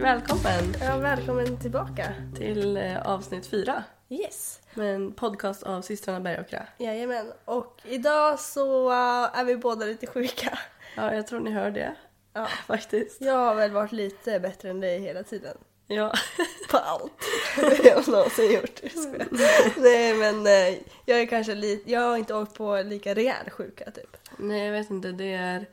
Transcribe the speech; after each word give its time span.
Välkommen 0.00 0.74
Ja, 0.80 0.96
välkommen 0.96 1.56
tillbaka. 1.56 2.08
till 2.36 2.76
eh, 2.76 3.02
avsnitt 3.02 3.46
fyra 3.46 3.84
Yes. 4.08 4.60
med 4.74 4.94
en 4.94 5.12
podcast 5.12 5.62
av 5.62 5.82
systrarna 5.82 6.20
Bergåkra. 6.20 6.66
Jajamän. 6.78 7.32
Och 7.44 7.80
idag 7.84 8.40
så 8.40 8.88
uh, 8.90 9.38
är 9.38 9.44
vi 9.44 9.56
båda 9.56 9.86
lite 9.86 10.06
sjuka. 10.06 10.58
Ja, 10.96 11.14
jag 11.14 11.26
tror 11.26 11.40
ni 11.40 11.50
hör 11.50 11.70
det 11.70 11.94
Ja. 12.32 12.46
faktiskt. 12.66 13.20
Jag 13.20 13.34
har 13.36 13.54
väl 13.54 13.70
varit 13.70 13.92
lite 13.92 14.40
bättre 14.40 14.70
än 14.70 14.80
dig 14.80 14.98
hela 15.00 15.22
tiden. 15.22 15.56
Ja. 15.86 16.12
På 16.70 16.76
allt 16.78 17.12
jag 17.84 17.94
har 17.94 18.10
någonsin 18.12 18.52
gjort. 18.52 18.80
Jag. 18.82 19.26
Nej 19.76 20.14
men 20.14 20.46
eh, 20.46 20.78
jag 21.04 21.20
är 21.20 21.26
kanske 21.26 21.54
lite, 21.54 21.90
jag 21.90 22.00
har 22.00 22.16
inte 22.16 22.34
åkt 22.34 22.54
på 22.54 22.82
lika 22.82 23.14
rejäl 23.14 23.50
sjuka 23.50 23.90
typ. 23.90 24.16
Nej, 24.36 24.64
jag 24.66 24.72
vet 24.72 24.90
inte. 24.90 25.12
Det 25.12 25.32
är 25.34 25.66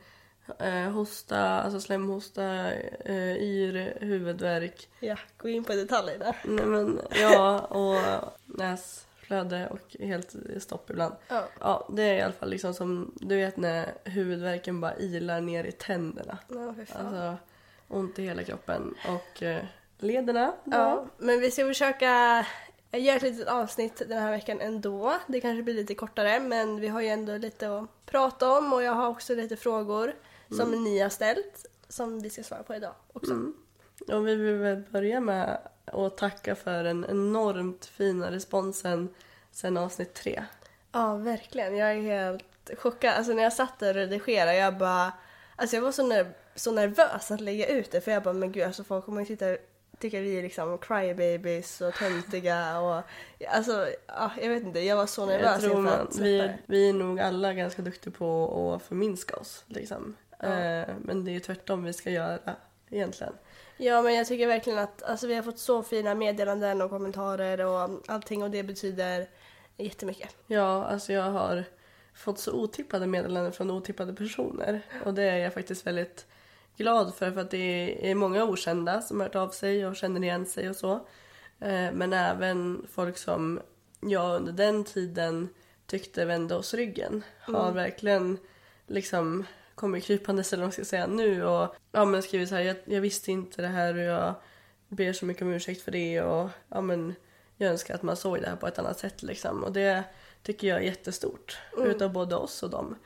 eh, 0.58 0.90
hosta, 0.90 1.38
alltså 1.40 1.80
slemhosta, 1.80 2.72
eh, 3.04 3.36
yr, 3.36 3.98
huvudvärk. 4.00 4.88
Ja, 5.00 5.16
gå 5.36 5.48
in 5.48 5.64
på 5.64 5.72
detaljerna. 5.72 6.34
Nej 6.44 6.64
men 6.64 7.00
ja, 7.10 7.58
och 7.58 7.98
näsflöde 8.44 9.68
och 9.70 9.96
helt 10.00 10.34
stopp 10.58 10.90
ibland. 10.90 11.14
Ja. 11.28 11.44
Ja, 11.60 11.88
det 11.92 12.02
är 12.02 12.14
i 12.14 12.20
alla 12.20 12.32
fall 12.32 12.50
liksom 12.50 12.74
som, 12.74 13.14
du 13.16 13.36
vet 13.36 13.56
när 13.56 13.92
huvudvärken 14.04 14.80
bara 14.80 14.96
ilar 14.96 15.40
ner 15.40 15.64
i 15.64 15.72
tänderna. 15.72 16.38
Ja, 16.48 16.74
för 16.74 16.84
fan. 16.84 17.06
Alltså 17.06 17.36
ont 17.88 18.18
i 18.18 18.22
hela 18.22 18.44
kroppen 18.44 18.94
och 19.08 19.42
eh, 19.42 19.64
lederna. 19.98 20.52
Ja, 20.64 21.06
men 21.18 21.40
vi 21.40 21.50
ska 21.50 21.66
försöka 21.66 22.46
göra 22.92 23.16
ett 23.16 23.22
litet 23.22 23.48
avsnitt 23.48 24.02
den 24.08 24.22
här 24.22 24.30
veckan 24.30 24.60
ändå. 24.60 25.14
Det 25.26 25.40
kanske 25.40 25.62
blir 25.62 25.74
lite 25.74 25.94
kortare 25.94 26.40
men 26.40 26.80
vi 26.80 26.88
har 26.88 27.00
ju 27.00 27.08
ändå 27.08 27.36
lite 27.36 27.78
att 27.78 28.06
prata 28.06 28.58
om 28.58 28.72
och 28.72 28.82
jag 28.82 28.92
har 28.92 29.08
också 29.08 29.34
lite 29.34 29.56
frågor 29.56 30.14
som 30.56 30.84
ni 30.84 30.98
har 31.00 31.08
ställt 31.08 31.66
som 31.88 32.20
vi 32.20 32.30
ska 32.30 32.42
svara 32.42 32.62
på 32.62 32.74
idag 32.74 32.94
också. 33.12 33.52
Och 34.08 34.28
vi 34.28 34.34
vill 34.34 34.54
väl 34.56 34.82
börja 34.90 35.20
med 35.20 35.58
att 35.84 36.16
tacka 36.16 36.54
för 36.54 36.84
den 36.84 37.06
enormt 37.08 37.86
fina 37.86 38.30
responsen 38.30 39.08
sen 39.50 39.76
avsnitt 39.76 40.14
tre. 40.14 40.44
Ja, 40.92 41.14
verkligen. 41.16 41.76
Jag 41.76 41.90
är 41.92 42.00
helt 42.02 42.70
chockad. 42.78 43.14
Alltså 43.14 43.32
när 43.32 43.42
jag 43.42 43.52
satt 43.52 43.78
där 43.78 43.88
och 43.88 43.94
redigerade, 43.94 44.56
jag 44.56 44.78
bara... 44.78 45.12
Alltså 45.56 45.76
jag 45.76 45.82
var 45.82 45.92
så, 45.92 46.06
ner- 46.06 46.34
så 46.54 46.72
nervös 46.72 47.30
att 47.30 47.40
lägga 47.40 47.66
ut 47.66 47.90
det 47.90 48.00
för 48.00 48.10
jag 48.10 48.22
bara, 48.22 48.34
men 48.34 48.52
gud 48.52 48.62
alltså 48.64 48.84
folk 48.84 49.04
kommer 49.04 49.20
ju 49.20 49.26
titta 49.26 49.56
tycka 49.98 50.20
vi 50.20 50.38
är 50.38 50.42
liksom 50.42 50.78
crybabies 50.78 51.80
och 51.80 51.94
töntiga 51.94 52.80
och 52.80 53.02
alltså 53.48 53.86
ja, 54.06 54.30
jag 54.42 54.48
vet 54.48 54.62
inte, 54.62 54.80
jag 54.80 54.96
var 54.96 55.06
så 55.06 55.20
Jag 55.20 55.28
nervös 55.28 55.60
tror 55.60 55.78
inför 55.78 55.98
man, 55.98 56.08
vi, 56.18 56.52
vi 56.66 56.88
är 56.88 56.92
nog 56.92 57.20
alla 57.20 57.52
ganska 57.52 57.82
duktiga 57.82 58.12
på 58.12 58.74
att 58.74 58.82
förminska 58.82 59.36
oss. 59.36 59.64
Liksom. 59.66 60.16
Ja. 60.40 60.58
Eh, 60.58 60.94
men 61.00 61.24
det 61.24 61.30
är 61.30 61.32
ju 61.32 61.40
tvärtom 61.40 61.84
vi 61.84 61.92
ska 61.92 62.10
göra 62.10 62.56
egentligen. 62.90 63.32
Ja 63.76 64.02
men 64.02 64.14
jag 64.14 64.26
tycker 64.26 64.46
verkligen 64.46 64.78
att 64.78 65.02
alltså, 65.02 65.26
vi 65.26 65.34
har 65.34 65.42
fått 65.42 65.58
så 65.58 65.82
fina 65.82 66.14
meddelanden 66.14 66.82
och 66.82 66.90
kommentarer 66.90 67.60
och 67.66 68.02
allting 68.06 68.42
och 68.42 68.50
det 68.50 68.62
betyder 68.62 69.28
jättemycket. 69.76 70.36
Ja, 70.46 70.84
alltså 70.84 71.12
jag 71.12 71.30
har 71.30 71.64
fått 72.14 72.38
så 72.38 72.52
otippade 72.52 73.06
meddelanden 73.06 73.52
från 73.52 73.70
otippade 73.70 74.14
personer. 74.14 74.80
Och 75.04 75.14
det 75.14 75.22
är 75.22 75.36
jag 75.36 75.54
faktiskt 75.54 75.86
väldigt 75.86 76.26
glad 76.76 77.14
för, 77.14 77.30
för 77.30 77.40
att 77.40 77.50
det 77.50 78.10
är 78.10 78.14
många 78.14 78.44
okända 78.44 79.02
som 79.02 79.20
har 79.20 79.26
hört 79.26 79.36
av 79.36 79.48
sig 79.48 79.86
och 79.86 79.96
känner 79.96 80.22
igen 80.22 80.46
sig 80.46 80.70
och 80.70 80.76
så. 80.76 80.92
Eh, 81.60 81.92
Men 81.92 82.12
även 82.12 82.86
folk 82.90 83.18
som 83.18 83.60
jag 84.00 84.36
under 84.36 84.52
den 84.52 84.84
tiden 84.84 85.48
tyckte 85.86 86.24
vände 86.24 86.54
oss 86.54 86.74
ryggen 86.74 87.24
har 87.40 87.72
verkligen 87.72 88.38
liksom 88.86 89.46
kommit 89.78 90.04
krypandes 90.04 90.52
eller 90.52 90.62
vad 90.62 90.66
man 90.66 90.72
ska 90.72 90.84
säga 90.84 91.06
nu 91.06 91.44
och 91.44 91.74
ja 91.92 92.04
men 92.04 92.22
skrivit 92.22 92.48
så 92.48 92.54
här, 92.54 92.62
jag, 92.62 92.76
jag 92.84 93.00
visste 93.00 93.32
inte 93.32 93.62
det 93.62 93.68
här 93.68 93.94
och 93.94 94.02
jag 94.02 94.34
ber 94.88 95.12
så 95.12 95.26
mycket 95.26 95.42
om 95.42 95.52
ursäkt 95.52 95.82
för 95.82 95.92
det 95.92 96.22
och 96.22 96.50
ja 96.68 96.80
men 96.80 97.14
jag 97.56 97.70
önskar 97.70 97.94
att 97.94 98.02
man 98.02 98.16
såg 98.16 98.40
det 98.40 98.48
här 98.48 98.56
på 98.56 98.66
ett 98.66 98.78
annat 98.78 98.98
sätt 98.98 99.22
liksom 99.22 99.64
och 99.64 99.72
det 99.72 100.04
tycker 100.42 100.68
jag 100.68 100.78
är 100.78 100.82
jättestort 100.82 101.58
utav 101.78 102.12
både 102.12 102.36
oss 102.36 102.62
och 102.62 102.70
dem. 102.70 102.96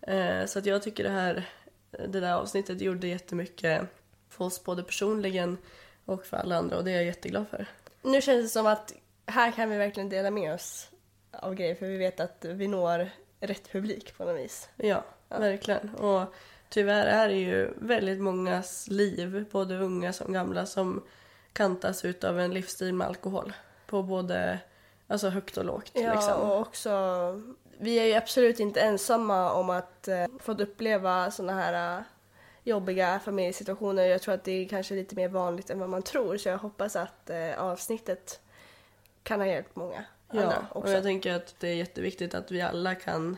Eh, 0.00 0.44
så 0.46 0.58
att 0.58 0.66
jag 0.66 0.82
tycker 0.82 1.04
det 1.04 1.10
här, 1.10 1.48
det 1.90 2.20
där 2.20 2.32
avsnittet 2.32 2.80
gjorde 2.80 3.06
jättemycket 3.06 3.82
för 4.28 4.44
oss 4.44 4.64
både 4.64 4.82
personligen 4.82 5.58
och 6.04 6.24
för 6.24 6.36
alla 6.36 6.56
andra 6.56 6.76
och 6.76 6.84
det 6.84 6.90
är 6.90 6.94
jag 6.94 7.04
jätteglad 7.04 7.48
för. 7.48 7.66
Nu 8.02 8.20
känns 8.20 8.44
det 8.44 8.48
som 8.48 8.66
att 8.66 8.94
här 9.26 9.52
kan 9.52 9.70
vi 9.70 9.76
verkligen 9.76 10.08
dela 10.08 10.30
med 10.30 10.54
oss 10.54 10.90
av 11.30 11.54
grejer 11.54 11.74
för 11.74 11.86
vi 11.86 11.96
vet 11.96 12.20
att 12.20 12.44
vi 12.44 12.68
når 12.68 13.10
rätt 13.40 13.72
publik 13.72 14.16
på 14.16 14.24
något 14.24 14.40
vis. 14.40 14.68
Ja, 14.76 15.04
verkligen. 15.38 15.94
Och 15.94 16.34
tyvärr 16.68 17.06
är 17.06 17.28
det 17.28 17.34
ju 17.34 17.70
väldigt 17.78 18.20
mångas 18.20 18.88
liv, 18.88 19.44
både 19.50 19.78
unga 19.78 20.12
som 20.12 20.32
gamla, 20.32 20.66
som 20.66 21.02
kantas 21.52 22.04
utav 22.04 22.40
en 22.40 22.54
livsstil 22.54 22.94
med 22.94 23.06
alkohol. 23.06 23.52
På 23.86 24.02
både 24.02 24.58
alltså 25.06 25.28
högt 25.28 25.56
och 25.56 25.64
lågt. 25.64 25.90
Ja, 25.92 26.14
liksom. 26.14 26.40
och 26.40 26.60
också, 26.60 26.90
vi 27.78 27.98
är 27.98 28.04
ju 28.04 28.14
absolut 28.14 28.60
inte 28.60 28.80
ensamma 28.80 29.52
om 29.52 29.70
att 29.70 30.08
eh, 30.08 30.26
fått 30.38 30.60
uppleva 30.60 31.30
såna 31.30 31.52
här 31.52 31.98
eh, 31.98 32.02
jobbiga 32.64 33.20
familjesituationer. 33.24 34.04
Jag 34.04 34.22
tror 34.22 34.34
att 34.34 34.44
det 34.44 34.52
är 34.52 34.68
kanske 34.68 34.94
lite 34.94 35.14
mer 35.14 35.28
vanligt 35.28 35.70
än 35.70 35.78
vad 35.78 35.88
man 35.88 36.02
tror 36.02 36.36
så 36.36 36.48
jag 36.48 36.58
hoppas 36.58 36.96
att 36.96 37.30
eh, 37.30 37.60
avsnittet 37.62 38.40
kan 39.22 39.40
ha 39.40 39.46
hjälpt 39.46 39.76
många 39.76 40.04
andra 40.28 40.44
Ja, 40.44 40.66
och 40.70 40.76
också. 40.76 40.92
jag 40.92 41.02
tänker 41.02 41.34
att 41.34 41.54
det 41.58 41.68
är 41.68 41.74
jätteviktigt 41.74 42.34
att 42.34 42.50
vi 42.50 42.60
alla 42.60 42.94
kan 42.94 43.36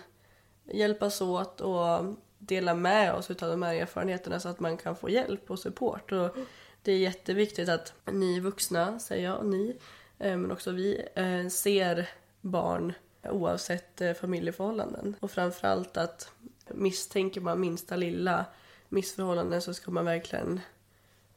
hjälpas 0.72 1.20
åt 1.20 1.60
och 1.60 2.16
dela 2.38 2.74
med 2.74 3.14
oss 3.14 3.30
utav 3.30 3.50
de 3.50 3.62
här 3.62 3.74
erfarenheterna 3.74 4.40
så 4.40 4.48
att 4.48 4.60
man 4.60 4.76
kan 4.76 4.96
få 4.96 5.10
hjälp 5.10 5.50
och 5.50 5.58
support. 5.58 6.12
Och 6.12 6.36
det 6.82 6.92
är 6.92 6.98
jätteviktigt 6.98 7.68
att 7.68 7.94
ni 8.04 8.40
vuxna, 8.40 8.98
säger 8.98 9.24
jag, 9.24 9.46
ni, 9.46 9.76
eh, 10.18 10.36
men 10.36 10.50
också 10.50 10.70
vi, 10.70 11.08
eh, 11.14 11.48
ser 11.48 12.08
barn 12.40 12.92
oavsett 13.22 14.00
eh, 14.00 14.12
familjeförhållanden. 14.12 15.16
Och 15.20 15.30
framförallt 15.30 15.96
att 15.96 16.32
misstänker 16.68 17.40
man 17.40 17.60
minsta 17.60 17.96
lilla 17.96 18.44
missförhållanden 18.88 19.62
så 19.62 19.74
ska 19.74 19.90
man 19.90 20.04
verkligen 20.04 20.60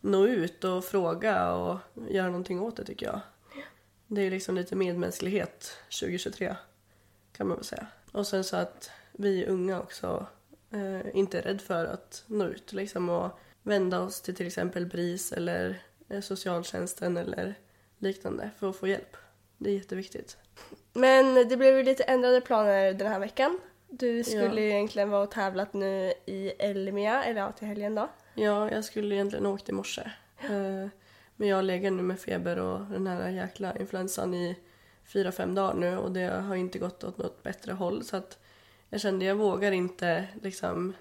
nå 0.01 0.27
ut 0.27 0.63
och 0.63 0.85
fråga 0.85 1.53
och 1.53 1.79
göra 2.09 2.27
någonting 2.27 2.61
åt 2.61 2.75
det 2.75 2.85
tycker 2.85 3.05
jag. 3.05 3.19
Det 4.07 4.21
är 4.21 4.31
liksom 4.31 4.55
lite 4.55 4.75
medmänsklighet 4.75 5.77
2023 5.99 6.55
kan 7.37 7.47
man 7.47 7.57
väl 7.57 7.65
säga. 7.65 7.87
Och 8.11 8.27
sen 8.27 8.43
så 8.43 8.57
att 8.57 8.89
vi 9.17 9.45
unga 9.45 9.79
också 9.81 10.25
eh, 10.73 11.15
inte 11.17 11.37
är 11.37 11.41
rädd 11.41 11.61
för 11.61 11.85
att 11.85 12.23
nå 12.27 12.45
ut 12.45 12.73
liksom 12.73 13.09
och 13.09 13.39
vända 13.63 13.99
oss 13.99 14.21
till 14.21 14.35
till 14.35 14.47
exempel 14.47 14.85
BRIS 14.85 15.31
eller 15.31 15.81
eh, 16.09 16.21
socialtjänsten 16.21 17.17
eller 17.17 17.55
liknande 17.99 18.49
för 18.59 18.69
att 18.69 18.75
få 18.75 18.87
hjälp. 18.87 19.17
Det 19.57 19.69
är 19.69 19.73
jätteviktigt. 19.73 20.37
Men 20.93 21.47
det 21.49 21.57
blev 21.57 21.77
ju 21.77 21.83
lite 21.83 22.03
ändrade 22.03 22.41
planer 22.41 22.93
den 22.93 23.07
här 23.07 23.19
veckan. 23.19 23.59
Du 23.89 24.23
skulle 24.23 24.61
Ja. 24.61 24.75
egentligen 24.75 25.09
vara 25.09 25.23
och 25.23 25.31
tävlat 25.31 25.73
nu 25.73 26.13
i 26.25 26.49
Elmia, 26.59 27.23
eller 27.23 27.41
ja, 27.41 27.51
till 27.51 27.67
helgen 27.67 27.95
då. 27.95 28.09
Ja, 28.33 28.71
jag 28.71 28.85
skulle 28.85 29.15
egentligen 29.15 29.45
ha 29.45 29.53
åkt 29.53 29.69
i 29.69 29.71
morse. 29.71 30.01
Eh, 30.41 30.87
Men 31.37 31.47
jag 31.47 31.65
lägger 31.65 31.91
nu 31.91 32.03
med 32.03 32.19
feber 32.19 32.59
och 32.59 32.79
den 32.85 33.07
här 33.07 33.29
jäkla 33.29 33.75
influensan 33.77 34.33
i 34.33 34.57
fyra, 35.05 35.31
fem 35.31 35.55
dagar 35.55 35.73
nu 35.73 35.97
och 35.97 36.11
det 36.11 36.21
har 36.29 36.55
inte 36.55 36.79
gått 36.79 37.03
åt 37.03 37.17
något 37.17 37.43
bättre 37.43 37.73
håll 37.73 38.03
så 38.03 38.17
att 38.17 38.37
jag 38.89 39.01
kände 39.01 39.25
jag 39.25 39.35
vågar 39.35 39.71
inte 39.71 40.27
liksom 40.41 40.93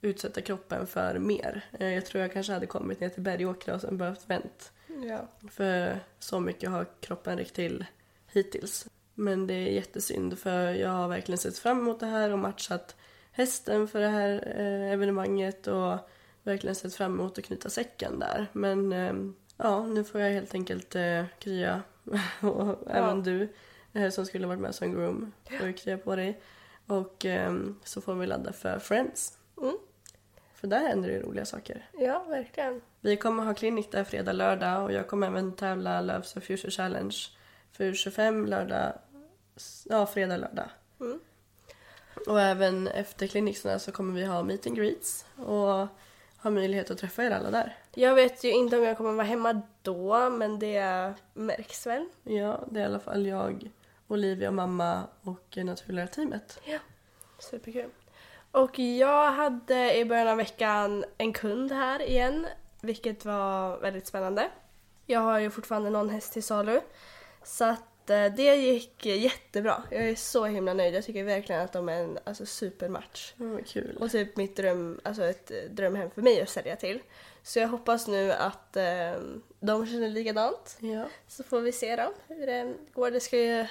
utsätta 0.00 0.40
kroppen 0.40 0.86
för 0.86 1.18
mer. 1.18 1.64
Eh, 1.78 1.94
Jag 1.94 2.06
tror 2.06 2.22
jag 2.22 2.32
kanske 2.32 2.52
hade 2.52 2.66
kommit 2.66 3.00
ner 3.00 3.08
till 3.08 3.22
Bergåkra 3.22 3.74
och 3.74 3.80
sen 3.80 3.98
behövt 3.98 4.30
vänt. 4.30 4.72
Ja. 5.08 5.48
För 5.50 6.00
så 6.18 6.40
mycket 6.40 6.70
har 6.70 6.86
kroppen 7.00 7.38
räckt 7.38 7.54
till 7.54 7.84
hittills. 8.32 8.86
Men 9.14 9.46
det 9.46 9.54
är 9.54 9.72
jättesynd 9.72 10.38
för 10.38 10.70
jag 10.70 10.90
har 10.90 11.08
verkligen 11.08 11.38
sett 11.38 11.58
fram 11.58 11.78
emot 11.78 12.00
det 12.00 12.06
här 12.06 12.30
och 12.30 12.38
matchat 12.38 12.96
hästen 13.32 13.88
för 13.88 14.00
det 14.00 14.08
här 14.08 14.54
eh, 14.58 14.92
evenemanget 14.92 15.66
och 15.66 15.98
verkligen 16.42 16.74
sett 16.74 16.94
fram 16.94 17.12
emot 17.14 17.38
att 17.38 17.44
knyta 17.44 17.70
säcken 17.70 18.18
där. 18.18 18.46
Men 18.52 18.92
eh, 18.92 19.14
ja, 19.56 19.86
nu 19.86 20.04
får 20.04 20.20
jag 20.20 20.30
helt 20.32 20.54
enkelt 20.54 20.94
eh, 20.94 21.24
krya 21.38 21.82
och 22.40 22.90
även 22.90 23.22
du 23.22 23.48
som 24.10 24.26
skulle 24.26 24.46
varit 24.46 24.60
med 24.60 24.74
som 24.74 24.92
groom 24.92 25.32
får 25.60 25.72
krya 25.72 25.98
på 25.98 26.16
dig. 26.16 26.40
Och 26.88 27.26
eh, 27.26 27.54
så 27.84 28.00
får 28.00 28.14
vi 28.14 28.26
ladda 28.26 28.52
för 28.52 28.78
Friends. 28.78 29.38
Mm. 29.62 29.76
För 30.54 30.66
där 30.66 30.88
händer 30.88 31.08
det 31.08 31.20
roliga 31.20 31.44
saker. 31.44 31.88
ja, 31.92 32.24
verkligen. 32.28 32.80
Vi 33.00 33.16
kommer 33.16 33.44
ha 33.44 33.54
klinik 33.54 33.92
där 33.92 34.04
fredag, 34.04 34.32
lördag 34.32 34.84
och 34.84 34.92
jag 34.92 35.06
kommer 35.08 35.26
även 35.26 35.52
tävla 35.52 36.00
Loves 36.00 36.36
of 36.36 36.44
Future 36.44 36.70
Challenge 36.70 37.16
för 37.72 37.92
25 37.92 38.46
lördag, 38.46 38.92
ja 39.84 40.06
fredag, 40.06 40.36
lördag. 40.36 40.70
Mm. 41.00 41.20
Och 42.26 42.40
även 42.40 42.88
efter 42.88 43.26
klinikserna 43.26 43.78
så 43.78 43.92
kommer 43.92 44.14
vi 44.14 44.24
ha 44.24 44.42
meet 44.42 44.66
and 44.66 44.76
greets 44.76 45.26
och 45.36 45.86
ha 46.42 46.50
möjlighet 46.50 46.90
att 46.90 46.98
träffa 46.98 47.24
er 47.24 47.30
alla 47.30 47.50
där. 47.50 47.76
Jag 47.94 48.14
vet 48.14 48.44
ju 48.44 48.50
inte 48.50 48.78
om 48.78 48.84
jag 48.84 48.96
kommer 48.96 49.12
vara 49.12 49.26
hemma 49.26 49.62
då, 49.82 50.30
men 50.30 50.58
det 50.58 51.12
märks 51.34 51.86
väl. 51.86 52.08
Ja, 52.22 52.64
det 52.70 52.80
är 52.80 52.82
i 52.82 52.86
alla 52.86 53.00
fall 53.00 53.26
jag, 53.26 53.70
Olivia, 54.08 54.50
mamma 54.50 55.06
och 55.22 55.56
naturliga 55.56 56.06
teamet. 56.06 56.60
Ja. 56.64 56.78
Superkul. 57.38 57.90
Och 58.50 58.78
jag 58.78 59.32
hade 59.32 59.96
i 59.96 60.04
början 60.04 60.28
av 60.28 60.36
veckan 60.36 61.04
en 61.18 61.32
kund 61.32 61.72
här 61.72 62.02
igen, 62.02 62.46
vilket 62.80 63.24
var 63.24 63.78
väldigt 63.78 64.06
spännande. 64.06 64.50
Jag 65.06 65.20
har 65.20 65.38
ju 65.38 65.50
fortfarande 65.50 65.90
någon 65.90 66.10
häst 66.10 66.32
till 66.32 66.42
salu. 66.42 66.80
Så 67.42 67.64
att 67.64 68.10
eh, 68.10 68.24
det 68.36 68.56
gick 68.56 69.06
jättebra. 69.06 69.82
Jag 69.90 70.08
är 70.08 70.14
så 70.14 70.44
himla 70.44 70.74
nöjd. 70.74 70.94
Jag 70.94 71.04
tycker 71.04 71.24
verkligen 71.24 71.60
att 71.60 71.72
de 71.72 71.88
är 71.88 72.02
en 72.02 72.18
alltså, 72.24 72.46
supermatch. 72.46 73.32
Mm, 73.40 73.64
kul. 73.64 73.96
Och 74.00 74.10
typ 74.10 74.36
mitt 74.36 74.56
dröm, 74.56 75.00
alltså 75.04 75.24
ett 75.24 75.50
eh, 75.50 75.70
drömhem 75.70 76.10
för 76.10 76.22
mig 76.22 76.42
att 76.42 76.48
sälja 76.48 76.76
till. 76.76 77.00
Så 77.42 77.58
jag 77.58 77.68
hoppas 77.68 78.08
nu 78.08 78.32
att 78.32 78.76
eh, 78.76 79.12
de 79.60 79.86
känner 79.86 80.08
likadant. 80.08 80.76
Ja. 80.80 81.04
Så 81.28 81.42
får 81.42 81.60
vi 81.60 81.72
se 81.72 81.96
då 81.96 82.12
hur 82.34 82.46
det 82.46 82.74
går. 82.92 83.10
Det, 83.10 83.20
ska 83.20 83.38
ju, 83.38 83.66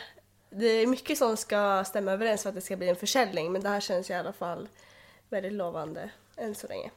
det 0.59 0.65
är 0.65 0.87
mycket 0.87 1.17
som 1.17 1.37
ska 1.37 1.83
stämma 1.83 2.11
överens 2.11 2.43
för 2.43 2.49
att 2.49 2.55
det 2.55 2.61
ska 2.61 2.77
bli 2.77 2.89
en 2.89 2.95
försäljning 2.95 3.51
men 3.51 3.61
det 3.61 3.69
här 3.69 3.79
känns 3.79 4.09
i 4.09 4.13
alla 4.13 4.33
fall 4.33 4.69
väldigt 5.29 5.53
lovande 5.53 6.09
än 6.35 6.55
så 6.55 6.67
länge. 6.67 6.91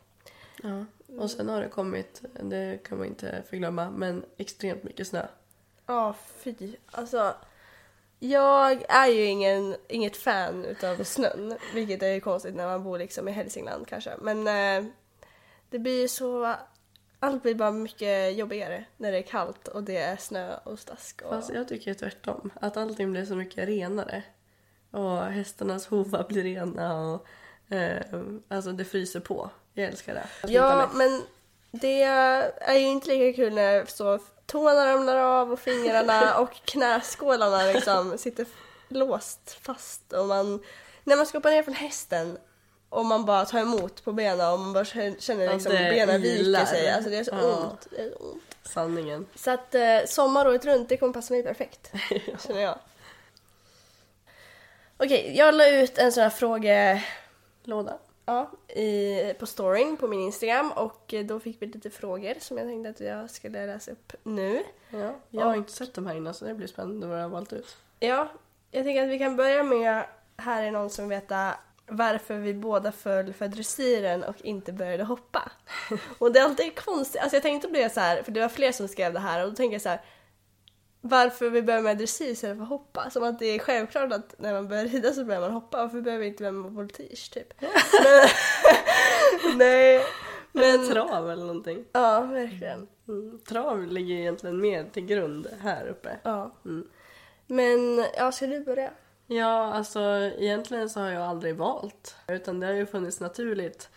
ja. 0.63 0.85
Och 1.19 1.31
sen 1.31 1.49
har 1.49 1.63
det 1.63 1.69
kommit, 1.69 2.23
det 2.43 2.79
kan 2.85 2.99
man 2.99 3.07
inte 3.07 3.43
förglömma, 3.49 3.91
men 3.91 4.25
extremt 4.37 4.83
mycket 4.83 5.07
snö. 5.07 5.27
Ja, 5.87 6.15
fy. 6.37 6.77
Alltså, 6.91 7.35
jag 8.19 8.85
är 8.89 9.07
ju 9.07 9.25
ingen, 9.25 9.77
inget 9.89 10.17
fan 10.17 10.65
utav 10.65 11.05
snön, 11.05 11.57
vilket 11.75 12.03
är 12.03 12.09
ju 12.09 12.21
konstigt 12.21 12.55
när 12.55 12.67
man 12.67 12.85
bor 12.85 12.99
liksom 12.99 13.29
i 13.29 13.33
Hälsingland 13.33 13.87
kanske. 13.87 14.11
Men 14.21 14.47
eh, 14.47 14.91
det 15.71 15.79
blir 15.79 16.01
ju 16.01 16.09
så... 16.09 16.55
Allt 17.21 17.43
blir 17.43 17.55
bara 17.55 17.71
mycket 17.71 18.37
jobbigare 18.37 18.85
när 18.97 19.13
det 19.13 19.19
är 19.19 19.23
kallt 19.23 19.69
och 19.69 19.83
det 19.83 19.97
är 19.97 20.17
snö 20.17 20.57
och 20.65 20.79
stask. 20.79 21.23
Och... 21.23 21.31
Fast 21.31 21.51
jag 21.55 21.69
tycker 21.69 21.95
tvärtom. 21.95 22.51
Att 22.61 22.77
allting 22.77 23.13
blir 23.13 23.25
så 23.25 23.35
mycket 23.35 23.69
renare. 23.69 24.23
Och 24.91 25.23
hästarnas 25.23 25.87
hovar 25.87 26.27
blir 26.29 26.43
rena 26.43 27.01
och 27.01 27.27
eh, 27.75 28.03
alltså 28.49 28.73
det 28.73 28.85
fryser 28.85 29.21
på. 29.21 29.51
Jag 29.75 29.89
älskar 29.89 30.15
det. 30.15 30.27
Jag 30.43 30.53
Ja, 30.53 30.91
men 30.95 31.23
det 31.71 32.03
är 32.03 32.75
ju 32.75 32.87
inte 32.87 33.09
lika 33.09 33.37
kul 33.37 33.55
när 33.55 33.85
så 33.85 34.19
tårna 34.47 34.87
ramlar 34.87 35.17
av 35.17 35.53
och 35.53 35.61
fingrarna 35.61 36.35
och 36.39 36.53
knäskålarna 36.65 37.63
liksom 37.63 38.19
sitter 38.19 38.47
låst 38.89 39.59
fast 39.63 40.13
och 40.13 40.27
man... 40.27 40.63
När 41.05 41.17
man 41.17 41.27
ska 41.27 41.39
hoppa 41.39 41.51
ner 41.51 41.63
från 41.63 41.75
hästen 41.75 42.39
och 42.91 43.07
man 43.07 43.25
bara 43.25 43.45
tar 43.45 43.59
emot 43.61 44.05
på 44.05 44.13
benen 44.13 44.53
och 44.53 44.59
man 44.61 44.73
bara 44.73 44.85
känner 44.85 45.45
Ja, 45.45 45.53
liksom 45.53 45.73
det 45.73 45.91
benen 45.91 46.23
viker 46.23 46.65
sig. 46.65 46.91
Alltså 46.91 47.11
det 47.11 47.17
är 47.17 47.25
så 47.25 47.31
Ja. 47.35 47.57
ont. 47.57 47.87
Det 47.91 48.01
är 48.03 48.11
så 48.11 48.17
ont. 48.17 48.43
Sanningen. 48.63 49.27
Så 49.35 49.51
att 49.51 49.75
eh, 49.75 49.99
sommar 50.07 50.49
året 50.49 50.65
runt, 50.65 50.89
det 50.89 50.97
kommer 50.97 51.13
passa 51.13 51.35
mig 51.35 51.43
perfekt. 51.43 51.93
Känner 52.47 52.61
jag. 52.61 52.79
Okej, 54.97 55.37
jag 55.37 55.55
la 55.55 55.69
ut 55.69 55.99
en 55.99 56.13
sån 56.13 56.23
här 56.23 56.31
fråge... 56.31 57.05
Låda. 57.65 57.99
Ja, 58.27 58.51
i, 58.69 59.35
på 59.39 59.47
storyn 59.47 59.97
på 59.97 60.09
min 60.09 60.21
Instagram 60.21 60.73
och 60.73 61.15
eh, 61.15 61.25
då 61.25 61.41
fick 61.41 61.63
vi 61.63 61.67
lite 61.67 61.91
frågor 61.91 62.35
som 62.41 62.59
jag 62.59 62.67
tänkte 62.67 62.91
att 62.91 63.01
jag 63.01 63.31
skulle 63.31 63.67
läsa 63.67 63.91
upp 63.91 64.13
nu. 64.23 64.63
Ja, 64.91 65.15
jag 65.31 65.47
har 65.47 65.55
inte 65.55 65.73
sett 65.73 65.95
de 65.95 66.07
här 66.07 66.15
innan 66.15 66.35
så 66.35 66.45
det 66.45 66.55
blir 66.55 66.67
spännande 66.67 67.07
vad 67.07 67.19
jag 67.19 67.23
har 67.23 67.29
valt 67.29 67.53
ut. 67.53 67.77
Ja, 68.01 68.29
jag 68.71 68.85
tänker 68.85 69.03
att 69.03 69.09
vi 69.09 69.19
kan 69.19 69.37
börja 69.37 69.63
med, 69.63 70.05
här 70.37 70.63
är 70.63 70.71
någon 70.71 70.91
som 70.91 71.09
vill 71.09 71.19
veta 71.21 71.55
varför 71.91 72.35
vi 72.35 72.55
båda 72.55 72.93
föll 72.93 73.33
för 73.33 73.49
dressyren 73.49 74.25
och 74.25 74.37
inte 74.43 74.73
började 74.73 75.05
hoppa. 75.05 75.53
Och 76.19 76.33
det 76.33 76.39
är 76.39 76.45
alltid 76.45 76.81
konstigt, 76.81 77.21
alltså 77.21 77.37
jag 77.37 77.43
tänkte 77.43 77.69
på 77.69 77.75
det 77.75 77.93
så 77.95 78.01
här, 78.01 78.23
för 78.23 78.33
det 78.33 78.41
var 78.41 78.49
fler 78.49 78.73
som 78.73 78.89
skrev 78.89 79.13
det 79.13 79.21
här 79.21 79.45
och 79.45 79.51
då 79.51 79.57
tänker 79.57 79.75
jag 79.75 79.83
så 79.83 79.89
här 79.89 80.01
varför 81.01 81.51
vi 81.51 81.63
börjar 81.63 81.83
med 81.83 81.99
dressyr 81.99 82.31
istället 82.31 82.59
för 82.59 82.65
hoppa. 82.65 83.11
Som 83.11 83.25
att 83.25 83.39
det 83.39 83.47
är 83.47 83.59
självklart 83.59 84.13
att 84.13 84.35
när 84.39 84.53
man 84.53 84.69
börjar 84.69 84.85
rida 84.85 85.13
så 85.13 85.25
börjar 85.25 85.41
man 85.41 85.53
hoppa. 85.53 85.79
Varför 85.79 86.01
behöver 86.01 86.21
vi 86.23 86.29
inte 86.29 86.43
börja 86.43 86.53
med 86.53 86.73
voltige 86.73 87.31
typ? 87.33 87.61
Men, 87.61 87.71
nej, 89.59 90.05
Men 90.53 90.81
men... 90.81 90.91
trav 90.91 91.31
eller 91.31 91.45
någonting. 91.45 91.85
Ja, 91.93 92.21
verkligen. 92.21 92.89
Mm. 93.09 93.39
Trav 93.49 93.87
ligger 93.87 94.15
egentligen 94.15 94.61
mer 94.61 94.85
till 94.85 95.07
grund 95.07 95.47
här 95.61 95.87
uppe. 95.87 96.19
Ja. 96.23 96.55
Mm. 96.65 96.89
Men, 97.47 98.05
ja, 98.17 98.33
ska 98.33 98.47
du 98.47 98.65
börja? 98.65 98.91
Ja, 99.33 99.73
alltså 99.75 100.01
egentligen 100.39 100.91
så 100.91 101.01
har 101.01 101.11
jag 101.11 101.23
aldrig 101.23 101.57
valt. 101.57 102.17
Utan 102.29 102.61
det 102.61 102.67
har 102.67 102.75
ju 102.75 102.87
funnits 102.87 103.21
naturligt. 103.21 103.89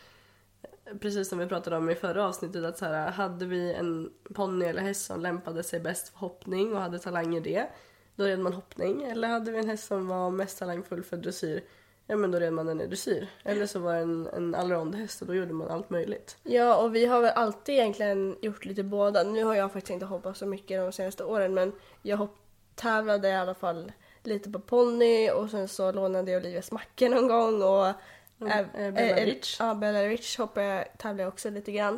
Precis 0.99 1.29
som 1.29 1.39
vi 1.39 1.45
pratade 1.47 1.77
om 1.77 1.89
i 1.89 1.95
förra 1.95 2.25
avsnittet 2.27 2.63
att 2.63 2.77
så 2.77 2.85
här, 2.85 3.11
hade 3.11 3.45
vi 3.45 3.73
en 3.73 4.11
ponny 4.33 4.65
eller 4.65 4.81
häst 4.81 5.05
som 5.05 5.21
lämpade 5.21 5.63
sig 5.63 5.79
bäst 5.79 6.09
för 6.09 6.19
hoppning 6.19 6.73
och 6.73 6.81
hade 6.81 6.99
talang 6.99 7.35
i 7.35 7.39
det, 7.39 7.67
då 8.15 8.23
red 8.25 8.39
man 8.39 8.53
hoppning. 8.53 9.03
Eller 9.03 9.27
hade 9.27 9.51
vi 9.51 9.57
en 9.59 9.69
häst 9.69 9.87
som 9.87 10.07
var 10.07 10.29
mest 10.31 10.59
talangfull 10.59 11.03
för 11.03 11.17
dressyr, 11.17 11.63
ja 12.07 12.15
men 12.15 12.31
då 12.31 12.39
red 12.39 12.53
man 12.53 12.65
den 12.65 12.81
i 12.81 12.87
dressyr. 12.87 13.27
Eller 13.43 13.65
så 13.65 13.79
var 13.79 13.93
det 13.93 13.99
en, 13.99 14.27
en 14.27 14.55
allround-häst 14.55 15.21
och 15.21 15.27
då 15.27 15.35
gjorde 15.35 15.53
man 15.53 15.67
allt 15.71 15.89
möjligt. 15.89 16.37
Ja, 16.43 16.75
och 16.77 16.95
vi 16.95 17.05
har 17.05 17.21
väl 17.21 17.31
alltid 17.35 17.75
egentligen 17.75 18.37
gjort 18.41 18.65
lite 18.65 18.83
båda. 18.83 19.23
Nu 19.23 19.43
har 19.43 19.55
jag 19.55 19.71
faktiskt 19.73 19.93
inte 19.93 20.05
hoppat 20.05 20.37
så 20.37 20.45
mycket 20.45 20.81
de 20.81 20.91
senaste 20.91 21.23
åren 21.23 21.53
men 21.53 21.71
jag 22.01 22.17
hopp- 22.17 22.39
tävlade 22.75 23.29
i 23.29 23.33
alla 23.33 23.53
fall 23.53 23.91
lite 24.23 24.49
på 24.49 24.59
ponny 24.59 25.29
och 25.31 25.49
sen 25.49 25.67
så 25.67 25.91
lånade 25.91 26.31
jag 26.31 26.39
Olivias 26.41 26.71
mackor 26.71 27.09
någon 27.09 27.27
gång 27.27 27.61
och 27.63 27.93
Mm, 28.41 28.51
äh, 28.73 28.85
eh, 28.85 28.93
Bella 28.93 29.17
äh, 29.17 29.25
Rich. 29.25 29.57
Ja, 29.59 29.75
Bella 29.75 30.03
Rich 30.03 30.37
hoppade 30.37 30.65
jag, 30.65 30.85
tävlade 30.97 31.23
jag 31.23 31.27
också 31.33 31.49
lite 31.49 31.71
grann. 31.71 31.97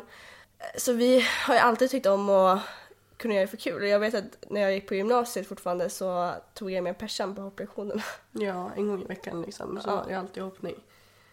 Så 0.76 0.92
vi 0.92 1.24
har 1.46 1.54
ju 1.54 1.60
alltid 1.60 1.90
tyckt 1.90 2.06
om 2.06 2.30
att 2.30 2.60
kunna 3.16 3.34
göra 3.34 3.44
det 3.44 3.50
för 3.50 3.56
kul. 3.56 3.82
Och 3.82 3.88
jag 3.88 4.00
vet 4.00 4.14
att 4.14 4.44
när 4.50 4.60
jag 4.60 4.72
gick 4.74 4.88
på 4.88 4.94
gymnasiet 4.94 5.46
fortfarande 5.46 5.90
så 5.90 6.32
tog 6.54 6.70
jag 6.70 6.84
med 6.84 6.98
persan 6.98 7.34
på 7.34 7.42
hopplektionerna. 7.42 8.02
Ja, 8.32 8.70
en 8.76 8.88
gång 8.88 9.02
i 9.02 9.06
veckan 9.06 9.42
liksom. 9.42 9.80
Så 9.80 9.90
Ja. 9.90 9.96
var 9.96 10.04
det 10.08 10.14
alltid 10.14 10.42
hoppning. 10.42 10.74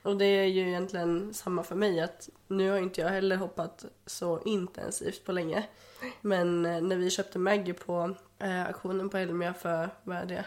Och 0.03 0.17
det 0.17 0.25
är 0.25 0.45
ju 0.45 0.67
egentligen 0.67 1.33
samma 1.33 1.63
för 1.63 1.75
mig 1.75 2.01
att 2.01 2.29
nu 2.47 2.69
har 2.71 2.77
inte 2.77 3.01
jag 3.01 3.09
heller 3.09 3.35
hoppat 3.35 3.85
så 4.05 4.41
intensivt 4.45 5.25
på 5.25 5.31
länge. 5.31 5.63
Men 6.21 6.65
eh, 6.65 6.81
när 6.81 6.95
vi 6.95 7.09
köpte 7.09 7.39
Maggie 7.39 7.73
på 7.73 8.15
eh, 8.39 8.65
auktionen 8.67 9.09
på 9.09 9.17
Elmia 9.17 9.53
för, 9.53 9.89
vad 10.03 10.17
är 10.17 10.25
det, 10.25 10.45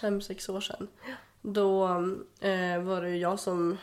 fem, 0.00 0.20
sex 0.20 0.48
år 0.48 0.60
sedan. 0.60 0.88
Då 1.42 1.84
eh, 2.40 2.82
var 2.82 3.02
det 3.02 3.10
ju 3.10 3.16
jag 3.16 3.40
som 3.40 3.78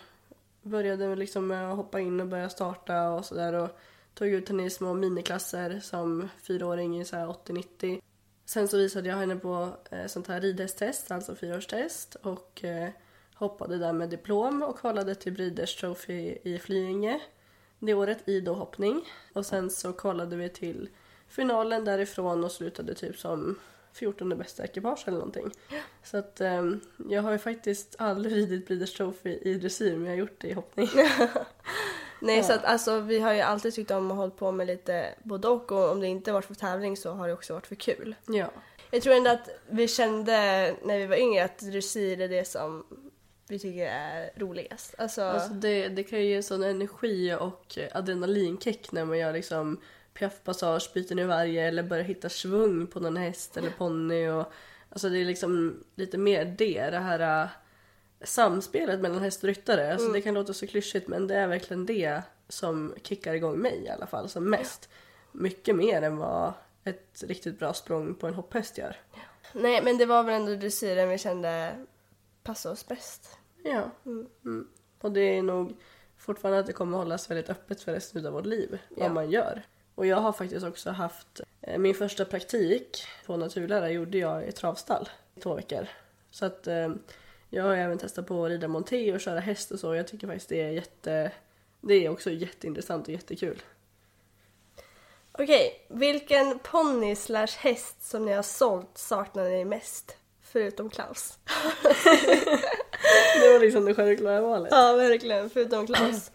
började 0.62 1.16
liksom 1.16 1.48
med 1.48 1.72
att 1.72 1.78
hoppa 1.78 2.00
in 2.00 2.20
och 2.20 2.28
börja 2.28 2.50
starta 2.50 3.10
och 3.10 3.26
sådär 3.26 3.54
och 3.54 3.70
tog 4.14 4.28
ut 4.28 4.50
henne 4.50 4.66
i 4.66 4.70
små 4.70 4.94
miniklasser 4.94 5.80
som 5.80 6.30
fyraåring 6.42 7.02
i 7.02 7.06
så 7.06 7.16
här 7.16 7.28
80-90. 7.28 8.02
Sen 8.46 8.68
så 8.68 8.78
visade 8.78 9.10
jag 9.10 9.18
henne 9.18 9.36
på 9.36 9.70
eh, 9.92 10.06
sånt 10.06 10.28
här 10.28 10.42
ridhästtest, 10.42 11.12
alltså 11.12 11.36
fyraårstest 11.36 12.16
och 12.16 12.64
eh, 12.64 12.90
hoppade 13.34 13.78
där 13.78 13.94
med 13.94 14.10
diplom 14.10 14.64
och 14.64 14.80
kvalade 14.80 15.16
till 15.16 15.34
Breeders 15.34 15.76
Trophy 15.76 16.38
i 16.44 16.60
Flyinge 16.60 17.22
det 17.80 17.94
året 17.94 18.30
i 18.30 18.42
då 18.42 18.54
hoppning. 18.54 19.06
Och 19.34 19.46
sen 19.46 19.70
så 19.70 19.94
kvalade 19.94 20.36
vi 20.36 20.50
till 20.50 20.90
finalen 21.28 21.86
därifrån 21.86 22.44
och 22.44 22.52
slutade 22.52 22.94
typ 22.96 23.18
som 23.18 23.60
14 23.94 24.38
bästa 24.38 24.64
ekipage 24.64 25.04
eller 25.08 25.18
någonting. 25.18 25.52
Så 26.04 26.18
att 26.18 26.42
um, 26.42 26.80
jag 27.10 27.22
har 27.22 27.32
ju 27.32 27.38
faktiskt 27.38 27.96
aldrig 27.98 28.36
ridit 28.36 28.68
Breeders 28.68 28.94
Trophy 28.94 29.40
i 29.42 29.54
dressyr 29.54 29.92
men 29.96 30.06
jag 30.06 30.12
har 30.12 30.18
gjort 30.18 30.42
det 30.42 30.48
i 30.48 30.54
hoppning. 30.54 30.90
Nej 32.22 32.38
Ja. 32.38 32.44
så 32.44 32.54
att 32.54 32.66
alltså 32.66 33.00
vi 33.00 33.20
har 33.20 33.34
ju 33.34 33.42
alltid 33.42 33.74
tyckt 33.74 33.92
om 33.92 34.12
att 34.12 34.18
hålla 34.18 34.32
på 34.32 34.52
med 34.52 34.68
lite 34.68 35.16
både 35.24 35.48
och 35.48 35.72
och 35.72 35.92
om 35.92 36.00
det 36.00 36.08
inte 36.08 36.32
varit 36.32 36.46
för 36.46 36.56
tävling 36.56 36.98
så 36.98 37.12
har 37.12 37.28
det 37.28 37.34
också 37.34 37.54
varit 37.54 37.68
för 37.68 37.76
kul. 37.76 38.16
ja. 38.28 38.52
Jag 38.92 39.02
tror 39.02 39.14
ändå 39.16 39.30
att 39.30 39.50
vi 39.70 39.88
kände 39.88 40.32
när 40.84 40.98
vi 40.98 41.06
var 41.06 41.16
yngre 41.16 41.44
att 41.44 41.60
dressyr 41.60 42.22
är 42.22 42.28
det 42.28 42.46
som 42.48 42.86
vi 43.48 43.60
tycker 43.60 43.86
är 43.88 44.32
roligast. 44.36 44.96
Alltså, 44.98 45.22
Alltså 45.22 45.54
det, 45.54 45.88
det 45.88 46.04
kan 46.04 46.20
ju 46.20 46.26
ge 46.26 46.44
sån 46.44 46.64
energi 46.64 47.36
och 47.40 47.78
adrenalinkick 47.92 48.92
när 48.92 49.06
man 49.06 49.18
gör 49.18 49.34
liksom 49.34 49.80
piaffpassage, 50.20 50.94
byter 50.94 51.20
i 51.20 51.24
varje 51.24 51.68
eller 51.68 51.84
börjar 51.84 52.04
hitta 52.04 52.30
svung 52.30 52.88
på 52.88 53.00
någon 53.00 53.18
häst 53.18 53.58
eller 53.58 53.70
ponny. 53.70 54.28
Alltså 54.90 55.10
det 55.10 55.18
är 55.18 55.26
liksom 55.26 55.84
lite 55.96 56.18
mer 56.18 56.46
det, 56.46 56.90
det 56.90 57.00
här 57.00 57.44
äh, 57.44 57.50
samspelet 58.22 59.00
mellan 59.00 59.20
häst 59.22 59.44
och 59.44 59.48
ryttare. 59.48 59.94
Alltså 59.94 60.12
det 60.12 60.22
kan 60.22 60.34
låta 60.34 60.54
så 60.54 60.68
klyschigt 60.68 61.08
men 61.08 61.28
det 61.28 61.36
är 61.36 61.48
verkligen 61.48 61.86
det 61.86 62.22
som 62.48 62.96
kickar 63.04 63.34
igång 63.34 63.58
mig 63.60 63.84
i 63.86 63.90
alla 63.90 64.08
fall 64.08 64.30
som 64.30 64.50
mest. 64.50 64.90
Mycket 65.32 65.76
mer 65.76 66.02
än 66.02 66.18
vad 66.18 66.54
ett 66.84 67.24
riktigt 67.28 67.60
bra 67.60 67.74
språng 67.74 68.16
på 68.16 68.28
en 68.28 68.34
hopphäst 68.34 68.78
gör. 68.78 68.96
Nej 69.54 69.84
men 69.84 69.98
det 69.98 70.06
var 70.06 70.24
väl 70.24 70.42
ändå 70.42 70.56
dressyren 70.56 71.10
vi 71.10 71.18
kände 71.18 71.76
passade 72.44 72.74
oss 72.74 72.88
bäst. 72.88 73.38
Ja. 73.64 73.92
Mm. 74.06 74.68
Och 75.02 75.12
det 75.12 75.38
är 75.38 75.42
nog 75.42 75.76
fortfarande 76.18 76.60
att 76.60 76.66
det 76.68 76.74
kommer 76.74 76.98
hållas 76.98 77.32
väldigt 77.32 77.50
öppet 77.50 77.82
för 77.82 77.94
resten 77.94 78.26
av 78.26 78.34
vårt 78.34 78.46
liv 78.46 78.80
vad 78.90 79.06
Ja. 79.06 79.14
man 79.14 79.32
gör. 79.32 79.64
Och 80.00 80.06
jag 80.06 80.18
har 80.18 80.32
faktiskt 80.32 80.66
också 80.66 80.90
haft 80.90 81.42
eh, 81.62 81.78
min 81.78 81.96
första 81.96 82.26
praktik 82.26 83.04
på 83.26 83.38
naturlära 83.38 83.92
gjorde 83.92 84.18
jag 84.18 84.48
i 84.48 84.52
travstall 84.52 85.10
i 85.36 85.40
två 85.40 85.54
veckor. 85.54 85.88
Så 86.32 86.46
att 86.46 86.68
eh, 86.68 86.90
jag 87.50 87.64
har 87.64 87.76
även 87.76 87.98
testat 87.98 88.28
på 88.28 88.46
att 88.46 88.50
rida 88.50 88.68
monté 88.68 89.14
och 89.14 89.20
köra 89.20 89.40
häst 89.40 89.72
och 89.72 89.80
så. 89.80 89.96
Jag 89.96 90.08
tycker 90.08 90.28
faktiskt 90.28 90.50
det 90.50 90.62
är 90.62 90.70
jätte 90.70 91.32
det 91.82 91.94
är 91.94 92.10
också 92.10 92.32
jätteintressant 92.32 93.08
och 93.08 93.14
jättekul. 93.14 93.62
Okej, 95.32 95.86
vilken 95.88 96.60
ponny 96.60 97.16
slash 97.16 97.58
häst 97.58 98.04
som 98.04 98.26
ni 98.26 98.34
har 98.34 98.44
sålt 98.44 98.98
saknar 98.98 99.44
ni 99.44 99.66
mest? 99.66 100.18
Förutom 100.42 100.90
Klaus. 100.90 101.38
Det 103.42 103.54
var 103.54 103.60
liksom 103.60 103.86
det 103.86 103.96
självklara 103.96 104.42
valet. 104.42 104.72
Ja 104.72 104.94
verkligen, 104.94 105.50
förutom 105.50 105.88
Klaus. 105.88 106.32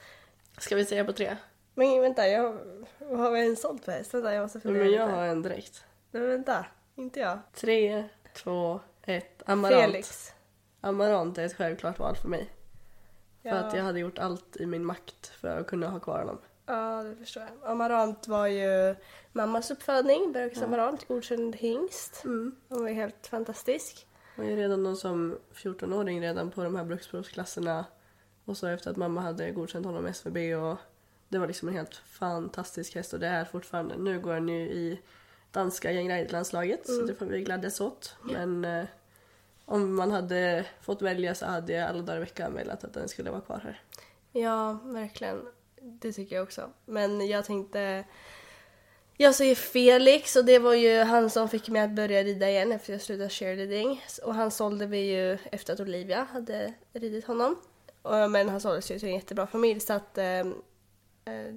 Ska 0.59 0.76
vi 0.76 0.85
säga 0.85 1.04
på 1.04 1.12
tre? 1.12 1.37
Men 1.75 2.00
vänta, 2.00 2.28
jag, 2.28 2.59
vad 2.99 3.19
har 3.19 3.31
vi 3.31 3.40
ens 3.40 3.61
sålt 3.62 3.85
för 3.85 3.93
häst? 3.93 4.14
Vänta, 4.14 4.35
jag 4.35 4.43
måste 4.43 4.61
fundera 4.61 4.85
Men 4.85 4.93
jag 4.93 5.07
lite. 5.09 5.16
har 5.19 5.26
en 5.26 5.43
direkt. 5.43 5.85
Men 6.11 6.28
vänta, 6.28 6.66
inte 6.95 7.21
jag. 7.21 7.38
Tre, 7.54 8.04
två, 8.35 8.81
ett. 9.02 9.43
Amarant. 9.47 9.83
Felix. 9.83 10.33
Amarant 10.81 11.38
är 11.38 11.45
ett 11.45 11.57
självklart 11.57 11.99
val 11.99 12.16
för 12.16 12.28
mig. 12.28 12.50
För 13.43 13.49
Ja. 13.49 13.54
att 13.54 13.76
jag 13.76 13.83
hade 13.85 14.00
gjort 14.00 14.19
allt 14.19 14.57
i 14.57 14.66
min 14.66 14.85
makt 14.85 15.26
för 15.26 15.49
att 15.61 15.66
kunna 15.66 15.88
ha 15.88 16.00
kvar 16.00 16.19
honom. 16.19 16.38
Ja, 16.66 17.02
det 17.02 17.16
förstår 17.16 17.43
jag. 17.43 17.71
Amarant 17.71 18.28
var 18.28 18.47
ju 18.47 18.95
mammas 19.33 19.71
uppfödning, 19.71 20.33
Bergs 20.33 20.62
Amarant, 20.62 21.09
godkänd 21.09 21.57
hingst. 21.57 22.25
Mm. 22.25 22.57
Hon 22.69 22.83
var 22.83 22.90
helt 22.90 23.26
fantastisk. 23.26 24.07
Jag 24.37 24.47
är 24.47 24.57
redan 24.57 24.85
då 24.85 24.97
som 24.97 25.38
14-åring 25.54 26.21
redan 26.21 26.50
på 26.50 26.64
de 26.64 26.76
här 26.76 26.85
bruksprovsklasserna. 26.85 27.85
Och 28.45 28.57
så 28.57 28.66
efter 28.66 28.90
att 28.90 28.97
mamma 28.97 29.21
hade 29.21 29.50
godkänt 29.50 29.87
honom 29.87 30.07
SVB 30.07 30.37
och 30.54 30.78
det 31.34 31.40
var 31.40 31.46
liksom 31.46 31.68
en 31.68 31.74
helt 31.74 31.94
fantastisk 31.94 32.94
häst 32.94 33.12
och 33.12 33.20
det 33.20 33.26
är 33.26 33.44
fortfarande. 33.44 33.96
Nu 33.96 34.20
går 34.20 34.32
han 34.32 34.48
ju 34.48 34.60
i 34.60 35.00
danska 35.50 35.92
gängriderlandslaget 35.92 36.86
så 36.86 37.02
det 37.02 37.14
får 37.14 37.26
vi 37.26 37.42
glädjas 37.42 37.80
åt. 37.80 38.16
Men 38.22 38.64
eh, 38.64 38.84
om 39.64 39.94
man 39.94 40.10
hade 40.10 40.64
fått 40.80 41.02
välja 41.02 41.34
så 41.34 41.46
hade 41.46 41.72
jag 41.72 41.88
alla 41.88 42.02
dagar 42.02 42.16
i 42.16 42.20
veckan 42.20 42.54
velat 42.54 42.84
att 42.84 42.94
den 42.94 43.08
skulle 43.08 43.30
vara 43.30 43.40
kvar 43.40 43.60
här. 43.64 43.80
Ja, 44.32 44.78
verkligen. 44.84 45.46
Det 45.80 46.12
tycker 46.12 46.36
jag 46.36 46.42
också. 46.42 46.70
Men 46.84 47.26
jag 47.26 47.44
tänkte... 47.44 48.04
Jag 49.16 49.34
säger 49.34 49.54
Felix 49.54 50.36
och 50.36 50.44
det 50.44 50.58
var 50.58 50.74
ju 50.74 51.02
han 51.02 51.30
som 51.30 51.48
fick 51.48 51.68
mig 51.68 51.82
att 51.82 51.90
börja 51.90 52.22
rida 52.22 52.50
igen 52.50 52.72
efter 52.72 52.92
jag 52.92 53.02
slutade 53.02 53.30
cheerleading. 53.30 54.04
Och 54.22 54.34
han 54.34 54.50
sålde 54.50 54.86
vi 54.86 54.98
ju 54.98 55.38
efter 55.52 55.72
att 55.72 55.80
Olivia 55.80 56.26
hade 56.32 56.74
ridit 56.92 57.24
honom. 57.24 57.56
Men 58.30 58.48
han 58.48 58.60
såldes 58.60 58.90
ju 58.90 58.98
till 58.98 59.08
en 59.08 59.14
jättebra 59.14 59.46
familj 59.46 59.80
så 59.80 59.92
att 59.92 60.18
eh, 60.18 60.44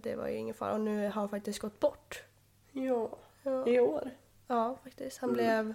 det 0.03 0.15
var 0.15 0.27
ju 0.27 0.35
ingen 0.35 0.55
fara. 0.55 0.73
Och 0.73 0.79
nu 0.81 1.03
har 1.03 1.09
han 1.11 1.29
faktiskt 1.29 1.59
gått 1.59 1.79
bort. 1.79 2.23
Ja, 2.71 3.09
Ja, 3.43 3.67
i 3.67 3.79
år. 3.79 4.11
ja 4.47 4.77
faktiskt. 4.83 5.17
Han 5.17 5.33
blev 5.33 5.73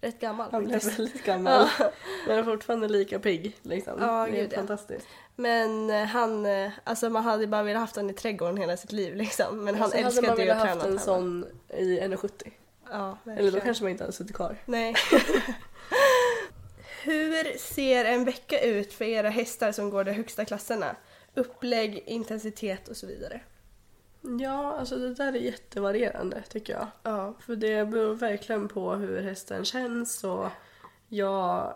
rätt 0.00 0.20
gammal 0.20 0.50
Han 0.50 0.64
blev 0.64 0.72
faktiskt. 0.74 0.98
väldigt 0.98 1.24
gammal. 1.24 1.68
Men 2.26 2.38
är 2.38 2.42
fortfarande 2.42 2.88
lika 2.88 3.18
pigg. 3.18 3.56
Liksom. 3.62 3.94
Ja, 4.00 4.06
det 4.06 4.12
är 4.22 4.26
gud, 4.26 4.34
helt 4.36 4.52
ja. 4.52 4.58
fantastiskt. 4.58 5.06
Men 5.36 5.90
eh, 5.90 6.04
han, 6.04 6.46
eh, 6.46 6.70
alltså 6.84 7.10
man 7.10 7.22
hade 7.24 7.46
bara 7.46 7.62
velat 7.62 7.80
haft 7.80 7.96
honom 7.96 8.10
i 8.10 8.14
trädgården 8.14 8.56
hela 8.56 8.76
sitt 8.76 8.92
liv 8.92 9.16
liksom. 9.16 9.64
Men 9.64 9.74
han 9.74 9.90
Så 9.90 9.96
hade 9.96 10.04
man 10.04 10.12
älskade 10.24 10.42
ju 10.42 10.48
velat 10.48 10.62
att 10.62 10.68
haft 10.68 10.80
träna. 10.80 10.94
en 10.94 10.98
sån 11.00 11.46
i 11.68 12.00
1,70. 12.00 12.50
Ja, 12.90 13.18
Eller 13.24 13.34
verkligen. 13.34 13.54
då 13.54 13.60
kanske 13.60 13.84
man 13.84 13.90
inte 13.90 14.02
hade 14.04 14.12
suttit 14.12 14.36
kvar. 14.36 14.56
Nej. 14.66 14.94
Hur 17.02 17.58
ser 17.58 18.04
en 18.04 18.24
vecka 18.24 18.60
ut 18.60 18.92
för 18.92 19.04
era 19.04 19.28
hästar 19.28 19.72
som 19.72 19.90
går 19.90 20.04
de 20.04 20.12
högsta 20.12 20.44
klasserna? 20.44 20.96
Upplägg, 21.34 22.02
intensitet 22.06 22.88
och 22.88 22.96
så 22.96 23.06
vidare. 23.06 23.40
Ja, 24.40 24.76
alltså 24.78 24.96
det 24.96 25.14
där 25.14 25.32
är 25.32 25.38
jättevarierande 25.38 26.42
tycker 26.48 26.72
jag. 26.72 26.86
Ja. 27.02 27.34
För 27.40 27.56
det 27.56 27.84
beror 27.84 28.14
verkligen 28.14 28.68
på 28.68 28.94
hur 28.94 29.22
hästen 29.22 29.64
känns 29.64 30.24
och 30.24 30.46
jag, 31.08 31.74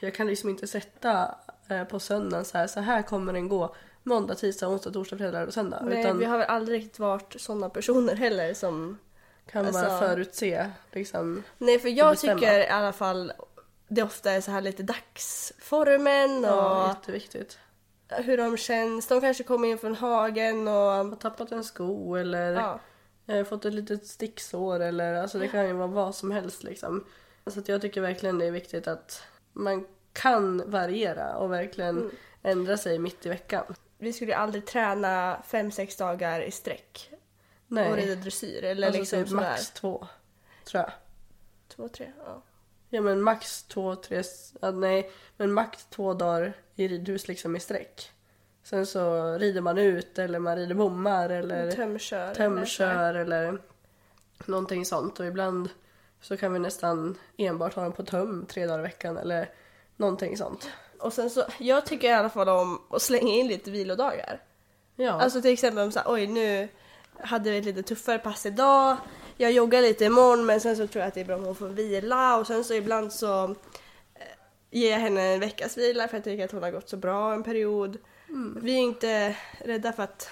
jag 0.00 0.14
kan 0.14 0.26
liksom 0.26 0.50
inte 0.50 0.66
sätta 0.66 1.34
eh, 1.68 1.84
på 1.84 2.00
söndagen 2.00 2.44
så 2.44 2.58
här, 2.58 2.66
så 2.66 2.80
här 2.80 3.02
kommer 3.02 3.32
den 3.32 3.48
gå 3.48 3.74
måndag, 4.02 4.34
tisdag, 4.34 4.68
onsdag, 4.68 4.90
torsdag, 4.90 5.16
fredag, 5.16 5.32
lördag, 5.32 5.54
söndag. 5.54 5.82
Nej, 5.84 6.00
utan 6.00 6.18
vi 6.18 6.24
har 6.24 6.38
väl 6.38 6.46
aldrig 6.46 6.78
riktigt 6.78 6.98
varit 6.98 7.40
sådana 7.40 7.70
personer 7.70 8.14
heller 8.14 8.54
som... 8.54 8.98
kan 9.50 9.72
bara 9.72 9.86
alltså- 9.86 10.06
förutse 10.06 10.70
liksom. 10.92 11.42
Nej, 11.58 11.78
för 11.78 11.88
jag 11.88 12.18
tycker 12.18 12.58
i 12.58 12.68
alla 12.68 12.92
fall 12.92 13.32
det 13.88 14.02
ofta 14.02 14.32
är 14.32 14.40
så 14.40 14.50
här 14.50 14.60
lite 14.60 14.82
dagsformen 14.82 16.44
och 16.44 16.50
Ja, 16.50 16.88
jätteviktigt. 16.88 17.58
Hur 18.08 18.36
de 18.36 18.56
känns. 18.56 19.06
De 19.06 19.20
kanske 19.20 19.44
kommer 19.44 19.68
in 19.68 19.78
från 19.78 19.94
hagen 19.94 20.68
och... 20.68 20.74
Har 20.74 21.16
tappat 21.16 21.52
en 21.52 21.64
sko 21.64 22.14
eller 22.14 22.52
Ja. 22.52 22.80
eh, 23.26 23.44
fått 23.44 23.64
ett 23.64 23.74
litet 23.74 24.06
sticksår 24.06 24.80
eller 24.80 25.14
alltså 25.14 25.38
det 25.38 25.48
kan 25.48 25.66
ju 25.66 25.72
vara 25.72 25.86
vad 25.86 26.14
som 26.14 26.30
helst 26.30 26.62
liksom. 26.62 27.04
Så 27.46 27.62
jag 27.66 27.80
tycker 27.80 28.00
verkligen 28.00 28.38
det 28.38 28.46
är 28.46 28.50
viktigt 28.50 28.88
att 28.88 29.22
man 29.52 29.86
kan 30.12 30.70
variera 30.70 31.36
och 31.36 31.52
verkligen 31.52 31.98
Mm. 31.98 32.10
ändra 32.42 32.76
sig 32.76 32.98
mitt 32.98 33.26
i 33.26 33.28
veckan. 33.28 33.64
Vi 33.98 34.12
skulle 34.12 34.36
aldrig 34.36 34.66
träna 34.66 35.42
fem 35.46 35.70
sex 35.70 35.96
dagar 35.96 36.40
i 36.40 36.50
sträck 36.50 37.10
Nej. 37.66 37.90
och 37.90 37.96
rida 37.96 38.14
dressyr 38.14 38.64
eller 38.64 38.86
alltså 38.86 39.00
liksom 39.00 39.18
typ 39.22 39.28
sådär. 39.28 39.50
max 39.50 39.70
två, 39.70 40.06
tror 40.64 40.82
jag. 40.82 40.92
Två, 41.68 41.88
tre, 41.88 42.12
ja. 42.26 42.42
Ja 42.90 43.00
men 43.00 43.22
max 43.22 43.62
två, 43.62 43.96
tre, 43.96 44.22
nej 44.74 45.10
men 45.36 45.52
max 45.52 45.86
två 45.90 46.14
dagar 46.14 46.52
i 46.78 46.88
ridhus 46.88 47.28
liksom 47.28 47.56
i 47.56 47.60
sträck. 47.60 48.10
Sen 48.62 48.86
så 48.86 49.32
rider 49.38 49.60
man 49.60 49.78
ut 49.78 50.18
eller 50.18 50.38
man 50.38 50.56
rider 50.56 50.74
bommar 50.74 51.30
eller 51.30 51.72
Tömkör. 51.72 52.34
tömkör 52.34 53.14
eller 53.14 53.58
någonting 54.46 54.84
sånt 54.86 55.20
och 55.20 55.26
ibland 55.26 55.68
så 56.20 56.36
kan 56.36 56.52
vi 56.52 56.58
nästan 56.58 57.18
enbart 57.36 57.74
ha 57.74 57.82
dem 57.82 57.92
på 57.92 58.02
töm 58.04 58.46
tre 58.48 58.66
dagar 58.66 58.78
i 58.78 58.82
veckan 58.82 59.16
eller 59.16 59.50
någonting 59.96 60.36
sånt. 60.36 60.70
Och 60.98 61.12
sen 61.12 61.30
så, 61.30 61.44
jag 61.58 61.86
tycker 61.86 62.08
i 62.08 62.12
alla 62.12 62.30
fall 62.30 62.48
om 62.48 62.80
att 62.90 63.02
slänga 63.02 63.32
in 63.32 63.46
lite 63.48 63.70
vilodagar. 63.70 64.42
Ja, 64.96 65.12
Alltså 65.12 65.42
till 65.42 65.52
exempel 65.52 65.84
om 65.84 65.92
så 65.92 65.98
här, 65.98 66.12
oj 66.12 66.26
nu 66.26 66.68
hade 67.20 67.50
vi 67.50 67.58
ett 67.58 67.64
lite 67.64 67.82
tuffare 67.82 68.18
pass 68.18 68.46
idag. 68.46 68.96
Jag 69.36 69.52
joggar 69.52 69.82
lite 69.82 70.04
imorgon 70.04 70.46
men 70.46 70.60
sen 70.60 70.76
så 70.76 70.86
tror 70.86 71.00
jag 71.00 71.08
att 71.08 71.14
det 71.14 71.20
är 71.20 71.24
bra 71.24 71.36
om 71.36 71.44
hon 71.44 71.54
får 71.54 71.68
vila 71.68 72.36
och 72.38 72.46
sen 72.46 72.64
så 72.64 72.74
ibland 72.74 73.12
så 73.12 73.54
jag 74.70 74.98
henne 74.98 75.22
en 75.22 75.40
veckas 75.40 75.78
vila 75.78 76.08
för 76.08 76.16
jag 76.16 76.24
tycker 76.24 76.44
att 76.44 76.52
hon 76.52 76.62
har 76.62 76.70
gått 76.70 76.88
så 76.88 76.96
bra 76.96 77.34
en 77.34 77.42
period. 77.42 77.98
Mm. 78.28 78.58
Vi 78.62 78.74
är 78.74 78.80
inte 78.80 79.36
rädda 79.64 79.92
för 79.92 80.02
att 80.02 80.30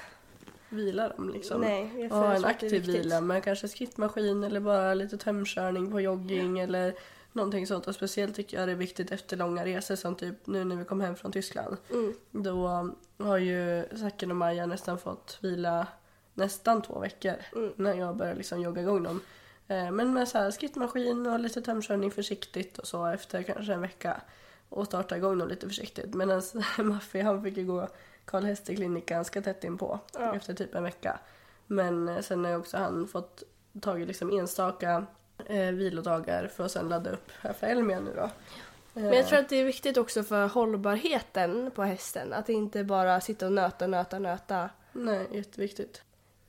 vila 0.68 1.08
dem 1.08 1.30
liksom. 1.30 1.60
Nej, 1.60 2.10
och 2.10 2.34
en 2.34 2.44
aktiv 2.44 2.86
vila 2.86 3.20
med 3.20 3.44
kanske 3.44 3.68
skrittmaskin 3.68 4.44
eller 4.44 4.60
bara 4.60 4.94
lite 4.94 5.18
tömkörning 5.18 5.90
på 5.90 6.00
jogging 6.00 6.58
eller 6.58 6.94
Någonting 7.36 7.66
sånt 7.66 7.86
och 7.86 7.94
speciellt 7.94 8.36
tycker 8.36 8.58
jag 8.58 8.68
det 8.68 8.72
är 8.72 8.76
viktigt 8.76 9.12
efter 9.12 9.36
långa 9.36 9.64
resor 9.64 9.96
som 9.96 10.14
typ 10.14 10.46
nu 10.46 10.64
när 10.64 10.76
vi 10.76 10.84
kom 10.84 11.00
hem 11.00 11.16
från 11.16 11.32
Tyskland. 11.32 11.76
Då 12.30 12.90
har 13.18 13.38
ju 13.38 13.84
Zacken 13.96 14.30
och 14.30 14.36
Maja 14.36 14.66
nästan 14.66 14.98
fått 14.98 15.38
vila 15.40 15.86
nästan 16.34 16.82
två 16.82 16.98
veckor 16.98 17.34
när 17.76 17.94
jag 17.94 18.16
började 18.16 18.38
liksom 18.38 18.60
jogga 18.60 18.82
igång 18.82 19.02
dem. 19.02 19.20
Eh, 19.68 19.90
Men 19.90 20.14
med 20.14 20.28
så 20.28 20.38
här 20.38 20.50
skrittmaskin 20.50 21.26
och 21.26 21.40
lite 21.40 21.62
tömkörning 21.62 22.10
försiktigt 22.10 22.78
och 22.78 22.86
så 22.86 23.06
efter 23.06 23.42
kanske 23.42 23.72
en 23.72 23.80
vecka 23.80 24.20
och 24.68 24.86
starta 24.86 25.16
igång 25.16 25.38
dem 25.38 25.48
lite 25.48 25.66
försiktigt. 25.68 26.14
Medan 26.14 26.42
Maffi 26.78 27.20
han 27.20 27.42
fick 27.42 27.56
ju 27.56 27.64
gå 27.64 27.88
Karl 28.24 28.44
Hester-klinik 28.44 29.06
ganska 29.06 29.42
tätt 29.42 29.64
inpå 29.64 30.00
efter 30.34 30.54
typ 30.54 30.74
en 30.74 30.82
vecka. 30.82 31.18
Men 31.66 32.08
eh, 32.08 32.20
sen 32.20 32.44
har 32.44 32.50
ju 32.50 32.56
också 32.56 32.76
han 32.76 33.08
fått 33.08 33.42
tagit 33.80 34.08
liksom 34.08 34.30
enstaka 34.38 35.06
eh, 35.46 35.66
vilodagar 35.66 36.46
för 36.46 36.64
att 36.64 36.72
sen 36.72 36.88
ladda 36.88 37.10
upp 37.10 37.30
här 37.40 37.52
för 37.52 37.66
Elmia 37.66 38.00
nu 38.00 38.12
då. 38.16 38.30
Men 38.92 39.12
jag 39.12 39.26
tror 39.26 39.38
att 39.38 39.48
det 39.48 39.56
är 39.56 39.64
viktigt 39.64 39.96
också 39.96 40.22
för 40.22 40.46
hållbarheten 40.46 41.70
på 41.70 41.82
hästen. 41.82 42.32
Att 42.32 42.48
inte 42.48 42.84
bara 42.84 43.20
sitta 43.20 43.46
och 43.46 43.52
nöta, 43.52 43.86
nöta, 43.86 44.18
nöta. 44.18 44.70
Nej, 44.92 45.28
jätteviktigt. 45.32 46.02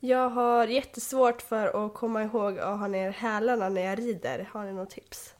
Jag 0.07 0.29
har 0.29 0.67
jättesvårt 0.67 1.41
för 1.41 1.85
att 1.85 1.93
komma 1.93 2.23
ihåg 2.23 2.59
att 2.59 2.79
ha 2.79 2.87
ner 2.87 3.11
hälarna 3.11 3.69
när 3.69 3.81
jag 3.81 3.99
rider. 3.99 4.49
Har 4.51 4.65
ni 4.65 4.73
något 4.73 4.89
tips? 4.89 5.33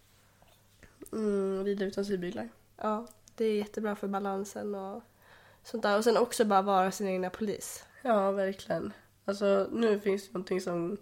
Mm, 1.12 1.64
rida 1.66 1.86
utan 1.86 2.06
sidbyglar. 2.06 2.50
Ja, 2.78 3.08
det 3.36 3.46
är 3.46 3.54
jättebra 3.58 3.96
för 3.96 4.08
balansen 4.08 4.76
och 4.76 5.04
sånt 5.64 5.84
där. 5.84 5.98
Och 5.98 6.04
sen 6.04 6.18
också 6.18 6.46
bara 6.46 6.62
vara 6.62 6.92
sin 6.92 7.08
egna 7.08 7.30
polis. 7.30 7.86
Ja, 8.02 8.32
verkligen. 8.32 8.94
Alltså 9.26 9.68
nu 9.72 10.00
finns 10.00 10.28
det 10.28 10.34
någonting 10.34 10.62
som 10.62 10.98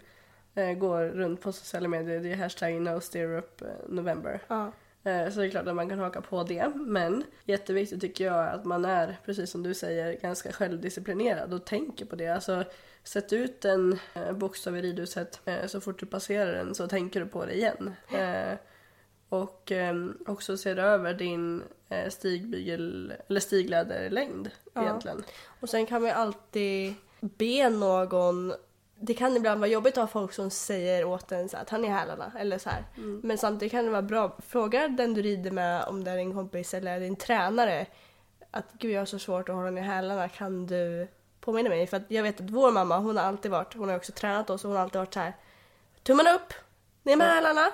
eh, 0.54 0.72
går 0.72 1.04
runt 1.04 1.40
på 1.40 1.52
sociala 1.52 1.88
medier. 1.88 2.20
Det 2.20 2.32
är 2.32 2.36
hashtag 2.36 2.72
no 2.82 3.00
stirrup 3.00 3.62
eh, 3.62 3.68
november. 3.88 4.42
Ja. 4.48 4.72
Eh, 5.04 5.30
Så 5.30 5.40
det 5.40 5.46
är 5.46 5.50
klart 5.50 5.66
att 5.66 5.74
man 5.74 5.88
kan 5.88 5.98
haka 5.98 6.20
på 6.20 6.42
det. 6.42 6.72
Men 6.74 7.24
jätteviktigt 7.44 8.00
tycker 8.00 8.24
jag 8.24 8.48
att 8.48 8.64
man 8.64 8.84
är, 8.84 9.18
precis 9.24 9.50
som 9.50 9.62
du 9.62 9.74
säger, 9.74 10.20
ganska 10.20 10.52
självdisciplinerad 10.52 11.54
och 11.54 11.64
tänker 11.64 12.04
på 12.06 12.16
det. 12.16 12.28
Alltså 12.28 12.64
sätt 13.08 13.32
ut 13.32 13.64
en 13.64 13.98
eh, 14.14 14.32
bokstav 14.32 14.76
i 14.76 14.82
ridhuset 14.82 15.40
eh, 15.44 15.66
så 15.66 15.80
fort 15.80 16.00
du 16.00 16.06
passerar 16.06 16.52
den 16.52 16.74
så 16.74 16.88
tänker 16.88 17.20
du 17.20 17.26
på 17.26 17.46
det 17.46 17.54
igen. 17.54 17.94
Eh, 18.14 18.54
Och 19.28 19.72
ehm, 19.72 20.18
också 20.26 20.56
ser 20.56 20.76
över 20.76 21.14
din 21.14 21.62
stigbygel, 22.08 23.12
eller 23.28 23.40
stigläderlängd 23.40 24.50
egentligen. 24.82 25.24
Och 25.60 25.68
sen 25.68 25.86
kan 25.86 26.02
man 26.02 26.10
ju 26.10 26.16
alltid 26.16 26.94
be 27.20 27.68
någon 27.68 28.54
det 29.00 29.14
kan 29.14 29.36
ibland 29.36 29.60
vara 29.60 29.70
jobbigt 29.70 29.98
att 29.98 30.02
ha 30.02 30.06
folk 30.20 30.32
som 30.32 30.50
säger 30.50 31.04
åt 31.04 31.32
en 31.32 31.48
så 31.48 31.56
här, 31.56 31.64
ta 31.64 31.78
ner 31.78 31.90
hälarna 31.90 32.32
eller 32.38 32.58
så 32.58 32.70
här. 32.70 32.84
Men 33.22 33.38
samtidigt 33.38 33.72
kan 33.72 33.84
det 33.84 33.90
vara 33.90 34.02
bra, 34.02 34.36
fråga 34.48 34.88
den 34.88 35.14
du 35.14 35.22
rider 35.22 35.50
med 35.50 35.84
om 35.84 36.04
det 36.04 36.10
är 36.10 36.16
din 36.16 36.34
kompis 36.34 36.74
eller 36.74 37.00
din 37.00 37.16
tränare 37.16 37.86
att 38.50 38.72
gud 38.78 38.90
jag 38.92 39.00
har 39.00 39.06
så 39.06 39.18
svårt 39.18 39.48
att 39.48 39.54
hålla 39.54 39.70
ner 39.70 39.82
hälarna, 39.82 40.28
kan 40.28 40.66
du 40.66 41.08
påminna 41.46 41.68
mig? 41.68 41.86
För 41.86 41.96
att 41.96 42.02
jag 42.08 42.22
vet 42.22 42.40
att 42.40 42.50
vår 42.50 42.72
mamma 42.72 42.98
hon 42.98 43.16
har 43.16 43.24
alltid 43.24 43.50
varit, 43.50 43.74
hon 43.74 43.88
har 43.88 43.96
också 43.96 44.12
tränat 44.12 44.50
oss 44.50 44.64
och 44.64 44.68
hon 44.68 44.76
har 44.76 44.84
alltid 44.84 44.98
varit 44.98 45.14
så 45.14 45.20
här 45.20 45.36
tummarna 46.02 46.34
upp, 46.34 46.52
ner 47.02 47.16
med 47.16 47.26
hälarna. 47.26 47.70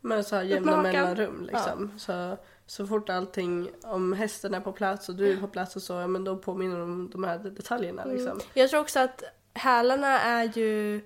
Men 0.00 0.24
så 0.24 0.36
här 0.36 0.42
med 0.42 0.50
jämna 0.50 0.82
mellanrum 0.82 1.48
liksom. 1.52 1.98
Så, 1.98 2.36
så 2.66 2.86
fort 2.86 3.08
allting, 3.08 3.70
om 3.82 4.12
hästen 4.12 4.54
är 4.54 4.60
på 4.60 4.72
plats 4.72 5.08
och 5.08 5.14
du 5.14 5.32
är 5.32 5.36
på 5.36 5.48
plats 5.48 5.76
och 5.76 5.82
så, 5.82 5.92
ja, 5.92 6.06
men 6.06 6.24
då 6.24 6.36
påminner 6.36 6.78
de 6.78 6.82
om 6.82 7.10
de 7.10 7.24
här 7.24 7.38
detaljerna 7.38 8.04
liksom. 8.04 8.40
Jag 8.54 8.70
tror 8.70 8.80
också 8.80 9.00
att 9.00 9.22
hälarna 9.54 10.20
är 10.20 10.44
ju 10.58 11.00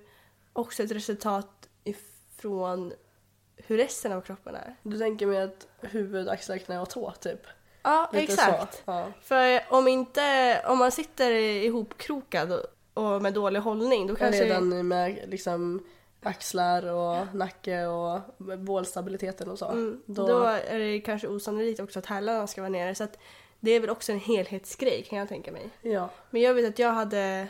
också 0.53 0.83
ett 0.83 0.91
resultat 0.91 1.69
ifrån 1.83 2.93
hur 3.55 3.77
resten 3.77 4.11
av 4.11 4.21
kroppen 4.21 4.55
är. 4.55 4.75
Du 4.83 4.97
tänker 4.97 5.25
mig 5.25 5.41
att 5.41 5.67
huvud, 5.79 6.29
axlar, 6.29 6.57
knä 6.57 6.79
och 6.79 6.89
tå 6.89 7.11
typ? 7.11 7.41
Ja, 7.83 8.09
Lite 8.13 8.33
exakt. 8.33 8.83
Ja. 8.85 9.07
För 9.21 9.61
om 9.69 9.87
inte, 9.87 10.61
om 10.67 10.77
man 10.77 10.91
sitter 10.91 11.31
ihopkrokad 11.31 12.51
och- 12.51 12.65
och 12.93 13.21
med 13.21 13.33
dålig 13.33 13.59
hållning 13.59 14.07
då 14.07 14.15
kanske... 14.15 14.43
Redan 14.45 14.87
med 14.87 15.19
liksom 15.27 15.83
axlar 16.23 16.85
och 16.85 17.35
nacke 17.35 17.85
och 17.85 18.19
bålstabiliteten 18.57 19.49
och 19.49 19.59
så. 19.59 19.65
Mm, 19.69 20.01
Då, 20.05 20.27
då... 20.27 20.43
är 20.43 20.79
det 20.79 20.99
kanske 21.01 21.27
osannolikt 21.27 21.79
också 21.79 21.99
att 21.99 22.05
hälarna 22.05 22.47
ska 22.47 22.61
vara 22.61 22.69
nere. 22.69 22.95
Så 22.95 23.03
att 23.03 23.17
det 23.59 23.71
är 23.71 23.79
väl 23.79 23.89
också 23.89 24.11
en 24.11 24.19
helhetsgrej 24.19 25.03
kan 25.09 25.19
jag 25.19 25.29
tänka 25.29 25.51
mig. 25.51 25.69
ja. 25.81 26.09
Men 26.29 26.41
jag 26.41 26.53
vet 26.53 26.69
att 26.69 26.79
jag 26.79 26.91
hade 26.93 27.47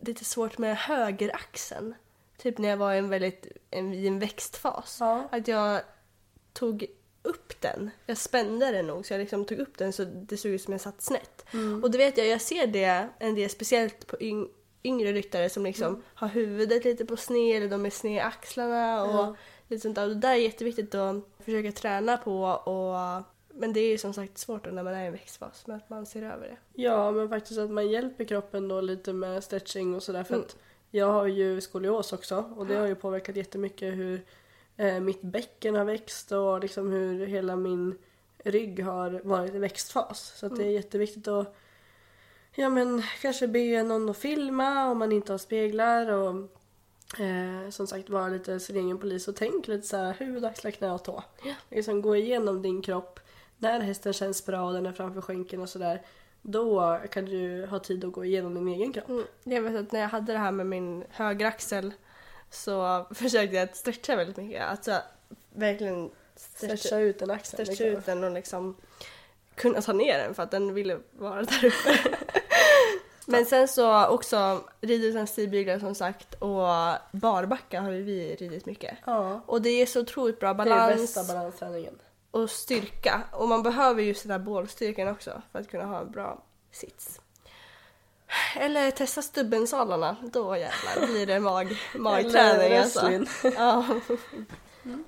lite 0.00 0.24
svårt 0.24 0.58
med 0.58 0.76
högeraxeln. 0.76 1.94
Typ 2.38 2.58
när 2.58 2.68
jag 2.68 2.76
var 2.76 2.92
i 2.94 2.98
en 2.98 3.08
väldigt, 3.08 3.46
en, 3.70 3.94
i 3.94 4.06
en 4.06 4.18
växtfas. 4.18 4.96
Ja. 5.00 5.28
Att 5.30 5.48
jag 5.48 5.80
tog 6.52 6.86
upp 7.22 7.60
den. 7.60 7.90
Jag 8.06 8.16
spände 8.18 8.70
den 8.70 8.86
nog 8.86 9.06
så 9.06 9.12
jag 9.12 9.18
liksom 9.18 9.44
tog 9.44 9.58
upp 9.58 9.78
den 9.78 9.92
så 9.92 10.04
det 10.04 10.36
såg 10.36 10.52
ut 10.52 10.62
som 10.62 10.72
jag 10.72 10.80
satt 10.80 11.02
snett. 11.02 11.44
Och 11.82 11.90
då 11.90 11.98
vet 11.98 12.18
jag, 12.18 12.26
jag 12.26 12.40
ser 12.40 12.66
det 12.66 13.08
en 13.18 13.34
del 13.34 13.50
speciellt 13.50 14.06
på 14.06 14.16
yng, 14.20 14.48
yngre 14.84 15.12
ryttare 15.12 15.50
som 15.50 15.64
liksom 15.64 16.02
har 16.14 16.28
huvudet 16.28 16.84
lite 16.84 17.04
på 17.06 17.16
sned 17.16 17.56
eller 17.56 17.68
de 17.68 17.86
är 17.86 17.90
sned 17.90 18.16
i 18.16 18.20
axlarna 18.20 19.02
och 19.02 19.10
Ja. 19.14 19.36
lite 19.68 19.82
sånt 19.82 19.94
där. 19.94 20.02
Och 20.02 20.08
det 20.08 20.14
där 20.14 20.30
är 20.30 20.34
jätteviktigt 20.36 20.94
att 20.94 21.16
försöka 21.44 21.72
träna 21.72 22.16
på 22.16 22.42
och 22.44 23.22
men 23.54 23.72
det 23.72 23.80
är 23.80 23.88
ju 23.90 23.98
som 23.98 24.14
sagt 24.14 24.38
svårt 24.38 24.72
när 24.72 24.82
man 24.82 24.94
är 24.94 25.02
i 25.02 25.06
en 25.06 25.12
växtfas, 25.12 25.66
men 25.66 25.76
att 25.76 25.90
man 25.90 26.06
ser 26.06 26.22
över 26.22 26.48
det. 26.48 26.82
ja, 26.82 27.10
men 27.10 27.28
faktiskt 27.28 27.60
att 27.60 27.70
man 27.70 27.90
hjälper 27.90 28.24
kroppen 28.24 28.68
då 28.68 28.80
lite 28.80 29.12
med 29.12 29.44
stretching 29.44 29.94
och 29.94 30.02
sådär. 30.02 30.24
För 30.24 30.34
Mm. 30.34 30.46
att 30.46 30.56
jag 30.90 31.06
har 31.12 31.26
ju 31.26 31.60
skolios 31.60 32.12
också 32.12 32.44
och 32.56 32.66
det 32.66 32.74
har 32.74 32.86
ju 32.86 32.94
påverkat 32.94 33.36
jättemycket 33.36 33.94
hur 33.94 34.24
eh, 34.82 35.00
mitt 35.00 35.22
bäcken 35.22 35.74
har 35.74 35.84
växt 35.84 36.32
och 36.32 36.60
liksom 36.60 36.90
hur 36.92 37.26
hela 37.26 37.56
min 37.56 37.98
rygg 38.44 38.84
har 38.84 39.20
varit 39.24 39.54
i 39.54 39.58
växtfas. 39.58 40.32
Så 40.36 40.48
det 40.48 40.64
är 40.64 40.70
jätteviktigt 40.70 41.28
att 41.28 41.56
ja, 42.54 42.68
men 42.68 43.02
kanske 43.22 43.48
be 43.48 43.82
någon 43.82 44.08
att 44.08 44.16
filma 44.16 44.90
om 44.90 44.98
man 44.98 45.12
inte 45.12 45.32
har 45.32 45.38
speglar 45.38 46.10
och 46.10 46.34
eh, 47.20 47.70
som 47.70 47.86
sagt 47.86 48.10
vara 48.10 48.28
lite 48.28 48.60
sin 48.60 48.76
egen 48.76 48.98
polis 48.98 49.28
och 49.28 49.36
tänk 49.36 49.68
lite 49.68 49.86
så 49.86 49.96
här 49.96 50.14
huvud, 50.18 50.44
axlar, 50.44 50.70
knä 50.70 50.92
och 50.92 51.04
tå. 51.04 51.24
Liksom 51.70 52.02
gå 52.02 52.16
igenom 52.16 52.62
din 52.62 52.82
kropp. 52.82 53.20
När 53.58 53.80
hästen 53.80 54.12
känns 54.12 54.46
bra 54.46 54.66
och 54.66 54.72
den 54.72 54.86
är 54.86 54.92
framför 54.92 55.20
skänken 55.20 55.60
och 55.60 55.68
sådär 55.68 56.02
då 56.42 57.00
kan 57.10 57.24
du 57.24 57.66
ha 57.66 57.78
tid 57.78 58.04
att 58.04 58.12
gå 58.12 58.24
igenom 58.24 58.54
din 58.54 58.68
egen 58.68 58.92
kropp. 58.92 59.08
Mm. 59.08 59.24
Jag 59.44 59.62
vet 59.62 59.76
att 59.76 59.92
när 59.92 60.00
jag 60.00 60.08
hade 60.08 60.32
det 60.32 60.38
här 60.38 60.52
med 60.52 60.66
min 60.66 61.04
högeraxel 61.10 61.92
så 62.52 63.06
försökte 63.14 63.56
jag 63.56 63.64
att 63.68 63.76
stretcha 63.76 64.16
väldigt 64.16 64.36
mycket. 64.36 64.62
Alltså 64.62 64.98
verkligen 65.52 66.10
Stretcha 66.36 66.76
stretcha, 66.76 66.98
ut 66.98 67.18
den 67.18 67.30
axeln. 67.30 67.66
stretcha 67.66 67.84
liksom. 67.84 67.98
ut 67.98 68.06
den 68.06 68.24
och 68.24 68.30
liksom 68.30 68.76
kunna 69.54 69.82
ta 69.82 69.92
ner 69.92 70.18
den 70.18 70.34
för 70.34 70.42
att 70.42 70.50
den 70.50 70.74
ville 70.74 70.98
vara 71.12 71.42
där 71.42 71.64
uppe. 71.64 71.98
Men 73.26 73.46
sen 73.46 73.68
så 73.68 74.06
också 74.06 74.64
ridit 74.80 75.14
en 75.16 75.26
stigbyglar 75.26 75.78
som 75.78 75.94
sagt 75.94 76.34
och 76.34 76.66
barbacka 77.12 77.80
har 77.80 77.90
ju 77.90 78.02
vi 78.02 78.34
ridit 78.34 78.66
mycket. 78.66 78.98
Ja. 79.04 79.40
Och 79.46 79.62
det 79.62 79.70
är 79.70 79.86
så 79.86 80.00
otroligt 80.00 80.40
bra 80.40 80.54
Det 80.54 80.62
är 80.62 80.66
balans 80.66 81.00
bästa 81.14 81.34
balansträningen. 81.34 81.98
och 82.30 82.50
styrka. 82.50 83.22
Och 83.32 83.48
man 83.48 83.62
behöver 83.62 84.02
ju 84.02 84.12
den 84.12 84.28
där 84.28 84.38
bålstyrkan 84.38 85.08
också 85.08 85.42
för 85.52 85.58
att 85.58 85.68
kunna 85.68 85.84
ha 85.84 86.00
en 86.00 86.10
bra 86.10 86.42
sits. 86.72 87.20
Eller 88.56 88.90
testa 88.90 89.22
stubbensalarna, 89.22 90.16
då 90.22 90.56
jävlar 90.56 91.06
blir 91.06 91.26
det 91.26 91.40
mag, 91.40 91.76
magträning 91.96 92.78
alltså. 92.78 93.10
Ja. 93.56 93.86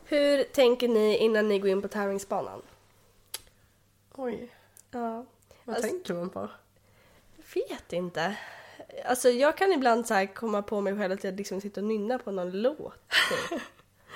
Hur 0.04 0.42
tänker 0.44 0.88
ni 0.88 1.16
innan 1.16 1.48
ni 1.48 1.58
går 1.58 1.70
in 1.70 1.82
på 1.82 1.88
tävlingsbanan? 1.88 2.62
Oj, 4.14 4.48
Ja. 4.90 5.24
vad 5.64 5.76
Alltså- 5.76 5.90
tänker 5.90 6.14
man 6.14 6.30
på? 6.30 6.50
Vet 7.54 7.92
inte. 7.92 8.36
Alltså 9.04 9.28
jag 9.30 9.56
kan 9.56 9.72
ibland 9.72 10.06
så 10.06 10.26
komma 10.34 10.62
på 10.62 10.80
mig 10.80 10.96
själv 10.98 11.12
att 11.12 11.24
jag 11.24 11.34
liksom 11.36 11.60
sitter 11.60 11.80
och 11.82 11.88
nynnar 11.88 12.18
på 12.18 12.30
någon 12.30 12.62
låt. 12.62 12.94
typ. 13.50 13.60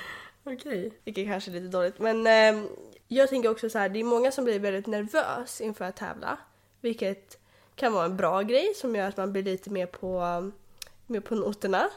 Okej. 0.44 0.92
Vilket 1.04 1.26
kanske 1.26 1.50
är 1.50 1.52
lite 1.52 1.66
dåligt. 1.68 1.98
Men 1.98 2.26
eh, 2.26 2.64
jag 3.08 3.28
tänker 3.28 3.50
också 3.50 3.70
så 3.70 3.78
här, 3.78 3.88
det 3.88 4.00
är 4.00 4.04
många 4.04 4.32
som 4.32 4.44
blir 4.44 4.58
väldigt 4.58 4.86
nervös 4.86 5.60
inför 5.60 5.84
att 5.84 5.96
tävla. 5.96 6.38
Vilket 6.80 7.38
kan 7.78 7.92
vara 7.92 8.04
en 8.04 8.16
bra 8.16 8.42
grej 8.42 8.72
som 8.74 8.96
gör 8.96 9.08
att 9.08 9.16
man 9.16 9.32
blir 9.32 9.42
lite 9.42 9.70
mer 9.70 9.86
på, 9.86 10.50
mer 11.06 11.20
på 11.20 11.34
noterna. 11.34 11.90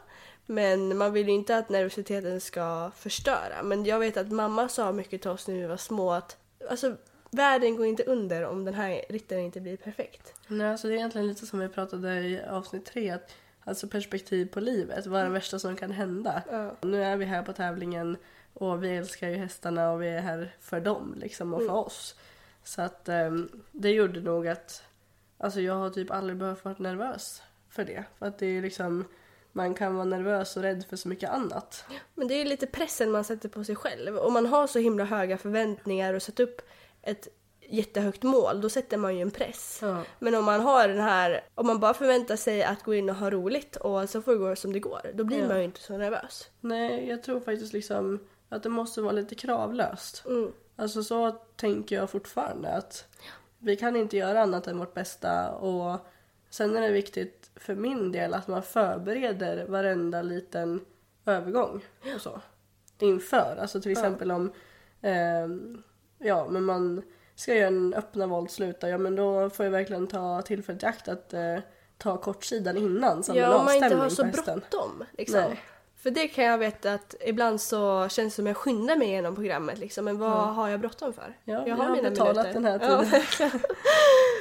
Men 0.45 0.97
man 0.97 1.13
vill 1.13 1.27
ju 1.27 1.33
inte 1.33 1.57
att 1.57 1.69
nervositeten 1.69 2.41
ska 2.41 2.91
förstöra. 2.95 3.63
Men 3.63 3.85
jag 3.85 3.99
vet 3.99 4.17
att 4.17 4.31
mamma 4.31 4.69
sa 4.69 4.91
mycket 4.91 5.21
till 5.21 5.31
oss 5.31 5.47
när 5.47 5.55
vi 5.55 5.65
var 5.65 5.77
små 5.77 6.11
att 6.11 6.37
alltså, 6.69 6.95
världen 7.31 7.75
går 7.75 7.85
inte 7.85 8.03
under 8.03 8.45
om 8.45 8.65
den 8.65 8.73
här 8.73 9.01
ritten 9.09 9.39
inte 9.39 9.61
blir 9.61 9.77
perfekt. 9.77 10.33
Nej, 10.47 10.67
alltså 10.67 10.87
det 10.87 10.93
är 10.93 10.97
egentligen 10.97 11.27
lite 11.27 11.45
som 11.45 11.59
vi 11.59 11.67
pratade 11.67 12.19
i 12.19 12.41
avsnitt 12.49 12.85
tre. 12.85 13.09
Att, 13.09 13.31
alltså 13.63 13.87
perspektiv 13.87 14.45
på 14.45 14.59
livet. 14.59 15.05
Vad 15.05 15.21
är 15.21 15.25
det 15.25 15.31
värsta 15.31 15.59
som 15.59 15.75
kan 15.75 15.91
hända? 15.91 16.43
Ja. 16.51 16.75
Nu 16.81 17.03
är 17.03 17.17
vi 17.17 17.25
här 17.25 17.43
på 17.43 17.53
tävlingen 17.53 18.17
och 18.53 18.83
vi 18.83 18.97
älskar 18.97 19.29
ju 19.29 19.35
hästarna 19.35 19.91
och 19.91 20.01
vi 20.01 20.09
är 20.09 20.21
här 20.21 20.55
för 20.59 20.79
dem 20.79 21.15
liksom 21.17 21.53
och 21.53 21.61
för 21.61 21.73
oss. 21.73 22.15
Så 22.63 22.81
att 22.81 23.09
ehm, 23.09 23.49
det 23.71 23.89
gjorde 23.89 24.21
nog 24.21 24.47
att 24.47 24.83
alltså 25.41 25.61
jag 25.61 25.73
har 25.73 25.89
typ 25.89 26.11
aldrig 26.11 26.37
behövt 26.37 26.65
vara 26.65 26.75
nervös 26.77 27.41
för 27.69 27.85
det. 27.85 28.03
För 28.19 28.25
att 28.25 28.39
det 28.39 28.45
är 28.45 28.61
liksom 28.61 29.05
man 29.51 29.73
kan 29.73 29.95
vara 29.95 30.05
nervös 30.05 30.57
och 30.57 30.63
rädd 30.63 30.85
för 30.89 30.95
så 30.97 31.07
mycket 31.07 31.29
annat. 31.29 31.85
Men 32.15 32.27
det 32.27 32.33
är 32.33 32.39
ju 32.39 32.45
lite 32.45 32.67
pressen 32.67 33.11
man 33.11 33.23
sätter 33.23 33.49
på 33.49 33.63
sig 33.63 33.75
själv. 33.75 34.17
Om 34.17 34.33
man 34.33 34.45
har 34.45 34.67
så 34.67 34.79
himla 34.79 35.03
höga 35.03 35.37
förväntningar 35.37 36.13
och 36.13 36.21
sätter 36.21 36.43
upp 36.43 36.61
ett 37.01 37.27
jättehögt 37.59 38.23
mål, 38.23 38.61
då 38.61 38.69
sätter 38.69 38.97
man 38.97 39.15
ju 39.15 39.21
en 39.21 39.31
press. 39.31 39.79
Ja. 39.81 40.03
Men 40.19 40.35
om 40.35 40.45
man 40.45 40.61
har 40.61 40.87
den 40.87 40.99
här, 41.01 41.41
om 41.55 41.67
man 41.67 41.79
bara 41.79 41.93
förväntar 41.93 42.35
sig 42.35 42.63
att 42.63 42.83
gå 42.83 42.93
in 42.93 43.09
och 43.09 43.15
ha 43.15 43.29
roligt 43.29 43.75
och 43.75 44.09
så 44.09 44.21
får 44.21 44.31
det 44.31 44.37
gå 44.37 44.55
som 44.55 44.73
det 44.73 44.79
går, 44.79 45.11
då 45.13 45.23
blir 45.23 45.39
Ja. 45.39 45.47
man 45.47 45.57
ju 45.57 45.63
inte 45.63 45.81
så 45.81 45.97
nervös. 45.97 46.49
Nej, 46.59 47.09
jag 47.09 47.23
tror 47.23 47.39
faktiskt 47.39 47.73
liksom 47.73 48.19
att 48.49 48.63
det 48.63 48.69
måste 48.69 49.01
vara 49.01 49.11
lite 49.11 49.35
kravlöst. 49.35 50.23
Mm. 50.25 50.51
Alltså 50.75 51.03
så 51.03 51.31
tänker 51.55 51.95
jag 51.95 52.09
fortfarande 52.09 52.69
att 52.69 53.05
vi 53.61 53.75
kan 53.75 53.95
inte 53.95 54.17
göra 54.17 54.41
annat 54.41 54.67
än 54.67 54.79
vårt 54.79 54.93
bästa 54.93 55.51
och 55.51 55.99
sen 56.49 56.77
är 56.77 56.81
det 56.81 56.91
viktigt 56.91 57.51
för 57.55 57.75
min 57.75 58.11
del 58.11 58.33
att 58.33 58.47
man 58.47 58.63
förbereder 58.63 59.65
varenda 59.67 60.21
liten 60.21 60.85
övergång 61.25 61.85
och 62.15 62.21
så. 62.21 62.41
Inför, 62.99 63.57
alltså 63.61 63.81
till 63.81 63.91
exempel 63.91 64.31
om 64.31 64.51
ehm, 65.01 65.83
ja 66.17 66.47
men 66.49 66.63
man 66.63 67.01
ska 67.35 67.55
göra 67.55 67.67
en 67.67 67.93
öppna 67.93 68.27
voltsluta, 68.27 68.89
ja 68.89 68.97
men 68.97 69.15
då 69.15 69.49
får 69.49 69.65
jag 69.65 69.71
verkligen 69.71 70.07
ta 70.07 70.41
tillfället 70.41 70.83
i 70.83 70.85
akt 70.85 71.07
att 71.07 71.33
eh, 71.33 71.57
ta 71.97 72.17
kortsidan 72.17 72.77
innan 72.77 73.23
en 73.29 73.35
Ja, 73.35 73.57
om 73.57 73.65
man 73.65 73.75
inte 73.75 73.95
har 73.95 74.09
så 74.09 74.23
bråttom. 74.23 75.03
Liksom. 75.17 75.39
Nej. 75.39 75.59
För 76.01 76.11
det 76.11 76.27
kan 76.27 76.43
jag 76.43 76.57
veta 76.57 76.93
att 76.93 77.15
ibland 77.25 77.61
så 77.61 78.09
känns 78.09 78.33
det 78.33 78.35
som 78.35 78.47
jag 78.47 78.57
skyndar 78.57 78.95
mig 78.95 79.07
igenom 79.07 79.35
programmet 79.35 79.77
liksom. 79.77 80.05
Men 80.05 80.17
vad 80.17 80.55
har 80.55 80.69
jag 80.69 80.79
bråttom 80.79 81.13
för? 81.13 81.37
Ja, 81.43 81.53
jag 81.53 81.67
jag 81.67 81.75
har 81.75 82.01
betalat 82.01 82.53
den 82.53 82.65
här 82.65 82.79
Ja, 82.81 83.05
tiden. 83.05 83.51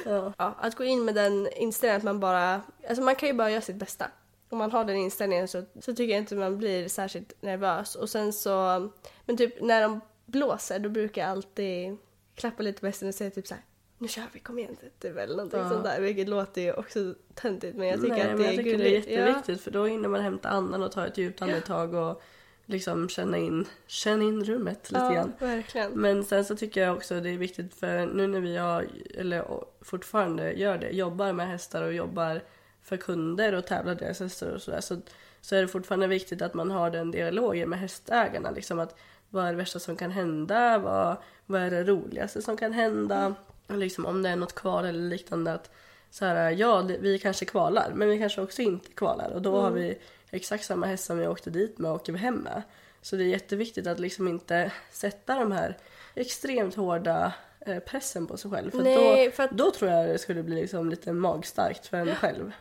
Ja. 0.05 0.33
ja, 0.38 0.55
att 0.59 0.75
gå 0.75 0.85
in 0.85 1.05
med 1.05 1.14
den 1.14 1.49
inställningen 1.53 1.96
att 1.96 2.05
man 2.05 2.20
bara, 2.20 2.62
alltså 2.88 3.03
man 3.03 3.14
kan 3.16 3.29
ju 3.29 3.35
bara 3.35 3.51
göra 3.51 3.61
sitt 3.61 3.77
bästa. 3.77 4.07
Om 4.49 4.59
man 4.59 4.73
har 4.73 4.85
den 4.85 4.96
inställningen 4.96 5.49
så, 5.49 5.64
så 5.81 5.94
tycker 5.94 6.14
jag 6.14 6.18
inte 6.18 6.35
man 6.35 6.59
blir 6.59 6.88
särskilt 6.88 7.42
nervös. 7.42 7.94
Och 7.94 8.11
sen 8.11 8.33
så, 8.33 8.88
men 9.27 9.37
typ 9.37 9.62
när 9.62 9.83
de 9.83 10.01
blåser 10.27 10.79
då 10.79 10.88
brukar 10.88 11.23
jag 11.23 11.31
alltid 11.31 11.96
klappa 12.35 12.62
lite 12.62 12.81
på 12.81 12.87
hästen 12.87 13.09
och 13.09 13.14
säga 13.14 13.31
typ 13.31 13.46
så 13.46 13.55
här. 13.55 13.64
Nu 14.02 14.08
kör 14.08 14.22
vi, 14.32 14.40
kom 14.40 14.58
igen 14.58 14.76
typ 15.00 15.16
eller 15.16 15.36
någonting 15.36 15.60
Ja. 15.60 15.68
sånt 15.70 15.84
där. 15.84 16.00
Vilket 16.00 16.28
låter 16.28 16.60
ju 16.62 16.72
också 16.72 17.14
töntigt 17.34 17.76
men 17.76 17.88
jag 17.88 18.00
tycker 18.00 18.14
Nej, 18.14 18.30
att 18.32 18.38
det 18.38 18.46
är 18.46 18.50
tycker 18.56 18.64
det 18.64 18.70
är 18.70 18.76
gulligt. 18.90 19.08
jätteviktigt 19.08 19.60
för 19.60 19.70
då 19.70 19.84
hinner 19.86 20.08
man 20.08 20.20
hämta 20.20 20.48
andan 20.48 20.82
och 20.82 20.92
ta 20.92 21.06
ett 21.06 21.18
djupt 21.18 21.42
andetag 21.42 21.94
och 21.94 22.22
liksom 22.66 23.08
känna 23.08 23.36
in, 23.38 23.66
känna 23.86 24.22
in 24.24 24.44
rummet 24.44 24.90
lite 24.90 25.04
Ja, 25.04 25.10
grann. 25.12 25.32
ja 25.38 25.46
verkligen. 25.46 25.90
Men 25.92 26.24
sen 26.24 26.44
så 26.44 26.56
tycker 26.56 26.82
jag 26.82 26.96
också 26.96 27.20
det 27.20 27.30
är 27.30 27.36
viktigt 27.38 27.74
för 27.74 28.06
nu 28.06 28.26
när 28.26 28.40
vi 28.40 28.56
har, 28.56 28.86
eller 29.14 29.64
fortfarande 29.80 30.52
gör 30.52 30.78
det, 30.78 30.90
jobbar 30.90 31.32
med 31.32 31.48
hästar 31.48 31.82
och 31.82 31.92
jobbar 31.94 32.40
för 32.82 32.96
kunder 32.96 33.54
och 33.54 33.66
tävlar 33.66 33.94
deras 33.94 34.20
hästar 34.20 34.50
och 34.50 34.62
sådär 34.62 34.80
så, 34.80 34.96
så 35.40 35.56
är 35.56 35.62
det 35.62 35.68
fortfarande 35.68 36.06
viktigt 36.06 36.42
att 36.42 36.54
man 36.54 36.70
har 36.70 36.90
den 36.90 37.10
dialogen 37.10 37.68
med 37.70 37.78
hästägarna. 37.78 38.50
Liksom 38.50 38.78
att 38.78 38.98
vad 39.30 39.44
är 39.44 39.50
det 39.50 39.56
värsta 39.56 39.78
som 39.78 39.96
kan 39.96 40.10
hända? 40.10 40.78
Vad, 40.78 41.16
vad 41.46 41.60
är 41.60 41.70
det 41.70 41.84
roligaste 41.84 42.42
som 42.42 42.56
kan 42.56 42.72
hända? 42.72 43.34
Liksom 43.76 44.06
om 44.06 44.22
det 44.22 44.28
är 44.28 44.37
något 44.37 44.54
kval 44.54 44.85
eller 44.85 45.09
liknande 45.09 45.52
att 45.52 45.70
så 46.11 46.24
här, 46.24 46.50
ja 46.50 46.83
vi 47.00 47.18
kanske 47.18 47.44
kvalar 47.44 47.92
men 47.94 48.09
vi 48.09 48.18
kanske 48.18 48.40
också 48.40 48.62
inte 48.62 48.92
kvalar 48.92 49.30
och 49.30 49.42
då 49.42 49.61
har 49.61 49.70
vi 49.70 49.98
exakt 50.30 50.64
samma 50.64 50.87
häst 50.87 51.04
som 51.04 51.18
vi 51.18 51.26
åkte 51.28 51.50
dit 51.50 51.78
med 51.78 51.90
och 51.90 51.96
åker 51.96 52.12
vi 52.12 52.18
hem 52.18 52.35
med. 52.35 52.62
Så 53.02 53.16
det 53.16 53.24
är 53.24 53.28
jätteviktigt 53.28 53.87
att 53.87 54.00
liksom 54.00 54.28
inte 54.28 54.72
sätta 54.90 55.35
de 55.38 55.52
här 55.52 55.76
extremt 56.14 56.74
hårda 56.74 57.33
eh, 57.66 57.78
pressen 57.78 58.26
på 58.26 58.37
sig 58.37 58.50
själv. 58.50 58.70
För, 58.70 58.83
Nej, 58.83 59.24
då, 59.26 59.30
för 59.33 59.42
att- 59.42 59.50
då 59.50 59.70
tror 59.70 59.90
jag 59.90 60.09
det 60.09 60.18
skulle 60.18 60.42
bli 60.42 60.54
liksom 60.61 60.90
lite 60.90 61.12
magstarkt 61.12 61.87
för 61.87 61.96
en 61.96 62.14
själv. 62.14 62.52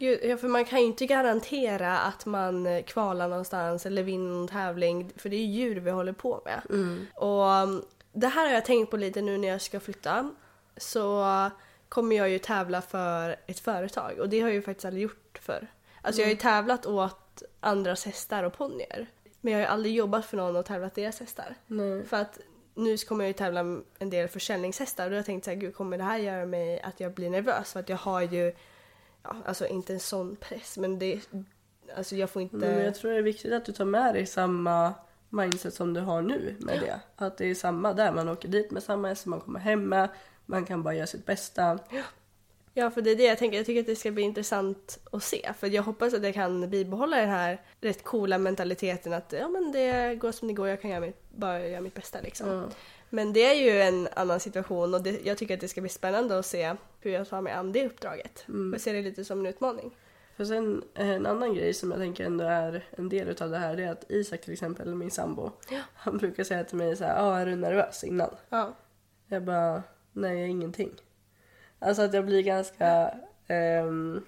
Ja, 0.00 0.36
för 0.36 0.48
man 0.48 0.64
kan 0.64 0.78
ju 0.80 0.84
inte 0.86 1.06
garantera 1.06 1.98
att 1.98 2.26
man 2.26 2.66
eh, 2.66 2.82
kvalar 2.82 3.28
någonstans 3.28 3.86
eller 3.86 4.02
vinner 4.02 4.30
någon 4.34 4.48
tävling 4.48 5.12
för 5.16 5.28
det 5.28 5.36
är 5.36 5.38
ju 5.40 5.46
djur 5.46 5.80
vi 5.80 5.90
håller 5.90 6.12
på 6.12 6.42
med. 6.44 6.60
Och 7.14 7.44
um, 7.62 7.84
det 8.12 8.26
här 8.28 8.46
har 8.46 8.54
jag 8.54 8.64
tänkt 8.64 8.90
på 8.90 8.96
lite 8.96 9.20
nu 9.22 9.38
när 9.38 9.48
jag 9.48 9.60
ska 9.60 9.80
flytta. 9.80 10.30
Så 10.78 11.26
kommer 11.88 12.16
jag 12.16 12.28
ju 12.28 12.38
tävla 12.38 12.82
för 12.82 13.36
ett 13.46 13.60
företag 13.60 14.18
och 14.18 14.28
det 14.28 14.40
har 14.40 14.48
jag 14.48 14.54
ju 14.54 14.62
faktiskt 14.62 14.84
aldrig 14.84 15.02
gjort 15.02 15.38
för. 15.42 15.66
Alltså 16.02 16.20
jag 16.20 16.26
har 16.26 16.30
ju 16.30 16.36
tävlat 16.36 16.86
åt 16.86 17.42
andras 17.60 18.04
hästar 18.04 18.44
och 18.44 18.52
ponnyer. 18.52 19.06
Men 19.40 19.52
jag 19.52 19.60
har 19.60 19.66
ju 19.66 19.72
aldrig 19.72 19.94
jobbat 19.94 20.26
för 20.26 20.36
någon 20.36 20.56
och 20.56 20.66
tävlat 20.66 20.94
deras 20.94 21.20
hästar. 21.20 21.54
Nej. 21.66 22.04
För 22.04 22.16
att 22.16 22.38
nu 22.74 22.96
kommer 22.96 23.24
jag 23.24 23.28
ju 23.28 23.34
tävla 23.34 23.60
en 23.98 24.10
del 24.10 24.28
försäljningshästar 24.28 25.04
och 25.04 25.10
då 25.10 25.14
har 25.14 25.18
jag 25.18 25.26
tänkt 25.26 25.44
så 25.44 25.50
här, 25.50 25.56
gud 25.56 25.74
kommer 25.74 25.98
det 25.98 26.04
här 26.04 26.18
göra 26.18 26.46
mig 26.46 26.80
att 26.80 27.00
jag 27.00 27.12
blir 27.12 27.30
nervös? 27.30 27.72
För 27.72 27.80
att 27.80 27.88
jag 27.88 27.96
har 27.96 28.22
ju, 28.22 28.54
ja, 29.22 29.36
alltså 29.44 29.66
inte 29.66 29.92
en 29.92 30.00
sån 30.00 30.36
press 30.36 30.78
men 30.78 30.98
det, 30.98 31.20
alltså 31.96 32.16
jag 32.16 32.30
får 32.30 32.42
inte... 32.42 32.56
Men 32.56 32.84
jag 32.84 32.94
tror 32.94 33.10
det 33.10 33.16
är 33.16 33.22
viktigt 33.22 33.52
att 33.52 33.64
du 33.64 33.72
tar 33.72 33.84
med 33.84 34.14
dig 34.14 34.26
samma 34.26 34.94
mindset 35.28 35.74
som 35.74 35.94
du 35.94 36.00
har 36.00 36.22
nu 36.22 36.56
med 36.58 36.80
det. 36.80 37.00
Att 37.16 37.36
det 37.36 37.46
är 37.46 37.54
samma 37.54 37.92
där, 37.92 38.12
man 38.12 38.28
åker 38.28 38.48
dit 38.48 38.70
med 38.70 38.82
samma 38.82 39.08
häst 39.08 39.22
som 39.22 39.30
man 39.30 39.40
kommer 39.40 39.60
hem 39.60 39.88
med. 39.88 40.08
Man 40.50 40.64
kan 40.64 40.82
bara 40.82 40.94
göra 40.94 41.06
sitt 41.06 41.26
bästa. 41.26 41.78
Ja, 42.74 42.90
för 42.90 43.02
det 43.02 43.10
är 43.10 43.16
det 43.16 43.24
jag 43.24 43.38
tänker. 43.38 43.56
Jag 43.56 43.66
tycker 43.66 43.80
att 43.80 43.86
det 43.86 43.96
ska 43.96 44.10
bli 44.10 44.22
intressant 44.22 44.98
att 45.12 45.22
se. 45.22 45.52
För 45.58 45.66
jag 45.66 45.82
hoppas 45.82 46.14
att 46.14 46.22
jag 46.22 46.34
kan 46.34 46.70
bibehålla 46.70 47.16
den 47.16 47.28
här 47.28 47.62
rätt 47.80 48.04
coola 48.04 48.38
mentaliteten 48.38 49.12
att 49.12 49.32
ja, 49.32 49.48
men 49.48 49.72
det 49.72 50.14
går 50.14 50.32
som 50.32 50.48
det 50.48 50.54
går, 50.54 50.68
jag 50.68 50.82
kan 50.82 50.90
göra 50.90 51.00
mitt, 51.00 51.30
bara 51.30 51.66
göra 51.66 51.80
mitt 51.80 51.94
bästa 51.94 52.20
liksom. 52.20 52.70
Men 53.10 53.32
det 53.32 53.44
är 53.44 53.54
ju 53.54 53.80
en 53.80 54.08
annan 54.16 54.40
situation 54.40 54.94
och 54.94 55.02
det, 55.02 55.26
jag 55.26 55.38
tycker 55.38 55.54
att 55.54 55.60
det 55.60 55.68
ska 55.68 55.80
bli 55.80 55.90
spännande 55.90 56.38
att 56.38 56.46
se 56.46 56.74
hur 57.00 57.10
jag 57.10 57.28
tar 57.28 57.40
mig 57.40 57.52
an 57.52 57.72
det 57.72 57.86
uppdraget. 57.86 58.44
Jag 58.72 58.80
ser 58.80 58.94
det 58.94 59.02
lite 59.02 59.24
som 59.24 59.40
en 59.40 59.46
utmaning. 59.46 59.96
För 60.36 60.44
sen 60.44 60.84
en 60.94 61.26
annan 61.26 61.54
grej 61.54 61.74
som 61.74 61.90
jag 61.90 62.00
tänker 62.00 62.24
ändå 62.24 62.44
är 62.44 62.84
en 62.90 63.08
del 63.08 63.28
utav 63.28 63.50
det 63.50 63.58
här 63.58 63.76
det 63.76 63.84
är 63.84 63.92
att 63.92 64.10
Isak 64.10 64.40
till 64.40 64.52
exempel, 64.52 64.94
min 64.94 65.10
sambo, 65.10 65.50
han 65.94 66.18
brukar 66.18 66.44
säga 66.44 66.64
till 66.64 66.76
mig 66.76 66.96
så 66.96 67.04
här, 67.04 67.22
ah, 67.22 67.38
är 67.38 67.46
du 67.46 67.56
nervös 67.56 68.04
innan? 68.04 68.30
Ja. 68.48 68.74
Jag 69.26 69.42
bara, 69.42 69.82
nej 70.20 70.32
jag 70.32 70.42
är 70.42 70.46
ingenting. 70.50 70.90
Alltså 71.78 72.02
att 72.02 72.14
jag 72.14 72.26
blir 72.26 72.42
ganska, 72.42 73.14
ehm, 73.46 74.24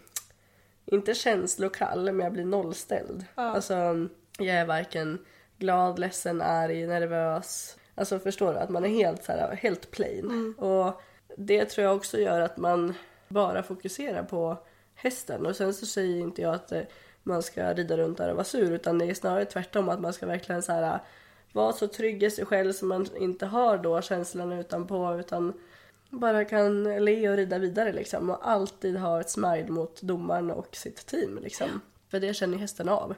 inte 0.84 1.14
känslokall, 1.14 2.04
men 2.12 2.24
jag 2.24 2.32
blir 2.32 2.44
nollställd. 2.44 3.24
Alltså 3.34 3.74
jag 4.38 4.56
är 4.56 4.66
varken 4.66 5.18
glad, 5.58 5.98
ledsen, 5.98 6.42
arg, 6.42 6.86
nervös. 6.86 7.76
Alltså 7.94 8.18
förstår 8.18 8.52
du? 8.52 8.58
Att 8.58 8.70
man 8.70 8.84
är 8.84 8.88
helt 8.88 9.24
så 9.24 9.32
här, 9.32 9.54
helt 9.54 9.90
plain. 9.90 10.54
Och 10.58 11.00
det 11.36 11.64
tror 11.64 11.86
jag 11.86 11.96
också 11.96 12.18
gör 12.18 12.40
att 12.40 12.56
man 12.56 12.94
bara 13.28 13.62
fokuserar 13.62 14.22
på 14.22 14.56
hästen. 14.94 15.46
Och 15.46 15.56
sen 15.56 15.74
så 15.74 15.86
säger 15.86 16.20
inte 16.20 16.42
jag 16.42 16.54
att 16.54 16.72
eh, 16.72 16.82
man 17.22 17.42
ska 17.42 17.72
rida 17.72 17.96
runt 17.96 18.18
där 18.18 18.28
och 18.28 18.36
vara 18.36 18.44
sur 18.44 18.72
utan 18.72 18.98
det 18.98 19.04
är 19.04 19.14
snarare 19.14 19.44
tvärtom 19.44 19.88
att 19.88 20.00
man 20.00 20.12
ska 20.12 20.26
verkligen 20.26 20.62
så 20.62 20.72
här 20.72 21.00
vara 21.52 21.72
så 21.72 21.86
trygg 21.86 22.22
i 22.22 22.30
sig 22.30 22.46
själv 22.46 22.72
så 22.72 22.84
man 22.86 23.06
inte 23.16 23.46
har 23.46 23.78
då 23.78 24.02
känslan 24.02 24.52
utanpå 24.52 25.16
utan 25.20 25.52
bara 26.10 26.44
kan 26.44 27.04
le 27.04 27.28
och 27.28 27.36
rida 27.36 27.58
vidare 27.58 27.92
liksom 27.92 28.30
och 28.30 28.48
alltid 28.48 28.96
ha 28.96 29.20
ett 29.20 29.30
smile 29.30 29.68
mot 29.68 30.02
domaren 30.02 30.50
och 30.50 30.76
sitt 30.76 31.06
team 31.06 31.38
liksom. 31.42 31.80
För 32.08 32.20
det 32.20 32.34
känner 32.34 32.58
hästen 32.58 32.88
av. 32.88 33.14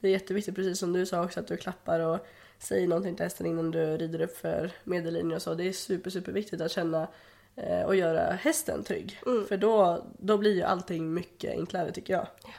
Det 0.00 0.08
är 0.08 0.12
jätteviktigt 0.12 0.54
precis 0.54 0.78
som 0.78 0.92
du 0.92 1.06
sa 1.06 1.24
också 1.24 1.40
att 1.40 1.46
du 1.46 1.56
klappar 1.56 2.00
och 2.00 2.26
säger 2.58 2.88
någonting 2.88 3.16
till 3.16 3.24
hästen 3.24 3.46
innan 3.46 3.70
du 3.70 3.96
rider 3.96 4.20
upp 4.20 4.36
för 4.36 4.70
medellinjen 4.84 5.36
och 5.36 5.42
så. 5.42 5.54
Det 5.54 5.68
är 5.68 5.72
super 5.72 6.10
super 6.10 6.32
viktigt 6.32 6.60
att 6.60 6.70
känna 6.70 7.08
eh, 7.56 7.82
och 7.82 7.96
göra 7.96 8.32
hästen 8.32 8.84
trygg. 8.84 9.20
För 9.48 9.56
då, 9.56 10.06
då 10.18 10.38
blir 10.38 10.54
ju 10.54 10.62
allting 10.62 11.14
mycket 11.14 11.50
enklare 11.50 11.92
tycker 11.92 12.14
jag. 12.14 12.26
Ja, 12.42 12.50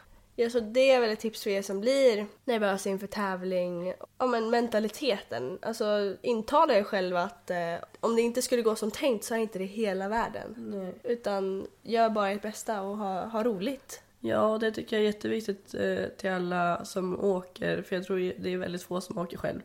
så 0.52 0.60
det 0.60 0.92
är 0.92 1.00
väl 1.00 1.10
ett 1.10 1.20
tips 1.20 1.44
för 1.44 1.50
er 1.50 1.62
som 1.62 1.82
blir 1.82 2.26
nervösa 2.46 2.90
inför 2.90 3.08
tävling. 3.08 3.94
Ja, 4.18 4.28
men 4.28 4.50
mentaliteten. 4.50 5.60
Alltså 5.62 6.16
intala 6.22 6.74
er 6.78 6.84
själv 6.84 7.16
att 7.18 7.50
eh, 7.50 7.76
om 8.00 8.16
det 8.16 8.22
inte 8.22 8.42
skulle 8.42 8.62
gå 8.62 8.76
som 8.76 8.92
tänkt 8.92 9.24
så 9.24 9.34
är 9.34 9.38
inte 9.38 9.60
det 9.60 9.66
hela 9.66 10.10
världen. 10.10 10.94
Utan 11.04 11.68
gör 11.82 12.10
bara 12.10 12.32
ert 12.32 12.42
bästa 12.42 12.82
och 12.82 12.98
ha, 12.98 13.26
ha 13.26 13.44
roligt. 13.44 14.02
Ja, 14.20 14.58
det 14.62 14.72
tycker 14.72 14.96
jag 14.96 15.04
är 15.04 15.06
jätteviktigt 15.06 15.74
eh, 15.74 16.06
till 16.18 16.30
alla 16.30 16.86
som 16.86 17.24
åker. 17.24 17.82
För 17.82 17.96
jag 17.96 18.06
tror 18.06 18.34
det 18.38 18.54
är 18.54 18.58
väldigt 18.58 18.84
få 18.84 19.02
som 19.02 19.18
åker 19.18 19.38
själv. 19.38 19.62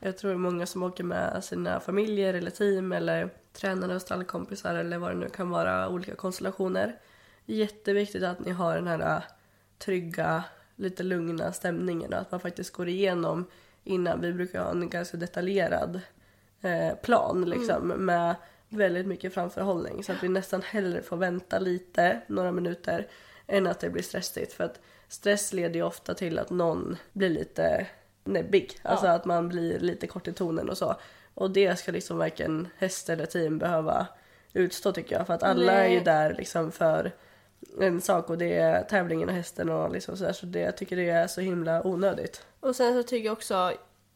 Jag 0.00 0.18
tror 0.18 0.30
det 0.30 0.36
är 0.36 0.38
många 0.38 0.66
som 0.66 0.82
åker 0.82 1.04
med 1.04 1.44
sina 1.44 1.80
familjer 1.80 2.34
eller 2.34 2.50
team 2.50 2.92
eller 2.92 3.30
tränare 3.52 3.94
och 3.94 4.02
stallkompisar 4.02 4.74
eller 4.74 4.98
vad 4.98 5.10
det 5.10 5.16
nu 5.16 5.28
kan 5.28 5.50
vara, 5.50 5.88
olika 5.88 6.14
konstellationer. 6.14 6.98
Jätteviktigt 7.46 8.22
att 8.22 8.40
ni 8.40 8.50
har 8.50 8.74
den 8.74 8.86
här 8.86 9.22
trygga, 9.80 10.44
lite 10.76 11.02
lugna 11.02 11.52
stämningen 11.52 12.12
och 12.12 12.20
att 12.20 12.30
man 12.30 12.40
faktiskt 12.40 12.72
går 12.72 12.88
igenom 12.88 13.46
innan. 13.84 14.20
Vi 14.20 14.32
brukar 14.32 14.62
ha 14.62 14.70
en 14.70 14.90
ganska 14.90 15.16
detaljerad 15.16 16.00
eh, 16.60 16.94
plan 16.94 17.44
liksom 17.44 17.88
med 17.88 18.34
väldigt 18.68 19.06
mycket 19.06 19.34
framförhållning 19.34 20.04
så 20.04 20.12
att 20.12 20.22
vi 20.22 20.28
nästan 20.28 20.62
hellre 20.62 21.02
får 21.02 21.16
vänta 21.16 21.58
lite, 21.58 22.20
några 22.26 22.52
minuter, 22.52 23.08
än 23.46 23.66
att 23.66 23.80
det 23.80 23.90
blir 23.90 24.02
stressigt. 24.02 24.52
För 24.52 24.64
att 24.64 24.80
stress 25.08 25.52
leder 25.52 25.74
ju 25.74 25.82
ofta 25.82 26.14
till 26.14 26.38
att 26.38 26.50
någon 26.50 26.96
blir 27.12 27.30
lite 27.30 27.86
näbbig, 28.24 28.78
alltså 28.82 29.06
att 29.06 29.24
man 29.24 29.48
blir 29.48 29.78
lite 29.78 30.06
kort 30.06 30.28
i 30.28 30.32
tonen 30.32 30.68
och 30.68 30.78
så. 30.78 30.96
Och 31.34 31.50
det 31.50 31.78
ska 31.78 31.92
liksom 31.92 32.18
varken 32.18 32.68
häst 32.78 33.08
eller 33.08 33.26
team 33.26 33.58
behöva 33.58 34.06
utstå 34.52 34.92
tycker 34.92 35.16
jag. 35.16 35.26
För 35.26 35.34
att 35.34 35.42
alla 35.42 35.72
är 35.72 35.88
ju 35.88 35.94
Nej. 35.94 36.04
där 36.04 36.34
liksom 36.34 36.72
för 36.72 37.12
en 37.80 38.00
sak 38.00 38.30
och 38.30 38.38
det 38.38 38.56
är 38.56 38.82
tävlingen 38.82 39.28
och 39.28 39.34
hästen 39.34 39.68
och 39.68 39.90
liksom 39.90 40.16
sådär. 40.16 40.32
Så 40.32 40.46
det, 40.46 40.60
jag 40.60 40.76
tycker 40.76 40.96
det 40.96 41.10
är 41.10 41.26
så 41.26 41.40
himla 41.40 41.86
onödigt. 41.86 42.44
Och 42.60 42.76
sen 42.76 42.94
så 42.94 43.08
tycker 43.08 43.26
jag 43.26 43.32
också, 43.32 43.72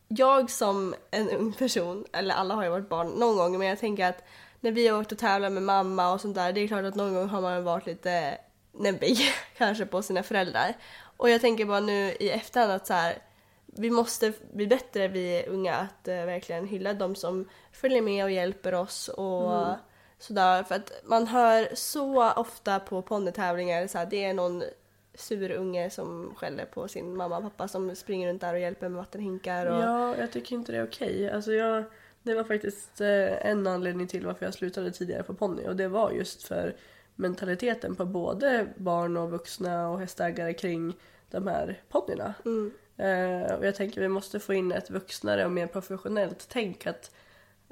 jag 0.08 0.50
som 0.50 0.94
en 1.10 1.30
ung 1.30 1.52
person, 1.52 2.04
eller 2.12 2.34
alla 2.34 2.54
har 2.54 2.64
ju 2.64 2.70
varit 2.70 2.88
barn 2.88 3.08
någon 3.08 3.36
gång, 3.36 3.58
men 3.58 3.68
jag 3.68 3.78
tänker 3.78 4.08
att 4.08 4.24
när 4.60 4.72
vi 4.72 4.88
har 4.88 5.00
åkt 5.00 5.12
och 5.12 5.18
tävlat 5.18 5.52
med 5.52 5.62
mamma 5.62 6.12
och 6.12 6.20
sånt 6.20 6.34
där, 6.34 6.52
det 6.52 6.60
är 6.60 6.68
klart 6.68 6.84
att 6.84 6.94
någon 6.94 7.14
gång 7.14 7.28
har 7.28 7.40
man 7.40 7.64
varit 7.64 7.86
lite 7.86 8.38
näbbig 8.72 9.18
kanske 9.56 9.86
på 9.86 10.02
sina 10.02 10.22
föräldrar. 10.22 10.74
Och 11.16 11.30
jag 11.30 11.40
tänker 11.40 11.64
bara 11.64 11.80
nu 11.80 12.12
i 12.20 12.30
efterhand 12.30 12.72
att 12.72 12.86
så 12.86 12.94
här, 12.94 13.18
vi 13.66 13.90
måste 13.90 14.32
bli 14.52 14.66
bättre 14.66 15.08
vi 15.08 15.44
unga 15.48 15.74
att 15.74 16.08
uh, 16.08 16.14
verkligen 16.14 16.66
hylla 16.66 16.94
de 16.94 17.14
som 17.14 17.48
följer 17.72 18.02
med 18.02 18.24
och 18.24 18.30
hjälper 18.30 18.74
oss 18.74 19.08
och 19.08 19.64
mm. 19.64 19.74
Sådär. 20.24 20.62
För 20.62 20.74
att 20.74 20.92
man 21.04 21.26
hör 21.26 21.68
så 21.74 22.32
ofta 22.32 22.80
på 22.80 23.02
ponnytävlingar 23.02 23.86
så 23.86 23.98
här, 23.98 24.06
det 24.06 24.24
är 24.24 24.34
någon 24.34 24.62
sur 25.14 25.50
unge 25.50 25.90
som 25.90 26.34
skäller 26.36 26.64
på 26.64 26.88
sin 26.88 27.16
mamma 27.16 27.36
och 27.36 27.42
pappa 27.42 27.68
som 27.68 27.96
springer 27.96 28.28
runt 28.28 28.40
där 28.40 28.54
och 28.54 28.60
hjälper 28.60 28.88
med 28.88 28.98
vattenhinkar. 28.98 29.66
Och... 29.66 29.82
Ja, 29.82 30.16
jag 30.16 30.32
tycker 30.32 30.56
inte 30.56 30.72
det 30.72 30.78
är 30.78 30.86
okej. 30.86 31.30
Alltså 31.30 31.52
jag, 31.52 31.84
det 32.22 32.34
var 32.34 32.44
faktiskt 32.44 33.00
eh, 33.00 33.46
en 33.46 33.66
anledning 33.66 34.06
till 34.06 34.26
varför 34.26 34.44
jag 34.44 34.54
slutade 34.54 34.90
tidigare 34.90 35.22
på 35.22 35.34
ponny 35.34 35.66
och 35.68 35.76
det 35.76 35.88
var 35.88 36.10
just 36.10 36.42
för 36.42 36.76
mentaliteten 37.14 37.96
på 37.96 38.04
både 38.04 38.66
barn 38.76 39.16
och 39.16 39.30
vuxna 39.30 39.88
och 39.88 40.00
hästägare 40.00 40.54
kring 40.54 40.96
de 41.30 41.46
här 41.46 41.82
ponnyerna. 41.88 42.34
Mm. 42.44 42.72
Eh, 42.96 43.54
och 43.54 43.66
jag 43.66 43.74
tänker 43.74 44.00
vi 44.00 44.08
måste 44.08 44.40
få 44.40 44.54
in 44.54 44.72
ett 44.72 44.90
vuxnare 44.90 45.44
och 45.44 45.52
mer 45.52 45.66
professionellt 45.66 46.46
tänk 46.48 46.86
att 46.86 47.10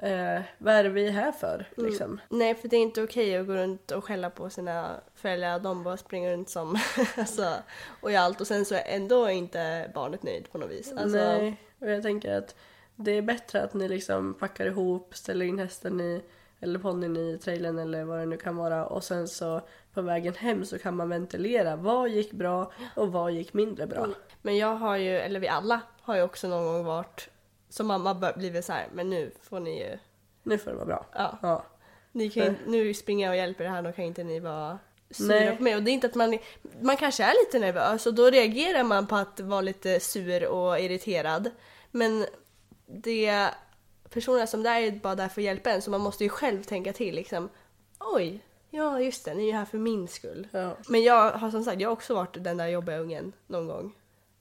eh, 0.03 0.43
vad 0.59 0.75
är 0.75 0.85
det 0.85 0.91
vi 0.91 1.07
är 1.07 1.13
här 1.13 1.33
för? 1.33 1.69
Mm. 1.77 1.91
Liksom? 1.91 2.07
Mm. 2.07 2.21
Nej, 2.29 2.55
för 2.55 2.69
det 2.69 2.77
är 2.77 2.83
inte 2.83 3.03
okej 3.03 3.37
att 3.37 3.47
gå 3.47 3.53
runt 3.53 3.91
och 3.91 4.05
skälla 4.05 4.31
på 4.31 4.51
sina 4.51 5.01
föräldrar. 5.15 5.59
De 5.59 5.83
bara 5.83 5.97
springer 5.97 6.33
runt 6.33 6.51
som 6.51 6.79
alltså, 7.17 7.55
och 8.01 8.13
gör 8.13 8.21
allt 8.21 8.41
och 8.41 8.47
sen 8.47 8.65
så 8.65 8.75
är 8.75 8.83
ändå 8.87 9.31
inte 9.31 9.91
barnet 9.95 10.23
nöjd 10.23 10.53
på 10.53 10.59
något 10.59 10.71
vis. 10.71 10.93
Alltså... 10.93 11.19
Nej, 11.19 11.57
och 11.79 11.91
jag 11.91 12.03
tänker 12.03 12.39
att 12.39 12.55
det 12.97 13.11
är 13.11 13.23
bättre 13.23 13.63
att 13.63 13.75
ni 13.75 13.89
liksom 13.89 14.35
packar 14.35 14.67
ihop, 14.67 15.15
ställer 15.15 15.47
in 15.47 15.59
hästen 15.59 16.01
i 16.01 16.23
eller 16.63 16.79
ponnyn 16.79 17.17
i 17.17 17.39
trailern 17.39 17.79
eller 17.79 18.05
vad 18.05 18.19
det 18.19 18.27
nu 18.27 18.37
kan 18.37 18.57
vara 18.57 18.87
och 18.87 19.05
sen 19.05 19.29
så 19.29 19.61
på 19.95 20.03
vägen 20.03 20.35
hem 20.35 20.65
så 20.65 20.79
kan 20.79 20.97
man 20.97 21.09
ventilera 21.09 21.77
vad 21.77 22.09
gick 22.09 22.33
bra 22.33 22.73
och 22.97 23.13
vad 23.13 23.33
gick 23.33 23.55
mindre 23.55 23.87
bra. 23.87 23.99
Mm. 23.99 24.15
Men 24.43 24.57
jag 24.57 24.77
har 24.77 24.97
ju, 24.97 25.11
eller 25.11 25.41
vi 25.41 25.49
alla 25.49 25.81
har 26.01 26.17
ju 26.17 26.23
också 26.23 26.49
någon 26.49 26.65
gång 26.65 26.85
varit 26.85 27.29
som 27.73 27.87
mamma 27.87 28.33
blivit 28.37 28.65
så 28.65 28.73
här, 28.73 28.89
men 28.93 29.11
nu 29.11 29.31
får 29.43 29.61
ni 29.61 29.79
ju... 29.79 29.99
Nu 30.43 30.59
får 30.59 30.71
det 30.71 30.77
vara 30.77 30.87
bra. 30.87 31.07
Ja. 31.15 31.39
ja. 31.43 31.65
Ni 32.13 32.31
kan, 32.31 32.57
nu 32.67 32.95
springer 32.95 33.27
jag 33.27 33.33
och 33.33 33.37
hjälper 33.37 33.65
det 33.65 33.71
här, 33.71 33.83
då 33.83 33.93
kan 33.93 34.05
inte 34.05 34.25
ni 34.25 34.41
vara 34.41 34.79
sura 35.11 35.57
på 35.57 35.63
mig. 35.63 35.77
Och 35.77 35.83
det 35.83 35.91
är 35.91 35.93
inte 35.93 36.07
att 36.07 36.15
man, 36.15 36.39
man 36.81 36.97
kanske 36.97 37.25
är 37.25 37.45
lite 37.45 37.59
nervös 37.59 38.07
och 38.07 38.15
då 38.15 38.31
reagerar 38.31 38.83
man 38.83 39.07
på 39.07 39.17
att 39.17 39.41
vara 39.41 39.61
lite 39.61 40.01
sur 40.01 40.47
och 40.47 40.81
irriterad. 40.81 41.51
Men 41.91 42.27
det 42.87 43.49
personerna 44.11 44.47
som 44.47 44.63
där 44.63 44.81
är 44.81 44.91
bara 44.91 45.15
där 45.15 45.29
för 45.29 45.41
att 45.41 45.45
hjälpa 45.45 45.71
en 45.71 45.83
så 45.83 45.91
man 45.91 46.01
måste 46.01 46.25
ju 46.25 46.31
själv 46.31 46.63
tänka 46.63 46.93
till 46.93 47.15
liksom. 47.15 47.49
Oj, 47.99 48.45
ja 48.71 49.01
just 49.01 49.25
det, 49.25 49.35
ni 49.35 49.43
är 49.43 49.47
ju 49.47 49.53
här 49.53 49.65
för 49.65 49.79
min 49.79 50.09
skull. 50.09 50.49
Ja. 50.51 50.77
Men 50.89 51.03
jag 51.03 51.31
har 51.31 51.51
som 51.51 51.65
sagt, 51.65 51.81
jag 51.81 51.89
har 51.89 51.93
också 51.93 52.15
varit 52.15 52.45
den 52.45 52.57
där 52.57 52.67
jobbiga 52.67 52.99
ungen 52.99 53.33
någon 53.47 53.67
gång. 53.67 53.95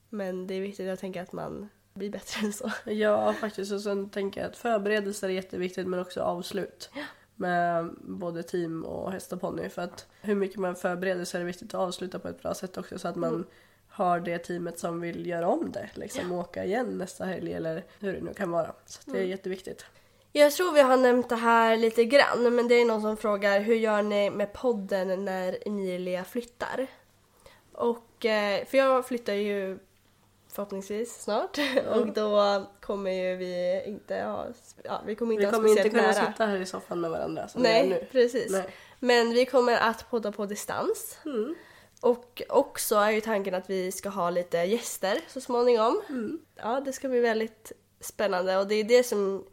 Men 0.09 0.47
det 0.47 0.53
är 0.53 0.61
viktigt 0.61 0.89
att 0.89 0.99
tänka 0.99 1.21
att 1.21 1.31
man 1.31 1.69
blir 1.93 2.09
bättre 2.09 2.45
än 2.45 2.53
så. 2.53 2.71
Ja, 2.85 3.33
faktiskt. 3.33 3.71
Och 3.71 3.81
sen 3.81 4.09
tänker 4.09 4.41
jag 4.41 4.49
att 4.49 4.57
förberedelser 4.57 5.29
är 5.29 5.33
jätteviktigt 5.33 5.87
men 5.87 5.99
också 5.99 6.21
avslut. 6.21 6.89
Ja. 6.95 7.03
Med 7.35 7.89
både 8.01 8.43
team 8.43 8.85
och 8.85 9.11
häst 9.11 9.33
och 9.33 9.41
ponny. 9.41 9.69
För 9.69 9.81
att 9.81 10.07
hur 10.21 10.35
mycket 10.35 10.57
man 10.57 10.75
förbereder 10.75 11.25
så 11.25 11.37
är 11.37 11.39
det 11.39 11.45
viktigt 11.45 11.73
att 11.73 11.81
avsluta 11.81 12.19
på 12.19 12.27
ett 12.27 12.41
bra 12.41 12.53
sätt 12.53 12.77
också 12.77 12.99
så 12.99 13.07
att 13.07 13.15
man 13.15 13.33
mm. 13.33 13.45
har 13.87 14.19
det 14.19 14.37
teamet 14.37 14.79
som 14.79 15.01
vill 15.01 15.27
göra 15.27 15.47
om 15.47 15.71
det. 15.71 15.89
Liksom 15.93 16.31
ja. 16.31 16.39
åka 16.39 16.65
igen 16.65 16.97
nästa 16.97 17.25
helg 17.25 17.53
eller 17.53 17.85
hur 17.99 18.13
det 18.13 18.21
nu 18.21 18.33
kan 18.33 18.51
vara. 18.51 18.73
Så 18.85 19.01
det 19.05 19.17
är 19.17 19.21
mm. 19.21 19.29
jätteviktigt. 19.29 19.85
Jag 20.33 20.51
tror 20.51 20.73
vi 20.73 20.81
har 20.81 20.97
nämnt 20.97 21.29
det 21.29 21.35
här 21.35 21.77
lite 21.77 22.05
grann 22.05 22.55
men 22.55 22.67
det 22.67 22.75
är 22.75 22.85
någon 22.85 23.01
som 23.01 23.17
frågar 23.17 23.59
hur 23.59 23.75
gör 23.75 24.01
ni 24.01 24.29
med 24.29 24.53
podden 24.53 25.25
när 25.25 25.67
Emilia 25.67 26.23
flyttar? 26.23 26.87
Och, 27.73 28.25
eh, 28.25 28.65
för 28.65 28.77
jag 28.77 29.07
flyttar 29.07 29.33
ju 29.33 29.79
förhoppningsvis 30.53 31.23
snart. 31.23 31.57
Mm. 31.57 31.85
Och 31.85 32.07
då 32.07 32.63
kommer 32.81 33.11
ju 33.11 33.35
vi 33.35 33.83
inte 33.85 34.15
ha, 34.15 34.47
ja, 34.83 35.01
vi 35.05 35.15
kommer 35.15 35.33
inte 35.33 35.45
vi 35.45 35.51
kommer 35.51 35.69
inte 35.69 35.89
kunna 35.89 36.01
nära. 36.01 36.13
sitta 36.13 36.45
här 36.45 36.57
i 36.57 36.65
soffan 36.65 37.01
med 37.01 37.11
varandra 37.11 37.47
som 37.47 37.61
Nej, 37.61 37.89
nu. 37.89 38.07
precis. 38.11 38.51
Nej. 38.51 38.67
Men 38.99 39.29
vi 39.29 39.45
kommer 39.45 39.77
att 39.77 40.09
podda 40.09 40.31
på 40.31 40.45
distans. 40.45 41.17
Mm. 41.25 41.55
Och 42.01 42.41
också 42.49 42.95
är 42.95 43.11
ju 43.11 43.21
tanken 43.21 43.55
att 43.55 43.69
vi 43.69 43.91
ska 43.91 44.09
ha 44.09 44.29
lite 44.29 44.57
gäster 44.57 45.19
så 45.27 45.41
småningom. 45.41 46.01
Mm. 46.09 46.41
Ja, 46.55 46.81
det 46.85 46.93
ska 46.93 47.09
bli 47.09 47.19
väldigt 47.19 47.71
spännande 47.99 48.57
och 48.57 48.67
det 48.67 48.75
är 48.75 48.83
det 48.83 49.03
som 49.03 49.45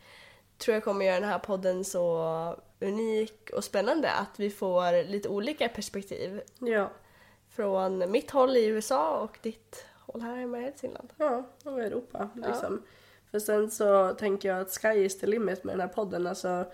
tror 0.58 0.74
jag 0.74 0.84
kommer 0.84 1.06
göra 1.06 1.20
den 1.20 1.28
här 1.28 1.38
podden 1.38 1.84
så 1.84 2.56
unik 2.80 3.50
och 3.52 3.64
spännande 3.64 4.10
att 4.10 4.40
vi 4.40 4.50
får 4.50 5.04
lite 5.08 5.28
olika 5.28 5.68
perspektiv. 5.68 6.40
Ja. 6.58 6.90
Från 7.50 8.10
mitt 8.10 8.30
håll 8.30 8.56
i 8.56 8.66
USA 8.66 9.18
och 9.18 9.38
ditt 9.42 9.84
håll 10.12 10.22
här 10.22 10.36
hemma 10.36 10.58
i 10.58 10.62
Hälsingland. 10.62 11.12
Ja, 11.16 11.42
och 11.64 11.80
Europa 11.82 12.28
liksom. 12.34 12.82
Ja. 12.84 12.90
För 13.30 13.38
sen 13.38 13.70
så 13.70 14.14
tänker 14.14 14.48
jag 14.48 14.60
att 14.60 14.70
sky 14.70 15.04
is 15.04 15.18
the 15.18 15.26
limit 15.26 15.64
med 15.64 15.72
den 15.72 15.80
här 15.80 15.88
podden. 15.88 16.26
Alltså 16.26 16.64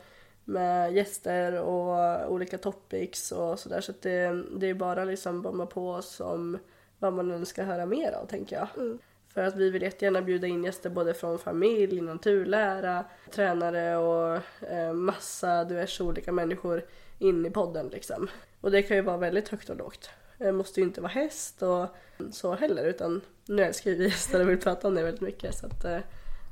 med 0.45 0.93
gäster 0.95 1.61
och 1.61 2.33
olika 2.33 2.59
topics 2.59 3.33
och 3.33 3.59
sådär. 3.59 3.81
Så 3.81 3.91
att 3.91 4.03
det, 4.03 4.45
det 4.57 4.67
är 4.67 4.75
bara 4.75 5.05
liksom 5.05 5.43
bomba 5.43 5.67
på 5.67 5.91
oss 5.91 6.21
om 6.21 6.59
vad 6.99 7.13
man 7.13 7.31
önskar 7.31 7.65
höra 7.65 7.87
mer 7.87 8.13
av 8.13 8.27
tänker 8.27 8.57
jag. 8.57 8.69
Mm. 8.77 8.99
För 9.35 9.45
att 9.45 9.57
vi 9.57 9.71
vill 9.71 9.83
jättegärna 9.83 10.23
bjuda 10.23 10.47
in 10.47 10.65
gäster 10.65 10.91
både 10.91 11.15
från 11.15 11.39
familj, 11.39 12.01
naturlära, 12.01 13.05
tränare 13.31 13.97
och 13.97 14.41
eh, 14.69 14.93
massa 14.93 15.65
diverse 15.65 16.03
olika 16.03 16.33
människor 16.33 16.83
in 17.19 17.47
i 17.47 17.51
podden 17.51 17.89
liksom. 17.89 18.29
Och 18.61 18.71
det 18.71 18.83
kan 18.83 18.97
ju 18.97 19.03
vara 19.03 19.17
väldigt 19.17 19.49
högt 19.49 19.71
och 19.71 19.77
lågt. 19.77 20.11
Det 20.39 20.53
måste 20.53 20.81
ju 20.81 20.87
inte 20.87 21.01
vara 21.01 21.13
häst 21.13 21.63
och 21.63 21.87
så 22.33 22.55
heller 22.55 22.85
utan 22.85 23.21
nu 23.47 23.63
älskar 23.63 23.91
vi 23.91 24.09
hästar 24.09 24.41
och 24.41 24.49
vill 24.49 24.61
prata 24.61 24.89
om 24.89 24.95
det 24.95 25.03
väldigt 25.03 25.21
mycket 25.21 25.55
så 25.55 25.67
att 25.67 25.85
eh, 25.85 25.99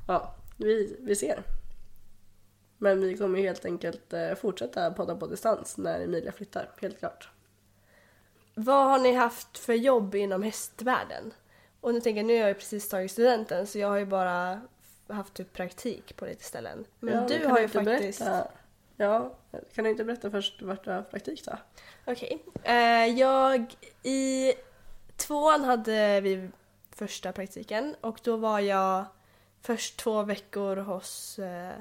ja, 0.08 0.34
vi, 0.56 0.96
vi 1.00 1.16
ser. 1.16 1.42
Men 2.78 3.00
vi 3.00 3.16
kommer 3.16 3.38
ju 3.38 3.44
helt 3.44 3.64
enkelt 3.64 4.12
eh, 4.12 4.34
fortsätta 4.34 4.90
podda 4.90 5.16
på 5.16 5.26
distans 5.26 5.76
när 5.76 6.00
Emilia 6.00 6.32
flyttar, 6.32 6.70
helt 6.80 6.98
klart. 6.98 7.28
Vad 8.54 8.86
har 8.86 8.98
ni 8.98 9.12
haft 9.12 9.58
för 9.58 9.74
jobb 9.74 10.14
inom 10.14 10.42
hästvärlden? 10.42 11.32
Och 11.80 11.94
nu 11.94 12.00
tänker 12.00 12.18
jag, 12.18 12.26
nu 12.26 12.32
har 12.32 12.40
jag 12.40 12.48
ju 12.48 12.54
precis 12.54 12.88
tagit 12.88 13.10
studenten 13.10 13.66
så 13.66 13.78
jag 13.78 13.88
har 13.88 13.96
ju 13.96 14.06
bara 14.06 14.60
haft 15.08 15.34
typ 15.34 15.52
praktik 15.52 16.16
på 16.16 16.26
lite 16.26 16.44
ställen. 16.44 16.84
Men 17.00 17.14
ja, 17.14 17.38
du 17.38 17.46
har 17.46 17.60
ju 17.60 17.68
faktiskt... 17.68 18.18
Berätta. 18.18 18.48
Ja, 19.02 19.34
kan 19.74 19.84
du 19.84 19.90
inte 19.90 20.04
berätta 20.04 20.30
först 20.30 20.62
vart 20.62 20.84
du 20.84 20.90
har 20.90 21.02
praktik 21.02 21.44
då? 21.44 21.52
Okej. 22.04 22.42
Okay. 22.54 22.74
Eh, 22.74 23.06
jag... 23.18 23.76
I 24.02 24.52
tvåan 25.16 25.64
hade 25.64 26.20
vi 26.20 26.50
första 26.90 27.32
praktiken 27.32 27.96
och 28.00 28.20
då 28.22 28.36
var 28.36 28.60
jag 28.60 29.04
först 29.60 29.96
två 29.96 30.22
veckor 30.22 30.76
hos 30.76 31.38
eh, 31.38 31.72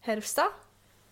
Herfsta. 0.00 0.42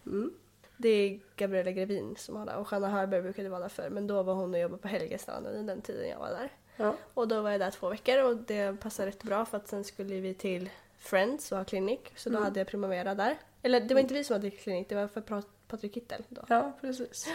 Mm. 0.07 0.35
Det 0.77 0.89
är 0.89 1.21
Gabriella 1.37 1.71
Grevin 1.71 2.17
som 2.17 2.37
har 2.37 2.47
det 2.47 2.55
och 2.55 2.69
Hanna 2.69 2.89
Hörberg 2.89 3.23
brukade 3.23 3.49
vara 3.49 3.61
där 3.61 3.69
för 3.69 3.91
men 3.91 4.07
då 4.07 4.23
var 4.23 4.35
hon 4.35 4.55
och 4.55 4.61
jobbade 4.61 4.83
på 4.83 4.89
Helgestranden 4.89 5.67
den 5.67 5.83
tiden 5.83 6.09
jag 6.09 6.19
var 6.19 6.29
där. 6.29 6.53
Ja. 6.77 6.95
Och 7.15 7.29
då 7.29 7.43
var 7.43 7.51
jag 7.51 7.61
där 7.61 7.71
två 7.71 7.89
veckor 7.89 8.23
och 8.23 8.37
det 8.37 8.81
passade 8.81 9.09
rätt 9.09 9.23
bra 9.23 9.45
för 9.45 9.57
att 9.57 9.69
sen 9.69 9.85
skulle 9.85 10.21
vi 10.21 10.35
till 10.35 10.71
Friends 10.99 11.53
och 11.53 11.59
ha 11.59 11.65
klinik 11.65 12.13
så 12.17 12.29
då 12.29 12.37
mm. 12.37 12.45
hade 12.45 12.61
jag 12.61 12.67
Primavera 12.67 13.15
där. 13.15 13.39
Eller 13.63 13.81
det 13.81 13.95
var 13.95 14.01
inte 14.01 14.15
vi 14.15 14.25
som 14.25 14.35
hade 14.35 14.51
klinik, 14.51 14.89
det 14.89 14.95
var 14.95 15.09
för 15.09 15.43
Patrik 15.69 15.95
Kittel 15.95 16.25
då. 16.29 16.43
Ja, 16.49 16.73
precis. 16.81 17.27
Ja. 17.27 17.35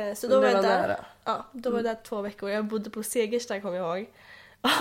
Eh, 0.00 0.14
så 0.14 0.28
då 0.28 0.40
var 0.40 0.48
jag 0.48 0.62
där, 0.62 0.82
nära. 0.82 1.04
ja, 1.24 1.46
då 1.52 1.70
var 1.70 1.78
jag 1.78 1.84
mm. 1.84 1.94
där 1.94 2.02
två 2.02 2.22
veckor. 2.22 2.50
Jag 2.50 2.64
bodde 2.64 2.90
på 2.90 3.02
Segersta 3.02 3.60
kommer 3.60 3.76
jag 3.76 3.98
ihåg. 3.98 4.10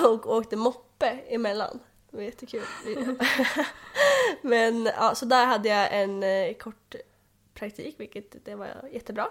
Och 0.07 0.31
åkte 0.31 0.55
moppe 0.55 1.19
emellan. 1.27 1.79
Det 2.09 2.17
var 2.17 2.23
jättekul. 2.23 2.63
Men 4.41 4.85
ja, 4.85 5.15
så 5.15 5.25
där 5.25 5.45
hade 5.45 5.69
jag 5.69 6.01
en 6.01 6.23
eh, 6.23 6.53
kort 6.53 6.95
praktik 7.53 7.99
vilket 7.99 8.45
det 8.45 8.55
var 8.55 8.89
jättebra. 8.91 9.27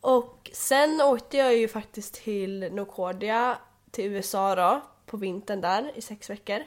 Och 0.00 0.50
sen 0.52 1.00
åkte 1.00 1.36
jag 1.36 1.56
ju 1.56 1.68
faktiskt 1.68 2.14
till 2.14 2.72
Nocordia 2.72 3.58
till 3.90 4.04
USA 4.04 4.54
då 4.54 4.80
på 5.06 5.16
vintern 5.16 5.60
där 5.60 5.92
i 5.94 6.00
sex 6.00 6.30
veckor. 6.30 6.62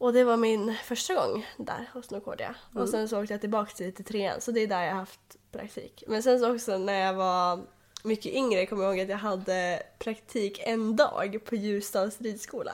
Och 0.00 0.12
det 0.12 0.24
var 0.24 0.36
min 0.36 0.74
första 0.84 1.14
gång 1.14 1.46
där 1.56 1.90
hos 1.92 2.10
Nocordia. 2.10 2.54
Mm. 2.70 2.82
Och 2.82 2.88
sen 2.88 3.08
så 3.08 3.20
åkte 3.20 3.34
jag 3.34 3.40
tillbaka 3.40 3.72
till, 3.72 3.94
till 3.94 4.04
trean 4.04 4.40
så 4.40 4.50
det 4.50 4.60
är 4.60 4.66
där 4.66 4.82
jag 4.82 4.90
har 4.90 4.98
haft 4.98 5.36
praktik. 5.52 6.04
Men 6.06 6.22
sen 6.22 6.40
så 6.40 6.54
också 6.54 6.78
när 6.78 7.00
jag 7.00 7.14
var 7.14 7.60
mycket 8.04 8.32
yngre 8.32 8.66
kommer 8.66 8.84
jag 8.84 8.92
ihåg 8.92 9.02
att 9.02 9.08
jag 9.08 9.16
hade 9.16 9.82
praktik 9.98 10.60
en 10.64 10.96
dag 10.96 11.38
på 11.44 11.56
Ljusdals 11.56 12.20
ridskola. 12.20 12.72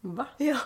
Va? 0.00 0.26
Ja. 0.36 0.58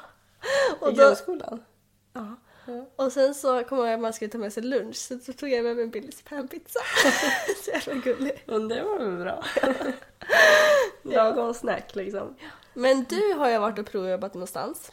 Och 0.80 0.92
I 0.92 0.94
grundskolan? 0.94 1.64
Ja. 2.12 2.36
ja. 2.66 2.86
Och 2.96 3.12
sen 3.12 3.34
så 3.34 3.64
kom 3.64 3.78
jag 3.78 3.86
ihåg 3.86 3.94
att 3.94 4.00
man 4.00 4.12
skulle 4.12 4.30
ta 4.30 4.38
med 4.38 4.52
sig 4.52 4.62
lunch 4.62 4.96
så 4.96 5.14
då 5.14 5.32
tog 5.32 5.48
jag 5.48 5.64
med 5.64 5.76
mig 5.76 5.84
en 5.84 5.90
Billys 5.90 6.22
panpizza. 6.22 6.80
så 7.64 7.70
jävla 7.70 7.94
gullig. 7.94 8.44
Men 8.46 8.68
det 8.68 8.82
var 8.82 8.98
väl 8.98 9.16
bra. 9.16 9.44
Lagom 11.14 11.54
snack 11.54 11.94
liksom. 11.94 12.36
Men 12.74 13.04
du 13.04 13.32
har 13.32 13.50
ju 13.50 13.58
varit 13.58 13.78
och 13.78 13.86
provjobbat 13.86 14.34
någonstans. 14.34 14.92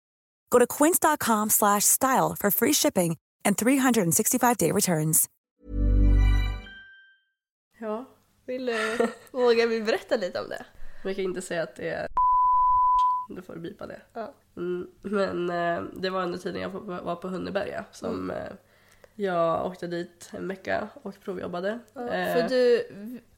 Go 0.51 0.59
to 0.59 0.67
quince.com 0.67 1.49
slash 1.49 1.81
style 1.85 2.35
for 2.39 2.51
free 2.51 2.73
shipping 2.73 3.17
and 3.45 3.57
365-day 3.57 4.71
returns. 4.71 5.25
Ja. 7.79 8.05
Vill 8.45 8.65
du, 8.65 8.97
vågar 9.31 9.67
vi 9.67 9.81
berätta 9.81 10.15
lite 10.15 10.39
om 10.41 10.49
det? 10.49 10.65
Jag 11.03 11.15
kan 11.15 11.23
inte 11.25 11.41
säga 11.41 11.63
att 11.63 11.75
det 11.75 11.89
är 11.89 12.07
Du 13.29 13.41
får 13.41 13.55
bipa 13.55 13.87
det. 13.87 14.01
Ja. 14.13 14.33
Mm, 14.57 14.87
men 15.01 15.49
eh, 15.49 15.83
det 15.93 16.09
var 16.09 16.23
under 16.23 16.37
tiden 16.39 16.61
jag 16.61 16.69
var 17.03 17.15
på 17.15 17.27
Hunneberga 17.27 17.85
som 17.91 18.31
eh, 18.31 18.37
jag 19.15 19.65
åkte 19.65 19.87
dit 19.87 20.29
en 20.33 20.47
vecka 20.47 20.87
och 21.03 21.15
provjobbade. 21.23 21.79
Ja, 21.93 22.09
Eh, 22.09 22.33
för 22.33 22.49
du 22.49 22.83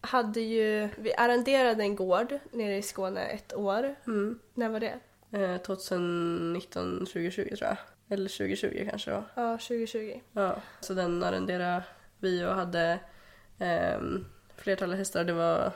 hade 0.02 0.42
ju, 0.42 0.90
vi 0.98 1.14
arrenderade 1.14 1.84
en 1.84 1.96
gård 1.96 2.40
nere 2.52 2.78
i 2.78 2.82
Skåne 2.82 3.22
ett 3.26 3.54
år. 3.54 3.96
mm, 4.08 4.40
När 4.54 4.70
var 4.70 4.80
det? 4.80 5.00
Eh, 5.34 5.58
2019, 5.58 7.00
2020 7.00 7.56
tror 7.56 7.70
jag. 7.70 7.78
Eller 8.10 8.30
2020 8.30 8.88
kanske 8.90 9.12
det 9.12 9.16
var. 9.16 9.26
Ja, 9.36 9.58
2020. 9.58 10.20
Ja, 10.32 10.56
så 10.80 10.94
den 10.94 11.24
arrenderade 11.24 11.84
vi 12.20 12.46
och 12.46 12.56
hade 12.56 13.00
um, 13.98 14.26
flertalet 14.58 14.98
hästar. 14.98 15.24
Det 15.24 15.34
var 15.34 15.72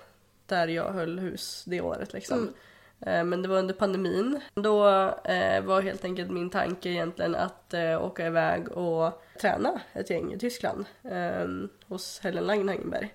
där 0.46 0.67
jag 0.67 0.91
höll 0.91 1.20
hus 1.20 1.63
det 1.67 1.82
året 1.82 2.13
liksom. 2.13 2.38
Mm. 2.38 2.54
Eh, 3.02 3.24
Men 3.24 3.41
det 3.41 3.48
var 3.48 3.58
under 3.58 3.74
pandemin. 3.74 4.41
Då 4.54 4.88
eh, 5.24 5.63
var 5.63 5.82
helt 5.82 6.06
enkelt 6.06 6.32
min 6.32 6.50
tanke 6.50 6.89
egentligen 6.89 7.36
att 7.36 7.74
eh, 7.74 8.06
åka 8.06 8.28
iväg 8.28 8.72
och 8.72 9.22
träna 9.41 9.82
ett 9.93 10.10
gäng 10.10 10.34
i 10.34 10.39
Tyskland 10.39 10.86
eh, 11.04 11.48
hos 11.88 12.20
Helen 12.20 12.43
Langenhagenberg. 12.43 13.13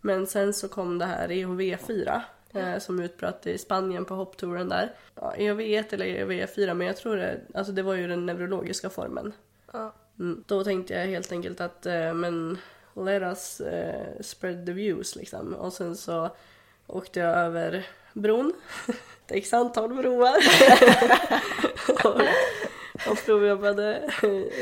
Men 0.00 0.26
sen 0.26 0.54
så 0.54 0.68
kom 0.68 0.98
det 0.98 1.06
här 1.06 1.30
E 1.32 1.44
EHV4 1.44 2.20
eh, 2.54 2.78
som 2.78 3.00
utbröt 3.00 3.46
i 3.46 3.58
Spanien 3.58 4.04
på 4.04 4.14
hopptouren 4.14 4.68
där. 4.68 4.94
Ja, 5.14 5.34
EHV1 5.36 5.94
eller 5.94 6.06
EHV4 6.06 6.74
men 6.74 6.86
jag 6.86 6.96
tror 6.96 7.16
det, 7.16 7.40
alltså 7.54 7.72
det 7.72 7.82
var 7.82 7.94
ju 7.94 8.08
den 8.08 8.26
neurologiska 8.26 8.90
formen. 8.90 9.32
Ja. 9.72 9.92
Mm. 10.18 10.44
Då 10.46 10.64
tänkte 10.64 10.94
jag 10.94 11.06
helt 11.06 11.32
enkelt 11.32 11.60
att 11.60 11.86
eh, 11.86 12.14
men 12.14 12.58
let 12.94 13.22
us 13.22 13.60
eh, 13.60 14.20
spread 14.20 14.66
the 14.66 14.72
views 14.72 15.16
liksom. 15.16 15.54
Och 15.54 15.72
sen 15.72 15.96
så 15.96 16.30
åkte 16.86 17.20
jag 17.20 17.38
över 17.38 17.86
bron. 18.12 18.52
ett 19.26 19.32
x 19.32 19.52
antal 19.52 19.94
broar. 19.94 20.36
och, 22.04 22.20
och 23.08 23.24
provjobbade 23.24 24.10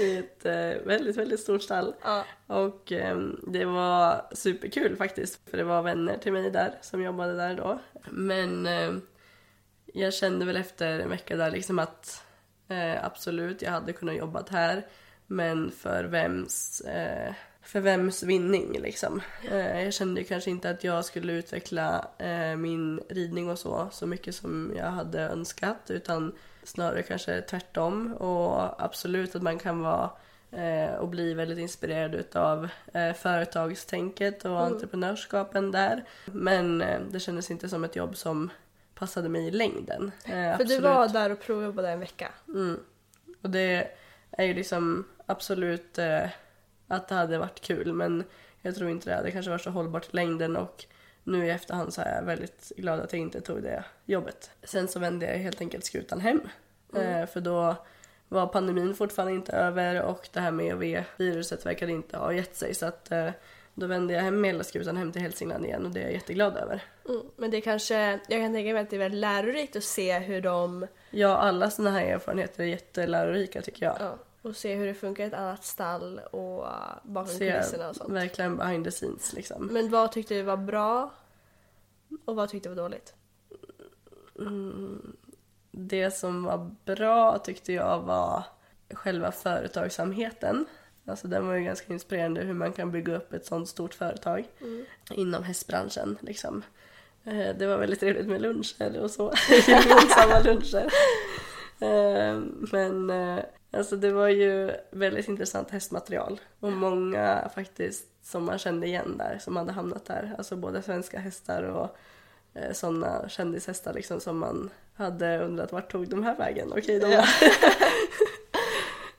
i 0.00 0.16
ett 0.16 0.46
eh, 0.46 0.86
väldigt, 0.86 1.16
väldigt 1.16 1.40
stort 1.40 1.62
stall. 1.62 1.94
Ja. 2.04 2.24
Och 2.46 2.92
ehm, 2.92 3.40
det 3.46 3.64
var 3.64 4.26
superkul 4.32 4.96
faktiskt. 4.96 5.50
För 5.50 5.56
det 5.56 5.64
var 5.64 5.82
vänner 5.82 6.18
till 6.18 6.32
mig 6.32 6.50
där 6.50 6.74
som 6.80 7.02
jobbade 7.02 7.36
där 7.36 7.54
då. 7.54 7.78
Men 8.10 8.66
ehm, 8.66 9.02
jag 9.86 10.14
kände 10.14 10.44
väl 10.44 10.56
efter 10.56 11.00
en 11.00 11.10
vecka 11.10 11.36
där 11.36 11.50
liksom 11.50 11.78
att 11.78 12.24
eh, 12.68 13.04
absolut, 13.04 13.62
jag 13.62 13.70
hade 13.70 13.92
kunnat 13.92 14.16
jobbat 14.16 14.48
här. 14.48 14.86
Men 15.26 15.70
för 15.70 16.04
vems, 16.04 16.80
eh, 16.80 17.34
för 17.62 17.80
vems 17.80 18.22
vinning 18.22 18.78
liksom. 18.80 19.20
Eh, 19.50 19.82
jag 19.82 19.94
kände 19.94 20.24
kanske 20.24 20.50
inte 20.50 20.70
att 20.70 20.84
jag 20.84 21.04
skulle 21.04 21.32
utveckla 21.32 22.10
eh, 22.18 22.56
min 22.56 23.00
ridning 23.08 23.50
och 23.50 23.58
så, 23.58 23.88
så 23.92 24.06
mycket 24.06 24.34
som 24.34 24.72
jag 24.76 24.90
hade 24.90 25.20
önskat. 25.20 25.90
Utan 25.90 26.34
snarare 26.68 27.02
kanske 27.02 27.40
tvärtom. 27.40 28.14
Och 28.14 28.84
absolut 28.84 29.36
att 29.36 29.42
man 29.42 29.58
kan 29.58 29.80
vara 29.80 30.10
eh, 30.50 30.94
och 30.94 31.08
bli 31.08 31.34
väldigt 31.34 31.58
inspirerad 31.58 32.14
utav 32.14 32.68
eh, 32.92 33.12
företagstänket 33.12 34.44
och 34.44 34.60
entreprenörskapen 34.60 35.70
där. 35.70 36.04
Men 36.26 36.82
eh, 36.82 37.00
det 37.10 37.20
kändes 37.20 37.50
inte 37.50 37.68
som 37.68 37.84
ett 37.84 37.96
jobb 37.96 38.16
som 38.16 38.50
passade 38.94 39.28
mig 39.28 39.46
i 39.46 39.50
längden. 39.50 40.12
Eh, 40.24 40.30
För 40.30 40.52
absolut. 40.52 40.68
du 40.68 40.80
var 40.80 41.08
där 41.08 41.32
och 41.32 41.40
provjobbade 41.40 41.90
en 41.90 42.00
vecka. 42.00 42.32
Mm. 42.48 42.80
Och 43.42 43.50
det 43.50 43.90
är 44.30 44.44
ju 44.44 44.54
liksom 44.54 45.04
absolut 45.26 45.98
eh, 45.98 46.28
att 46.88 47.08
det 47.08 47.14
hade 47.14 47.38
varit 47.38 47.60
kul 47.60 47.92
men 47.92 48.24
jag 48.62 48.74
tror 48.74 48.90
inte 48.90 49.10
det 49.10 49.16
hade 49.16 49.30
kanske 49.30 49.50
varit 49.50 49.62
så 49.62 49.70
hållbart 49.70 50.04
i 50.04 50.16
längden 50.16 50.56
och 50.56 50.84
nu 51.28 51.46
i 51.46 51.50
efterhand 51.50 51.94
så 51.94 52.00
är 52.00 52.14
jag 52.14 52.22
väldigt 52.22 52.72
glad 52.76 53.00
att 53.00 53.12
jag 53.12 53.20
inte 53.20 53.40
tog 53.40 53.62
det 53.62 53.84
jobbet. 54.04 54.50
Sen 54.62 54.88
så 54.88 54.98
vände 54.98 55.26
jag 55.26 55.38
helt 55.38 55.60
enkelt 55.60 55.84
skutan 55.84 56.20
hem. 56.20 56.40
Eh, 56.94 57.26
för 57.26 57.40
då 57.40 57.76
var 58.28 58.46
pandemin 58.46 58.94
fortfarande 58.94 59.34
inte 59.34 59.52
över 59.52 60.02
och 60.02 60.28
det 60.32 60.40
här 60.40 60.50
med 60.50 60.66
EV-viruset 60.66 61.66
verkade 61.66 61.92
inte 61.92 62.16
ha 62.16 62.32
gett 62.32 62.56
sig 62.56 62.74
så 62.74 62.86
att 62.86 63.12
eh, 63.12 63.30
då 63.74 63.86
vände 63.86 64.14
jag 64.14 64.22
hem 64.22 64.44
hela 64.44 64.64
skutan 64.64 64.96
hem 64.96 65.12
till 65.12 65.22
Hälsingland 65.22 65.64
igen 65.64 65.86
och 65.86 65.92
det 65.92 66.00
är 66.00 66.04
jag 66.04 66.12
jätteglad 66.12 66.56
över. 66.56 66.82
Mm. 67.08 67.22
Men 67.36 67.50
det 67.50 67.60
kanske, 67.60 67.94
jag 68.28 68.42
kan 68.42 68.52
tänka 68.52 68.72
mig 68.72 68.82
att 68.82 68.90
det 68.90 68.96
är 68.96 69.00
väldigt 69.00 69.20
lärorikt 69.20 69.76
att 69.76 69.84
se 69.84 70.18
hur 70.18 70.40
de, 70.40 70.86
Ja, 71.10 71.36
alla 71.36 71.70
sådana 71.70 71.98
här 71.98 72.06
erfarenheter 72.06 72.62
är 72.62 72.66
jättelärorika 72.66 73.62
tycker 73.62 73.86
jag. 73.86 73.96
ja, 74.00 74.18
och 74.42 74.56
se 74.56 74.74
hur 74.74 74.86
det 74.86 74.94
funkar 74.94 75.24
i 75.24 75.26
ett 75.26 75.34
annat 75.34 75.64
stall 75.64 76.18
och 76.30 76.62
uh, 76.62 76.96
bakom 77.02 77.32
Se 77.34 77.50
kulisserna 77.52 77.88
och 77.88 77.96
sånt. 77.96 78.10
verkligen 78.12 78.56
behind 78.56 78.84
the 78.84 78.90
scenes 78.90 79.32
liksom. 79.32 79.66
Men 79.66 79.90
vad 79.90 80.12
tyckte 80.12 80.34
du 80.34 80.42
var 80.42 80.56
bra? 80.56 81.10
Och 82.24 82.36
vad 82.36 82.48
tyckte 82.48 82.68
du 82.68 82.74
var 82.74 82.82
dåligt? 82.82 83.14
Det 85.70 86.10
som 86.10 86.42
var 86.44 86.70
bra 86.84 87.38
tyckte 87.38 87.72
jag 87.72 88.00
var 88.00 88.44
själva 88.90 89.32
företagsamheten. 89.32 90.64
Alltså 91.06 91.28
den 91.28 91.46
var 91.46 91.54
ju 91.54 91.64
ganska 91.64 91.92
inspirerande 91.92 92.40
hur 92.40 92.54
man 92.54 92.72
kan 92.72 92.90
bygga 92.90 93.16
upp 93.16 93.32
ett 93.32 93.46
sånt 93.46 93.68
stort 93.68 93.94
företag 93.94 94.48
inom 95.10 95.42
hästbranschen. 95.42 96.18
Liksom. 96.20 96.62
Eh, 97.24 97.56
Det 97.58 97.66
var 97.66 97.78
väldigt 97.78 98.00
trevligt 98.00 98.26
med 98.26 98.42
luncher 98.42 99.00
och 99.02 99.10
så, 99.10 99.32
gemensamma 99.66 100.40
luncher. 100.44 100.92
Eh, 101.80 102.40
Men 102.72 103.10
eh, 103.10 103.44
alltså 103.70 103.96
det 103.96 104.12
var 104.12 104.28
ju 104.28 104.72
väldigt 104.90 105.28
intressant 105.28 105.70
hästmaterial 105.70 106.40
och 106.60 106.72
många 106.72 107.50
faktiskt 107.54 108.06
som 108.22 108.44
man 108.44 108.58
kände 108.58 108.86
igen 108.86 109.18
där 109.18 109.38
som 109.40 109.56
hade 109.56 109.72
hamnat 109.72 110.04
där. 110.04 110.34
Alltså 110.38 110.56
både 110.56 110.82
svenska 110.82 111.18
hästar 111.18 111.62
och 111.62 111.96
eh, 112.54 112.72
sådana 112.72 113.28
kändishästar 113.28 113.94
liksom 113.94 114.20
som 114.20 114.38
man 114.38 114.70
hade 114.94 115.38
undrat 115.38 115.72
vart 115.72 115.92
tog 115.92 116.08
de 116.08 116.22
här 116.22 116.36
vägen? 116.36 116.72
Okej, 116.72 117.00
de 117.00 117.24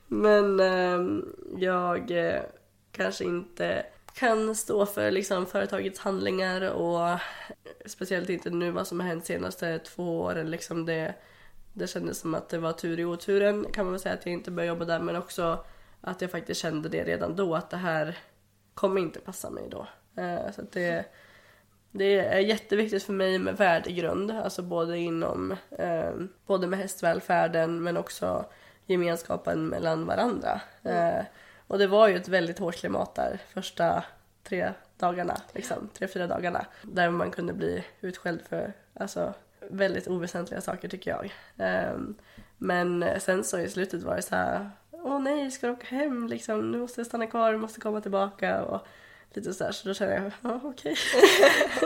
Men 0.07 0.59
ehm, 0.59 1.35
jag 1.57 2.11
eh, 2.11 2.41
kanske 2.91 3.23
inte 3.23 3.85
kan 4.13 4.55
stå 4.55 4.85
för 4.85 5.11
liksom 5.11 5.45
företagets 5.45 5.99
handlingar 5.99 6.61
och 6.71 7.19
speciellt 7.85 8.29
inte 8.29 8.49
nu 8.49 8.71
vad 8.71 8.87
som 8.87 8.99
har 8.99 9.07
hänt 9.07 9.25
senaste 9.25 9.79
två 9.79 10.19
åren. 10.19 10.51
Liksom 10.51 10.85
det, 10.85 11.13
det 11.74 11.88
kändes 11.88 12.20
som 12.20 12.36
att 12.36 12.49
det 12.49 12.57
var 12.57 12.74
tur 12.74 12.99
i 12.99 13.05
oturen 13.05 13.65
kan 13.74 13.86
man 13.86 13.91
väl 13.91 14.01
säga 14.01 14.15
att 14.15 14.26
jag 14.26 14.34
inte 14.34 14.51
började 14.51 14.74
jobba 14.74 14.86
där 14.86 14.99
men 14.99 15.15
också 15.15 15.65
att 16.01 16.22
jag 16.22 16.32
faktiskt 16.32 16.61
kände 16.61 16.89
det 16.89 17.03
redan 17.03 17.36
då 17.36 17.55
att 17.55 17.70
det 17.70 17.78
här 17.78 18.17
kommer 18.74 19.01
inte 19.01 19.20
passa 19.20 19.49
mig 19.49 19.63
då. 19.70 19.88
Eh, 20.22 20.51
så 20.55 20.61
det, 20.72 21.05
det 21.91 22.20
är 22.20 22.39
jätteviktigt 22.39 23.03
för 23.03 23.13
mig 23.13 23.39
med 23.39 23.57
värdegrund, 23.57 24.32
alltså 24.32 24.61
både 24.61 24.97
inom 24.97 25.55
eh, 25.72 26.11
både 26.45 26.67
med 26.67 26.80
hästvälfärden 26.80 27.84
men 27.84 27.97
också 27.97 28.45
gemenskapen 28.86 29.67
mellan 29.67 30.05
varandra. 30.05 30.61
Eh, 30.84 31.26
och 31.67 31.78
det 31.78 31.88
var 31.88 32.07
ju 32.07 32.15
ett 32.15 32.28
väldigt 32.28 32.59
hårt 32.59 32.76
klimat 32.76 33.15
där 33.15 33.39
första 33.47 34.03
tre 34.43 34.74
dagarna, 34.97 35.41
liksom, 35.53 35.89
tre, 35.93 36.07
fyra 36.07 36.28
dagarna. 36.28 36.65
Där 36.82 37.09
man 37.09 37.32
kunde 37.32 37.53
bli 37.53 37.86
utskälld 38.01 38.41
för 38.41 38.74
alltså, 38.93 39.34
väldigt 39.70 40.07
oväsentliga 40.07 40.61
saker 40.61 40.88
tycker 40.88 41.11
jag. 41.11 41.34
Ehm, 41.57 42.15
men 42.57 43.05
sen 43.20 43.43
så 43.43 43.59
i 43.59 43.70
slutet 43.70 44.03
var 44.03 44.15
det 44.15 44.22
så 44.22 44.36
här, 44.36 44.70
åh 44.91 45.20
nej, 45.20 45.51
ska 45.51 45.67
du 45.67 45.74
åka 45.74 45.88
hem 45.88 46.28
liksom? 46.28 46.72
Nu 46.72 46.78
måste 46.78 46.99
jag 46.99 47.07
stanna 47.07 47.28
kvar, 47.28 47.51
du 47.51 47.57
måste 47.57 47.82
komma 47.82 48.01
tillbaka 48.01 48.63
och 48.63 48.88
lite 49.34 49.53
sådär. 49.53 49.72
Så 49.72 49.88
då 49.88 49.93
kände 49.93 50.15
jag, 50.15 50.32
ja 50.41 50.59
okej. 50.63 50.95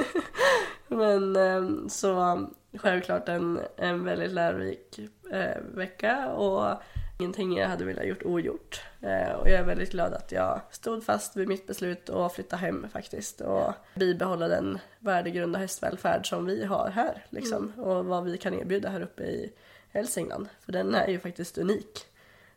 men 0.87 1.35
ehm, 1.35 1.89
så 1.89 2.39
självklart 2.77 3.29
en, 3.29 3.59
en 3.77 4.05
väldigt 4.05 4.31
lärorik 4.31 4.99
eh, 5.31 5.61
vecka 5.73 6.27
och 6.27 6.81
ingenting 7.19 7.57
jag 7.57 7.67
hade 7.67 7.85
velat 7.85 8.05
gjort 8.07 8.23
ogjort. 8.23 8.81
Eh, 9.01 9.31
och 9.31 9.49
jag 9.49 9.59
är 9.59 9.63
väldigt 9.63 9.91
glad 9.91 10.13
att 10.13 10.31
jag 10.31 10.61
stod 10.71 11.03
fast 11.03 11.35
vid 11.35 11.47
mitt 11.47 11.67
beslut 11.67 12.09
att 12.09 12.33
flytta 12.33 12.55
hem 12.55 12.87
faktiskt 12.93 13.41
och 13.41 13.73
bibehålla 13.95 14.47
den 14.47 14.79
värdegrund 14.99 15.55
och 15.55 15.61
hästvälfärd 15.61 16.29
som 16.29 16.45
vi 16.45 16.65
har 16.65 16.89
här 16.89 17.25
liksom 17.29 17.73
Mm. 17.77 17.79
och 17.85 18.05
vad 18.05 18.23
vi 18.23 18.37
kan 18.37 18.53
erbjuda 18.53 18.89
här 18.89 19.01
uppe 19.01 19.23
i 19.23 19.53
Hälsingland. 19.91 20.49
För 20.61 20.71
den 20.71 20.95
är 20.95 21.07
ju 21.07 21.19
faktiskt 21.19 21.57
unik. 21.57 22.05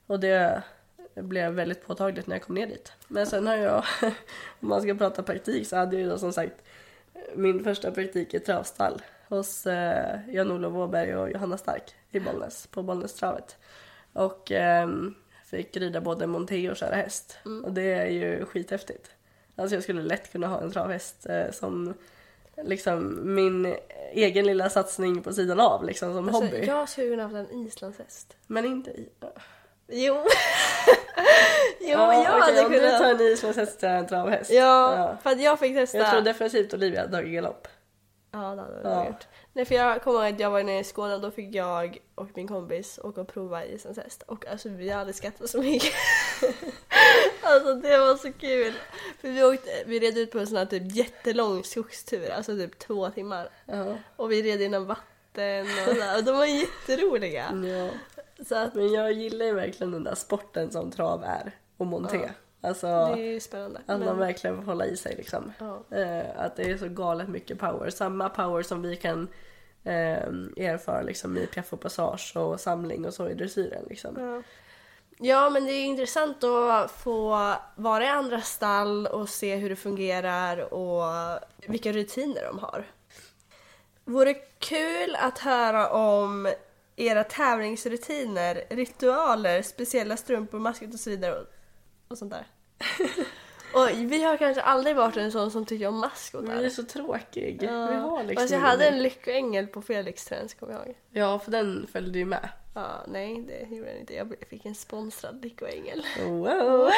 Och 0.06 0.20
det 0.20 0.62
blev 1.14 1.52
väldigt 1.52 1.86
påtagligt 1.86 2.26
när 2.26 2.36
jag 2.36 2.42
kom 2.42 2.54
ner 2.54 2.66
dit. 2.66 2.92
Men 3.08 3.26
sen 3.26 3.46
har 3.46 3.56
jag, 3.56 3.84
om 4.60 4.68
man 4.68 4.82
ska 4.82 4.94
prata 4.94 5.22
praktik 5.22 5.66
så 5.68 5.76
hade 5.76 5.96
jag 5.96 6.02
ju 6.02 6.08
då 6.10 6.18
som 6.18 6.32
sagt 6.32 6.62
min 7.34 7.64
första 7.64 7.90
praktik 7.90 8.34
i 8.34 8.40
travstall 8.40 9.02
hos 9.28 9.66
eh, 9.66 10.18
Jan-Olof 10.28 10.74
Åberg 10.74 11.16
och 11.16 11.30
Johanna 11.30 11.58
Stark 11.58 11.94
i 12.10 12.20
Bollnäs, 12.20 12.66
på 12.66 12.82
Bollnästravet. 12.82 13.56
Och 14.16 14.50
ehm, 14.52 15.14
fick 15.44 15.76
rida 15.76 16.00
både 16.00 16.26
monté 16.26 16.70
och 16.70 16.76
köra 16.76 16.94
häst. 16.94 17.38
Och 17.64 17.72
det 17.72 17.92
är 17.92 18.06
ju 18.06 18.44
skithäftigt. 18.44 19.10
Alltså 19.56 19.76
jag 19.76 19.82
skulle 19.82 20.02
lätt 20.02 20.32
kunna 20.32 20.46
ha 20.46 20.60
en 20.60 20.70
travhäst 20.72 21.26
eh, 21.26 21.50
som 21.50 21.94
liksom 22.64 23.20
min 23.34 23.76
egen 24.12 24.46
lilla 24.46 24.70
satsning 24.70 25.22
på 25.22 25.32
sidan 25.32 25.60
av 25.60 25.84
liksom 25.84 26.14
som 26.14 26.28
Alltså, 26.28 26.42
hobby. 26.42 26.64
jag 26.66 26.88
skulle 26.88 27.08
kunna 27.10 27.26
ha 27.26 27.38
en 27.38 27.50
islandshäst. 27.66 28.36
Men 28.46 28.64
inte 28.64 28.90
i... 28.90 29.08
Jo. 29.88 30.14
jo, 31.80 31.88
Ja, 31.88 32.14
jag 32.14 32.20
okej, 32.20 32.54
hade 32.56 32.66
om 32.66 32.72
du 32.72 32.80
tar 32.80 32.98
kunnat. 32.98 33.20
en 33.20 33.26
islandshäst 33.26 33.82
jag 33.82 33.98
en 33.98 34.06
travhäst. 34.06 34.50
Ja, 34.52 35.16
för 35.22 35.30
att 35.30 35.40
jag 35.42 35.58
fick 35.58 35.76
testa. 35.76 35.98
Jag 35.98 36.10
tror 36.10 36.20
definitivt 36.20 36.74
Olivia 36.74 37.00
hade 37.00 37.12
tagit 37.12 37.32
galopp. 37.32 37.68
Ja, 38.32 38.38
det 38.38 38.44
hade 38.62 38.80
Ja. 38.84 38.90
jag 38.90 39.06
gjort. 39.06 39.26
Nej, 39.56 39.64
för 39.64 39.74
jag 39.74 40.02
kommer 40.02 40.18
ihåg 40.18 40.34
att 40.34 40.40
jag 40.40 40.50
var 40.50 40.62
nere 40.62 40.78
i 40.78 40.84
Skåne 40.84 41.14
och 41.14 41.20
då 41.20 41.30
fick 41.30 41.54
jag 41.54 41.98
och 42.14 42.28
min 42.34 42.48
kompis 42.48 42.98
åka 43.02 43.20
och 43.20 43.28
prova 43.28 43.64
isens 43.64 43.98
häst. 43.98 44.22
Och 44.26 44.46
alltså 44.46 44.68
vi 44.68 44.90
hade 44.90 45.12
skrattat 45.12 45.50
så 45.50 45.62
mycket. 45.62 45.92
alltså 47.42 47.74
det 47.74 47.98
var 47.98 48.16
så 48.16 48.32
kul. 48.32 48.74
För 49.20 49.28
vi, 49.28 49.44
åkte, 49.44 49.70
vi 49.86 49.98
red 49.98 50.18
ut 50.18 50.30
på 50.30 50.38
en 50.38 50.46
sån 50.46 50.56
här 50.56 50.66
typ 50.66 50.96
jättelång 50.96 51.64
skogstur, 51.64 52.30
alltså 52.30 52.56
typ 52.56 52.78
två 52.78 53.10
timmar. 53.10 53.48
Ja. 53.66 53.96
Och 54.16 54.32
vi 54.32 54.42
red 54.42 54.62
inom 54.62 54.86
vatten 54.86 55.66
och 55.88 55.96
så 55.96 56.00
här, 56.02 56.18
och 56.18 56.24
de 56.24 56.36
var 56.36 56.46
jätteroliga. 56.46 57.44
ja. 57.64 57.90
Så 58.48 58.56
att 58.56 58.74
Men 58.74 58.92
jag 58.92 59.12
gillar 59.12 59.46
ju 59.46 59.54
verkligen 59.54 59.92
den 59.92 60.04
där 60.04 60.14
sporten 60.14 60.70
som 60.70 60.90
trav 60.90 61.24
är 61.24 61.52
och 61.76 61.86
monté. 61.86 62.20
Ja. 62.22 62.28
Alltså 62.66 62.86
det 63.16 63.36
är 63.36 63.40
spännande. 63.40 63.78
att 63.78 63.86
man 63.88 64.00
Men- 64.00 64.18
verkligen 64.18 64.56
får 64.56 64.62
hålla 64.62 64.86
i 64.86 64.96
sig 64.96 65.14
liksom. 65.16 65.52
Ja. 65.58 65.96
Eh, 65.96 66.24
att 66.36 66.56
det 66.56 66.62
är 66.62 66.76
så 66.76 66.88
galet 66.88 67.28
mycket 67.28 67.58
power. 67.58 67.90
Samma 67.90 68.28
power 68.28 68.62
som 68.62 68.82
vi 68.82 68.96
kan 68.96 69.28
eh, 69.84 70.22
erfara 70.56 71.02
liksom 71.02 71.36
i 71.38 71.46
piaff 71.46 71.72
och 71.72 71.80
passage 71.80 72.32
och 72.36 72.60
samling 72.60 73.06
och 73.06 73.14
så 73.14 73.28
i 73.28 73.34
dressyren 73.34 73.84
liksom. 73.88 74.16
Ja. 74.18 74.42
Ja, 75.18 75.50
men 75.50 75.64
det 75.64 75.72
är 75.72 75.84
intressant 75.84 76.44
att 76.44 76.90
få 76.90 77.28
vara 77.76 78.04
i 78.04 78.08
andra 78.08 78.40
stall 78.40 79.06
och 79.06 79.28
se 79.28 79.56
hur 79.56 79.68
det 79.70 79.76
fungerar 79.76 80.74
och 80.74 81.02
vilka 81.66 81.92
rutiner 81.92 82.44
de 82.44 82.58
har. 82.58 82.84
Vore 84.04 84.34
kul 84.58 85.16
att 85.20 85.38
höra 85.38 85.90
om 85.90 86.52
era 86.96 87.24
tävlingsrutiner, 87.24 88.64
ritualer, 88.70 89.62
speciella 89.62 90.16
strumpor, 90.16 90.58
maskot 90.58 90.94
och 90.94 91.00
så 91.00 91.10
vidare 91.10 91.44
och 92.08 92.18
sånt 92.18 92.32
där. 92.32 92.46
och 93.74 93.88
vi 94.12 94.22
har 94.22 94.36
kanske 94.36 94.62
aldrig 94.62 94.96
varit 94.96 95.16
en 95.16 95.32
sån 95.32 95.50
som 95.50 95.66
tycker 95.66 95.86
om 95.86 95.98
maskotar. 95.98 96.46
Men 96.46 96.58
vi 96.58 96.64
är 96.64 96.70
så 96.70 96.82
tråkig. 96.82 97.62
Ja. 97.62 97.86
Vi 97.86 97.94
har 97.94 98.22
liksom 98.24 98.42
Fast 98.42 98.52
jag 98.52 98.60
hade 98.60 98.88
en 98.88 99.02
lyckoängel 99.02 99.66
på 99.66 99.82
Felix 99.82 100.24
träns 100.24 100.54
kommer 100.54 100.72
jag 100.72 100.86
ihåg. 100.86 100.96
Ja, 101.10 101.38
för 101.38 101.50
den 101.50 101.86
följde 101.92 102.18
ju 102.18 102.24
med. 102.24 102.48
Ja, 102.74 103.04
nej 103.08 103.42
det 103.42 103.76
gjorde 103.76 103.90
den 103.90 104.00
inte. 104.00 104.14
Jag 104.14 104.34
fick 104.50 104.66
en 104.66 104.74
sponsrad 104.74 105.42
lyckoängel. 105.44 106.06
Wow! 106.26 106.90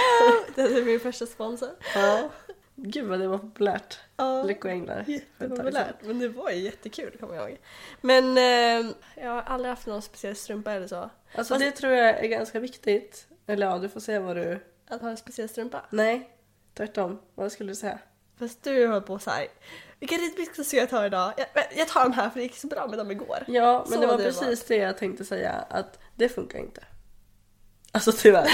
Det 0.55 0.63
är 0.63 0.85
min 0.85 1.01
första 1.01 1.27
sponsor. 1.27 1.71
Ja. 1.95 2.31
Gud 2.75 3.05
vad 3.07 3.21
det 3.21 3.29
var 3.29 3.39
populärt. 3.39 3.99
Ja. 4.17 4.43
Lyckoänglar. 4.43 5.05
Jättepopulärt. 5.07 5.95
Men 6.03 6.19
det 6.19 6.29
var 6.29 6.51
ju 6.51 6.57
jättekul 6.57 7.17
kommer 7.21 7.35
jag 7.35 7.49
ihåg. 7.51 7.59
Men 8.01 8.39
eh, 8.39 8.93
jag 9.15 9.31
har 9.31 9.43
aldrig 9.43 9.71
haft 9.71 9.87
någon 9.87 10.03
speciell 10.03 10.37
strumpa 10.37 10.73
eller 10.73 10.87
så. 10.87 10.97
Alltså 11.35 11.55
Fast- 11.55 11.61
det 11.61 11.71
tror 11.71 11.93
jag 11.93 12.09
är 12.25 12.29
ganska 12.29 12.61
viktigt. 12.61 13.27
Eller 13.47 13.67
ja, 13.67 13.79
du 13.79 13.89
får 13.89 14.01
säga 14.01 14.21
vad 14.21 14.37
du... 14.37 14.61
Att 14.91 15.01
ha 15.03 15.11
en 15.11 15.17
speciell 15.17 15.49
strumpa. 15.49 15.83
Nej, 15.91 16.31
tvärtom. 16.75 17.19
Vad 17.35 17.53
skulle 17.53 17.71
du 17.71 17.77
säga? 17.77 17.99
Fast 18.39 18.63
du 18.63 18.87
höll 18.87 19.03
på 19.03 19.19
så 19.19 19.31
här. 19.31 19.47
Vilka 20.01 20.15
ritbyxor 20.15 20.63
ska 20.63 20.77
jag 20.77 20.91
ta 20.91 21.07
idag? 21.07 21.33
Jag, 21.37 21.65
jag 21.77 21.89
tar 21.89 22.03
de 22.03 22.13
här 22.13 22.31
för 22.31 22.39
det 22.39 22.43
gick 22.43 22.57
så 22.57 22.67
bra 22.67 22.87
med 22.87 22.99
dem 22.99 23.11
igår. 23.11 23.45
Ja, 23.47 23.85
men 23.89 23.93
Så 23.95 24.01
det 24.01 24.07
var 24.07 24.19
det 24.19 24.25
precis 24.25 24.65
det 24.65 24.77
jag 24.77 24.99
tänkte 24.99 25.25
säga. 25.25 25.53
Att 25.71 25.99
det 26.15 26.29
funkar 26.29 26.59
inte. 26.59 26.81
Alltså 27.93 28.13
tyvärr. 28.13 28.49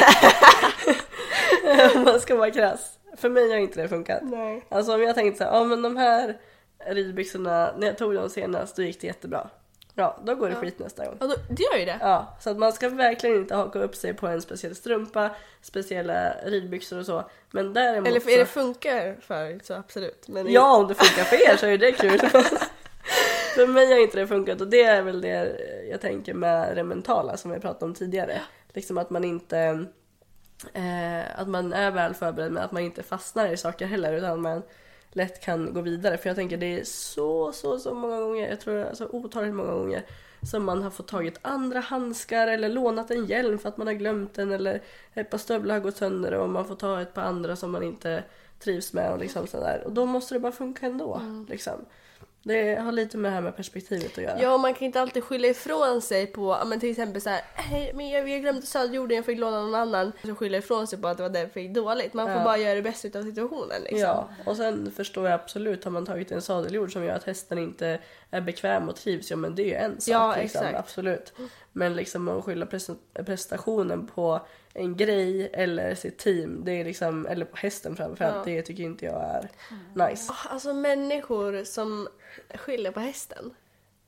Om 1.96 2.02
man 2.02 2.20
ska 2.20 2.36
vara 2.36 2.50
krass. 2.50 2.98
För 3.16 3.28
mig 3.28 3.50
har 3.50 3.56
inte 3.56 3.82
det 3.82 3.88
funkat. 3.88 4.22
Nej. 4.22 4.64
Alltså 4.68 4.94
om 4.94 5.02
jag 5.02 5.14
tänkte 5.14 5.38
så 5.38 5.44
här, 5.44 5.58
ja 5.58 5.64
men 5.64 5.82
de 5.82 5.96
här 5.96 6.38
ridbyxorna, 6.86 7.74
när 7.78 7.86
jag 7.86 7.98
tog 7.98 8.14
dem 8.14 8.30
senast 8.30 8.76
då 8.76 8.82
gick 8.82 9.00
det 9.00 9.06
jättebra. 9.06 9.50
Ja, 9.94 10.18
då 10.24 10.34
går 10.34 10.48
det 10.48 10.54
skit 10.54 10.78
nästa 10.78 11.04
gång. 11.04 11.16
Ja, 11.20 11.26
då, 11.26 11.34
det 11.48 11.62
gör 11.62 11.78
ju 11.78 11.84
det. 11.84 11.98
Ja, 12.00 12.36
så 12.40 12.50
att 12.50 12.58
man 12.58 12.72
ska 12.72 12.88
verkligen 12.88 13.36
inte 13.36 13.54
haka 13.54 13.78
upp 13.78 13.96
sig 13.96 14.14
på 14.14 14.26
en 14.26 14.42
speciell 14.42 14.74
strumpa, 14.74 15.30
speciella 15.60 16.34
ridbyxor 16.44 16.98
och 16.98 17.06
så. 17.06 17.24
Men 17.50 17.72
däremot 17.72 18.08
Eller 18.08 18.20
för 18.20 18.30
er 18.30 18.38
det 18.38 18.46
funkar 18.46 19.16
för 19.20 19.60
så 19.64 19.74
absolut. 19.74 20.28
Men 20.28 20.52
Ja, 20.52 20.76
om 20.76 20.88
det 20.88 20.94
funkar 20.94 21.24
för 21.24 21.52
er 21.52 21.56
så 21.56 21.66
är 21.66 21.78
det 21.78 21.92
kul. 21.92 22.18
för 23.54 23.66
mig 23.66 23.92
har 23.92 24.02
inte 24.02 24.18
det 24.18 24.26
funkat 24.26 24.60
och 24.60 24.68
det 24.68 24.82
är 24.82 25.02
väl 25.02 25.20
det 25.20 25.56
jag 25.90 26.00
tänker 26.00 26.34
med 26.34 26.76
det 26.76 26.84
mentala 26.84 27.36
som 27.36 27.50
vi 27.50 27.60
pratade 27.60 27.84
om 27.84 27.94
tidigare. 27.94 28.40
Liksom 28.72 28.98
att 28.98 29.10
man 29.10 29.24
inte 29.24 29.86
eh, 30.72 31.40
att 31.40 31.48
man 31.48 31.72
är 31.72 31.90
väl 31.90 32.14
förberedd 32.14 32.52
men 32.52 32.62
att 32.62 32.72
man 32.72 32.82
inte 32.82 33.02
fastnar 33.02 33.48
i 33.48 33.56
saker 33.56 33.86
heller 33.86 34.12
utan 34.12 34.40
man 34.40 34.62
lätt 35.14 35.44
kan 35.44 35.74
gå 35.74 35.80
vidare. 35.80 36.18
För 36.18 36.28
jag 36.28 36.36
tänker 36.36 36.56
det 36.56 36.80
är 36.80 36.84
så, 36.84 37.52
så, 37.52 37.78
så 37.78 37.94
många 37.94 38.20
gånger, 38.20 38.48
jag 38.48 38.60
tror 38.60 38.84
alltså 38.84 39.08
otaligt 39.12 39.54
många 39.54 39.72
gånger 39.72 40.02
som 40.42 40.64
man 40.64 40.82
har 40.82 40.90
fått 40.90 41.08
tagit 41.08 41.38
andra 41.42 41.80
handskar 41.80 42.46
eller 42.46 42.68
lånat 42.68 43.10
en 43.10 43.26
hjälm 43.26 43.58
för 43.58 43.68
att 43.68 43.76
man 43.76 43.86
har 43.86 43.94
glömt 43.94 44.34
den 44.34 44.52
eller 44.52 44.82
ett 45.14 45.30
par 45.30 45.38
stövlar 45.38 45.74
har 45.74 45.80
gått 45.80 45.96
sönder 45.96 46.34
och 46.34 46.48
man 46.48 46.64
får 46.64 46.76
ta 46.76 47.00
ett 47.00 47.14
par 47.14 47.22
andra 47.22 47.56
som 47.56 47.70
man 47.70 47.82
inte 47.82 48.24
trivs 48.58 48.92
med 48.92 49.12
och 49.12 49.18
liksom 49.18 49.46
sådär. 49.46 49.82
Och 49.84 49.92
då 49.92 50.06
måste 50.06 50.34
det 50.34 50.40
bara 50.40 50.52
funka 50.52 50.86
ändå. 50.86 51.20
Liksom. 51.48 51.84
Det 52.46 52.74
har 52.74 52.92
lite 52.92 53.16
med 53.16 53.30
det 53.30 53.34
här 53.34 53.40
med 53.42 53.56
perspektivet 53.56 54.18
att 54.18 54.24
göra. 54.24 54.42
Ja, 54.42 54.56
man 54.56 54.74
kan 54.74 54.86
inte 54.86 55.00
alltid 55.00 55.24
skylla 55.24 55.48
ifrån 55.48 56.02
sig 56.02 56.26
på, 56.26 56.58
men 56.66 56.80
till 56.80 56.90
exempel 56.90 57.22
så 57.22 57.30
här, 57.30 57.40
"Nej, 57.70 57.92
men 57.94 58.08
jag, 58.08 58.28
jag 58.28 58.40
glömde 58.40 58.62
söderjorden, 58.66 59.16
jag 59.16 59.24
fick 59.26 59.38
låna 59.38 59.60
någon 59.60 59.74
annan. 59.74 60.12
Så 60.24 60.34
skylla 60.34 60.58
ifrån 60.58 60.86
sig 60.86 60.98
på 61.00 61.08
att 61.08 61.16
det 61.16 61.22
var 61.22 61.30
därför 61.30 61.54
det 61.54 61.60
gick 61.60 61.74
dåligt. 61.74 62.14
Man 62.14 62.26
får 62.26 62.36
Ja. 62.36 62.44
bara 62.44 62.58
göra 62.58 62.74
det 62.74 62.82
bästa 62.82 63.18
av 63.18 63.22
situationen 63.22 63.80
liksom. 63.82 63.98
Ja, 64.00 64.28
och 64.46 64.56
sen 64.56 64.92
förstår 64.96 65.24
jag 65.28 65.34
absolut, 65.40 65.84
har 65.84 65.90
man 65.90 66.06
tagit 66.06 66.32
en 66.32 66.42
sadeljord 66.42 66.92
som 66.92 67.04
gör 67.04 67.14
att 67.16 67.24
hästen 67.24 67.58
inte 67.58 67.98
är 68.30 68.40
bekväm 68.40 68.88
och 68.88 68.96
trivs, 68.96 69.30
ja 69.30 69.36
men 69.36 69.54
det 69.54 69.62
är 69.62 69.66
ju 69.66 69.74
en 69.74 70.00
sak. 70.00 70.12
Ja, 70.14 70.36
liksom, 70.36 70.60
exakt. 70.60 70.78
Absolut. 70.78 71.32
Men 71.72 71.96
liksom 71.96 72.28
att 72.28 72.44
skylla 72.44 72.66
presta- 72.66 73.24
prestationen 73.26 74.06
på 74.06 74.46
en 74.74 74.96
grej 74.96 75.50
eller 75.52 75.94
sitt 75.94 76.18
team, 76.18 76.64
det 76.64 76.72
är 76.72 76.84
liksom, 76.84 77.26
eller 77.26 77.44
på 77.44 77.56
hästen 77.56 77.96
framförallt, 77.96 78.46
Ja. 78.46 78.52
det 78.52 78.62
tycker 78.62 78.82
inte 78.82 79.04
jag 79.04 79.22
är 79.22 79.50
nice. 80.08 80.32
Ah, 80.32 80.48
Alltså 80.48 80.74
människor 80.74 81.64
som 81.64 82.08
skyller 82.54 82.90
på 82.90 83.00
hästen. 83.00 83.54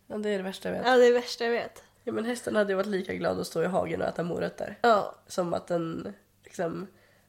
Ja, 0.06 0.16
det 0.16 0.30
är 0.30 0.36
det 0.38 0.44
värsta 0.44 0.68
jag 0.68 0.76
vet. 0.76 0.86
Ja, 0.86 0.96
det 0.96 1.04
är 1.06 1.08
det 1.12 1.20
värsta 1.20 1.44
jag 1.44 1.50
vet. 1.50 1.82
Ja 2.04 2.12
men 2.12 2.24
hästen 2.24 2.56
hade 2.56 2.72
ju 2.72 2.76
varit 2.76 2.86
lika 2.86 3.14
glad 3.14 3.40
att 3.40 3.46
stå 3.46 3.62
i 3.62 3.66
hagen 3.66 4.02
och 4.02 4.08
äta 4.08 4.22
morötter. 4.22 4.78
Ja. 4.82 5.14
Som 5.26 5.54
att 5.54 5.66
den 5.66 6.12
liksom 6.44 6.86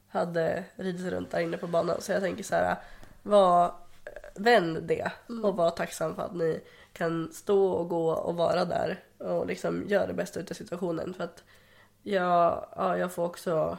hade 0.08 0.64
ridit 0.76 1.12
runt 1.12 1.30
där 1.30 1.40
inne 1.40 1.56
på 1.56 1.66
banan. 1.66 2.00
Så 2.00 2.12
jag 2.12 2.22
tänker 2.22 2.42
så 2.44 2.54
här, 2.54 2.76
var, 3.22 3.74
vänd 4.34 4.82
det 4.82 5.12
och 5.44 5.56
var 5.56 5.70
tacksam 5.70 6.14
för 6.14 6.22
att 6.22 6.34
ni 6.34 6.60
kan 6.92 7.32
stå 7.32 7.70
och 7.70 7.88
gå 7.88 8.10
och 8.10 8.36
vara 8.36 8.64
där 8.64 9.00
och 9.18 9.46
liksom 9.46 9.84
göra 9.88 10.06
det 10.06 10.14
bästa 10.14 10.40
utav 10.40 10.54
situationen. 10.54 11.14
För 11.14 11.24
att 11.24 11.44
jag, 12.12 12.66
ja, 12.76 12.96
jag 12.98 13.12
får 13.12 13.24
också 13.24 13.78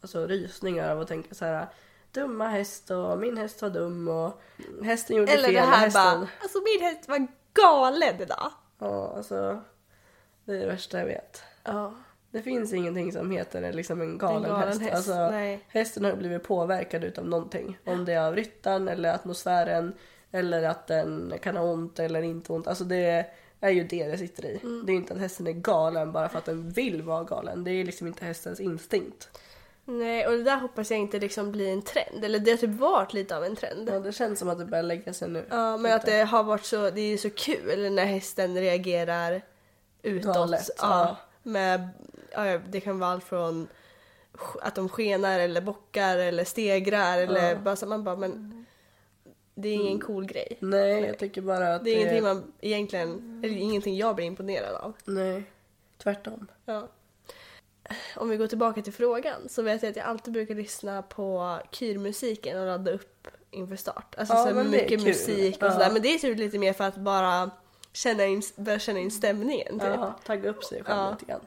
alltså, 0.00 0.26
rysningar 0.26 0.90
av 0.92 1.00
att 1.00 1.08
tänka 1.08 1.34
så 1.34 1.44
här 1.44 1.66
dumma 2.12 2.48
häst 2.48 2.90
och 2.90 3.18
min 3.18 3.36
häst 3.36 3.62
var 3.62 3.70
dum 3.70 4.08
och 4.08 4.40
hästen 4.84 5.16
gjorde 5.16 5.32
Eller 5.32 5.44
fel. 5.44 5.54
det 5.54 5.60
här 5.60 5.76
hästen... 5.84 6.02
bara, 6.02 6.28
alltså 6.42 6.58
min 6.64 6.80
häst 6.88 7.08
var 7.08 7.26
galen 7.54 8.20
idag. 8.20 8.50
Ja, 8.78 9.12
alltså 9.16 9.60
det 10.44 10.52
är 10.54 10.58
det 10.60 10.66
värsta 10.66 10.98
jag 10.98 11.06
vet. 11.06 11.42
Ja. 11.64 11.94
Det 12.30 12.42
finns 12.42 12.72
ingenting 12.72 13.12
som 13.12 13.30
heter 13.30 13.72
liksom 13.72 14.00
en 14.00 14.18
galen, 14.18 14.44
En 14.44 14.50
galen 14.50 14.68
häst. 14.68 14.80
häst, 14.80 14.94
Alltså, 14.94 15.30
nej. 15.30 15.64
hästen 15.68 16.04
har 16.04 16.12
blivit 16.12 16.42
påverkad 16.42 17.04
utav 17.04 17.26
någonting. 17.26 17.78
Om 17.86 18.04
det 18.04 18.12
är 18.12 18.20
av 18.26 18.36
ryttaren 18.36 18.88
eller 18.88 19.14
atmosfären 19.14 19.94
eller 20.30 20.62
att 20.62 20.86
den 20.86 21.34
kan 21.42 21.56
ha 21.56 21.64
ont 21.64 21.98
eller 21.98 22.22
inte 22.22 22.52
ont. 22.52 22.66
Alltså 22.66 22.84
det 22.84 23.26
är 23.60 23.70
ju 23.70 23.84
det 23.84 24.08
det 24.08 24.18
sitter 24.18 24.44
i. 24.44 24.60
Mm. 24.62 24.86
Det 24.86 24.92
är 24.92 24.94
ju 24.94 25.00
inte 25.00 25.14
att 25.14 25.20
hästen 25.20 25.46
är 25.46 25.52
galen 25.52 26.12
bara 26.12 26.28
för 26.28 26.38
att 26.38 26.44
den 26.44 26.70
vill 26.70 27.02
vara 27.02 27.24
galen. 27.24 27.64
Det 27.64 27.70
är 27.70 27.84
liksom 27.84 28.06
inte 28.06 28.24
hästens 28.24 28.60
instinkt. 28.60 29.28
Nej, 29.84 30.26
och 30.26 30.32
det 30.32 30.42
där 30.42 30.56
hoppas 30.56 30.90
jag 30.90 31.00
inte 31.00 31.18
liksom 31.18 31.52
blir 31.52 31.72
en 31.72 31.82
trend. 31.82 32.24
Eller 32.24 32.38
det 32.38 32.50
har 32.50 32.58
typ 32.58 32.70
varit 32.70 33.12
lite 33.12 33.36
av 33.36 33.44
en 33.44 33.56
trend. 33.56 33.88
Ja, 33.92 34.00
det 34.00 34.12
känns 34.12 34.38
som 34.38 34.48
att 34.48 34.58
det 34.58 34.64
börjar 34.64 34.82
lägga 34.82 35.12
sig 35.12 35.28
nu. 35.28 35.46
Ja, 35.50 35.76
men 35.76 35.92
att 35.92 36.06
det 36.06 36.22
har 36.22 36.42
varit 36.42 36.64
så, 36.64 36.90
det 36.90 37.00
är 37.00 37.16
så 37.16 37.30
kul 37.30 37.92
när 37.92 38.04
hästen 38.04 38.54
reagerar 38.54 39.42
utåt. 40.02 40.34
Galet, 40.34 40.70
ja, 40.78 40.82
ja. 40.82 41.16
Med, 41.42 41.88
ja, 42.30 42.58
det 42.68 42.80
kan 42.80 42.98
vara 42.98 43.10
allt 43.10 43.24
från 43.24 43.68
att 44.62 44.74
de 44.74 44.88
skenar 44.88 45.38
eller 45.38 45.60
bockar 45.60 46.18
eller 46.18 46.44
stegrar 46.44 47.18
eller 47.18 47.56
bara 47.56 47.76
så 47.76 47.86
man 47.86 48.04
bara 48.04 48.16
men 48.16 48.59
det 49.60 49.68
är 49.68 49.74
ingen 49.74 50.00
cool 50.00 50.24
grej. 50.26 50.56
Nej, 50.60 51.04
jag 51.04 51.18
tycker 51.18 51.42
bara 51.42 51.74
att 51.74 51.84
Det 51.84 51.90
är 51.90 51.96
ingenting 51.96 52.22
man 52.22 52.52
egentligen, 52.60 53.40
eller 53.44 53.56
ingenting 53.56 53.96
jag 53.96 54.16
blir 54.16 54.26
imponerad 54.26 54.74
av. 54.74 54.96
Nej, 55.04 55.42
tvärtom. 56.02 56.46
Ja. 56.64 56.88
Om 58.16 58.28
vi 58.28 58.36
går 58.36 58.46
tillbaka 58.46 58.82
till 58.82 58.92
frågan 58.92 59.48
så 59.48 59.62
vet 59.62 59.82
jag 59.82 59.90
att 59.90 59.96
jag 59.96 60.06
alltid 60.06 60.32
brukar 60.32 60.54
lyssna 60.54 61.02
på 61.02 61.58
kyrmusiken 61.70 62.60
och 62.60 62.66
ladda 62.66 62.90
upp 62.92 63.28
inför 63.50 63.76
start. 63.76 64.14
Alltså 64.18 64.34
Ja, 64.34 64.48
så 64.48 64.54
men 64.54 64.70
det 64.70 64.78
är 64.78 64.82
mycket 64.82 65.02
musik 65.04 65.56
och 65.56 65.62
Ja. 65.62 65.72
sådär. 65.72 65.90
Men 65.92 66.02
det 66.02 66.08
är 66.14 66.18
typ 66.18 66.38
lite 66.38 66.58
mer 66.58 66.72
för 66.72 66.84
att 66.84 66.96
bara 66.96 67.50
känna 67.92 68.24
in, 68.24 68.42
börja 68.56 68.78
känna 68.78 68.98
in 68.98 69.10
stämningen 69.10 69.78
typ. 69.80 69.88
Ja, 69.94 70.18
tagga 70.26 70.50
upp 70.50 70.64
sig 70.64 70.84
själv 70.84 70.98
Ja. 70.98 71.10
lite 71.10 71.24
grann. 71.24 71.40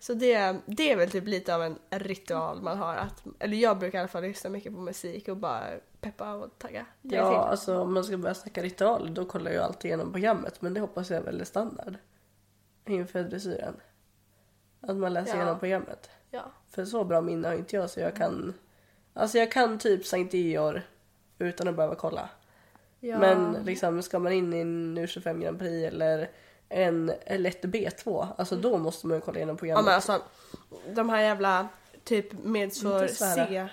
Så 0.00 0.14
det, 0.14 0.56
det 0.66 0.90
är 0.92 0.96
väl 0.96 1.10
typ 1.10 1.26
lite 1.26 1.54
av 1.54 1.62
en 1.62 1.78
ritual 1.90 2.62
man 2.62 2.78
har. 2.78 2.94
Att, 2.96 3.22
eller 3.38 3.56
jag 3.56 3.78
brukar 3.78 3.98
i 3.98 4.00
alla 4.00 4.08
fall 4.08 4.22
lyssna 4.22 4.50
mycket 4.50 4.74
på 4.74 4.80
musik 4.80 5.28
och 5.28 5.36
bara 5.36 5.64
peppa 6.00 6.34
och 6.34 6.58
tagga. 6.58 6.86
tagga 7.02 7.16
Ja, 7.16 7.28
till. 7.30 7.50
alltså 7.50 7.78
om 7.80 7.94
man 7.94 8.04
ska 8.04 8.16
börja 8.16 8.34
snacka 8.34 8.62
ritual 8.62 9.14
då 9.14 9.24
kollar 9.24 9.50
jag 9.50 9.64
alltid 9.64 9.88
igenom 9.88 10.12
programmet 10.12 10.62
men 10.62 10.74
det 10.74 10.80
hoppas 10.80 11.10
jag 11.10 11.18
är 11.20 11.22
väldigt 11.24 11.48
standard 11.48 11.94
inför 12.86 13.22
dressyren. 13.24 13.76
Att 14.80 14.96
man 14.96 15.12
läser 15.12 15.30
Ja. 15.32 15.36
igenom 15.36 15.58
programmet. 15.58 16.10
ja. 16.30 16.42
För 16.70 16.84
så 16.84 17.04
bra 17.04 17.20
minne 17.20 17.48
har 17.48 17.54
inte 17.54 17.76
jag 17.76 17.90
så 17.90 18.00
jag 18.00 18.16
kan 18.16 18.54
Alltså 19.14 19.38
jag 19.38 19.52
kan 19.52 19.78
typ 19.78 20.06
Sankt 20.06 20.34
Ior 20.34 20.82
utan 21.38 21.68
att 21.68 21.74
behöva 21.76 21.94
kolla. 21.94 22.28
Ja. 23.00 23.18
Men 23.18 23.52
liksom 23.64 24.02
ska 24.02 24.18
man 24.18 24.32
in 24.32 24.52
i 24.52 24.60
en 24.60 24.98
U25 24.98 25.42
Grand 25.42 25.58
Prix 25.58 25.92
eller 25.94 26.30
en 26.68 27.06
lätt 27.28 27.64
B2 27.64 28.26
alltså 28.38 28.56
då 28.56 28.78
måste 28.78 29.06
man 29.06 29.16
ju 29.16 29.20
kolla 29.20 29.36
igenom 29.38 29.54
Ja 29.56 29.58
programmet. 29.58 29.84
men 29.84 29.94
alltså 29.94 30.22
de 30.94 31.08
här 31.08 31.20
jävla 31.22 31.68
typ 32.04 32.32
svära. 32.72 33.08
C. 33.08 33.68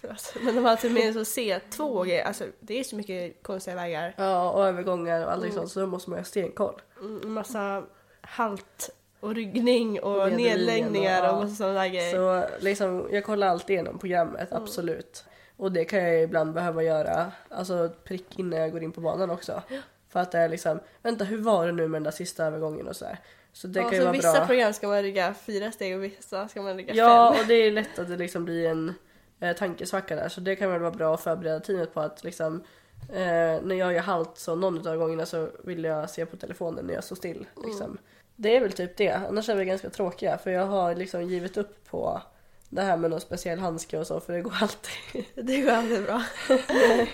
Förlåt. 0.00 0.34
Men 0.42 0.54
de 0.54 0.64
här 0.64 0.76
typ 0.76 0.92
medsvår 0.92 1.22
C2 1.22 1.80
och 1.80 2.06
grejer, 2.06 2.24
alltså 2.24 2.44
det 2.60 2.80
är 2.80 2.84
så 2.84 2.96
mycket 2.96 3.42
konstiga 3.42 3.76
vägar. 3.76 4.14
Ja 4.18 4.50
och 4.50 4.66
övergångar 4.66 5.24
och 5.26 5.32
allting 5.32 5.52
sånt 5.52 5.70
så 5.70 5.80
då 5.80 5.86
måste 5.86 6.10
man 6.10 6.18
ha 6.18 6.24
stenkoll. 6.24 6.80
Mm, 7.00 7.32
Massa 7.32 7.84
halt 8.20 8.90
och 9.20 9.34
ryggning 9.34 10.00
och 10.00 10.22
Och 10.22 10.32
nedläggningar 10.32 11.22
och- 11.22 11.28
och 11.28 11.34
ja. 11.36 11.40
massa 11.40 11.54
sådana 11.54 11.74
där 11.80 11.88
grejer. 11.88 12.12
Så 12.14 12.48
liksom, 12.64 13.08
jag 13.10 13.24
kollar 13.24 13.46
alltid 13.46 13.74
igenom 13.74 13.98
programmet, 13.98 14.50
Mm. 14.50 14.62
absolut. 14.62 15.24
Och 15.56 15.72
det 15.72 15.84
kan 15.84 15.98
jag 16.04 16.22
ibland 16.22 16.52
behöva 16.52 16.82
göra, 16.82 17.32
alltså 17.48 17.90
prick 18.04 18.38
innan 18.38 18.60
jag 18.60 18.72
går 18.72 18.82
in 18.82 18.92
på 18.92 19.00
banan 19.00 19.30
också. 19.30 19.62
För 20.08 20.20
att 20.20 20.32
det 20.32 20.38
är 20.38 20.48
liksom, 20.48 20.80
vänta 21.02 21.24
hur 21.24 21.38
var 21.42 21.66
det 21.66 21.72
nu 21.72 21.88
med 21.88 21.96
den 21.98 22.02
där 22.04 22.10
sista 22.10 22.44
övergången 22.44 22.88
och 22.88 22.96
så 22.96 23.04
här. 23.04 23.18
Så 23.52 23.66
det 23.66 23.80
ja, 23.80 23.84
kan 23.84 23.92
ju 23.92 23.98
så 23.98 24.04
vara 24.04 24.12
vissa 24.12 24.32
bra. 24.32 24.46
program 24.46 24.72
ska 24.72 24.88
man 24.88 25.02
rygga 25.02 25.34
fyra 25.34 25.72
steg 25.72 25.96
och 25.96 26.04
vissa 26.04 26.48
ska 26.48 26.62
man 26.62 26.76
rygga 26.76 26.94
Ja, 26.94 27.32
fem. 27.32 27.40
och 27.42 27.48
det 27.48 27.54
är 27.54 27.70
lätt 27.70 27.98
att 27.98 28.08
det 28.08 28.16
liksom 28.16 28.44
blir 28.44 28.68
en 28.68 28.94
eh, 29.40 29.56
tankesvacka 29.56 30.16
där. 30.16 30.28
Så 30.28 30.40
det 30.40 30.56
kan 30.56 30.70
väl 30.70 30.80
vara 30.80 30.90
bra 30.90 31.14
att 31.14 31.20
förbereda 31.20 31.60
teamet 31.60 31.94
på 31.94 32.00
att 32.00 32.24
liksom 32.24 32.62
eh, 33.08 33.62
när 33.62 33.74
jag 33.74 33.92
gör 33.92 34.00
halt 34.00 34.38
så 34.38 34.54
någon 34.54 34.88
av 34.88 34.96
gångerna 34.96 35.26
så 35.26 35.48
vill 35.64 35.84
jag 35.84 36.10
se 36.10 36.26
på 36.26 36.36
telefonen 36.36 36.86
när 36.86 36.94
jag 36.94 37.04
står 37.04 37.16
still. 37.16 37.46
Liksom. 37.64 37.98
Det 38.36 38.56
är 38.56 38.60
väl 38.60 38.72
typ 38.72 38.96
det. 38.96 39.12
Annars 39.12 39.48
är 39.48 39.54
vi 39.54 39.64
ganska 39.64 39.90
tråkiga 39.90 40.38
för 40.38 40.50
jag 40.50 40.66
har 40.66 40.94
liksom 40.94 41.22
givit 41.22 41.56
upp 41.56 41.90
på 41.90 42.22
det 42.68 42.82
här 42.82 42.96
med 42.96 43.10
någon 43.10 43.20
speciell 43.20 43.58
handske 43.58 43.98
och 43.98 44.06
så 44.06 44.20
för 44.20 44.32
det 44.32 44.40
går 44.40 44.54
alltid. 44.60 45.24
Det 45.46 45.60
går 45.60 45.70
alltid 45.70 46.04
bra. 46.04 46.22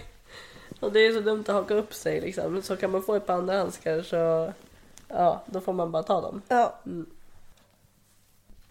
Och 0.80 0.92
det 0.92 1.00
är 1.00 1.12
så 1.12 1.20
dumt 1.20 1.40
att 1.40 1.54
haka 1.54 1.74
upp 1.74 1.94
sig 1.94 2.20
liksom. 2.20 2.62
Så 2.62 2.76
kan 2.76 2.90
man 2.90 3.02
få 3.02 3.14
ett 3.14 3.26
par 3.26 3.34
andra 3.34 3.58
handskar 3.58 4.02
så 4.02 4.52
ja, 5.08 5.42
då 5.46 5.60
får 5.60 5.72
man 5.72 5.92
bara 5.92 6.02
ta 6.02 6.20
dem. 6.20 6.42
Ja. 6.48 6.80
Mm. 6.86 7.06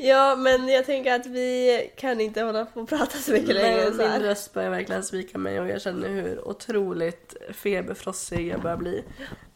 Ja 0.03 0.35
men 0.35 0.67
jag 0.67 0.85
tänker 0.85 1.13
att 1.13 1.25
vi 1.25 1.91
kan 1.95 2.21
inte 2.21 2.41
hålla 2.41 2.65
på 2.65 2.81
och 2.81 2.89
prata 2.89 3.17
så 3.17 3.31
mycket 3.31 3.55
längre. 3.55 3.91
Så 3.91 3.97
min 3.97 4.21
röst 4.21 4.53
börjar 4.53 4.69
verkligen 4.69 5.03
svika 5.03 5.37
mig 5.37 5.59
och 5.59 5.67
jag 5.67 5.81
känner 5.81 6.09
hur 6.09 6.47
otroligt 6.47 7.35
feberfrossig 7.53 8.47
jag 8.47 8.61
börjar 8.61 8.77
bli. 8.77 9.03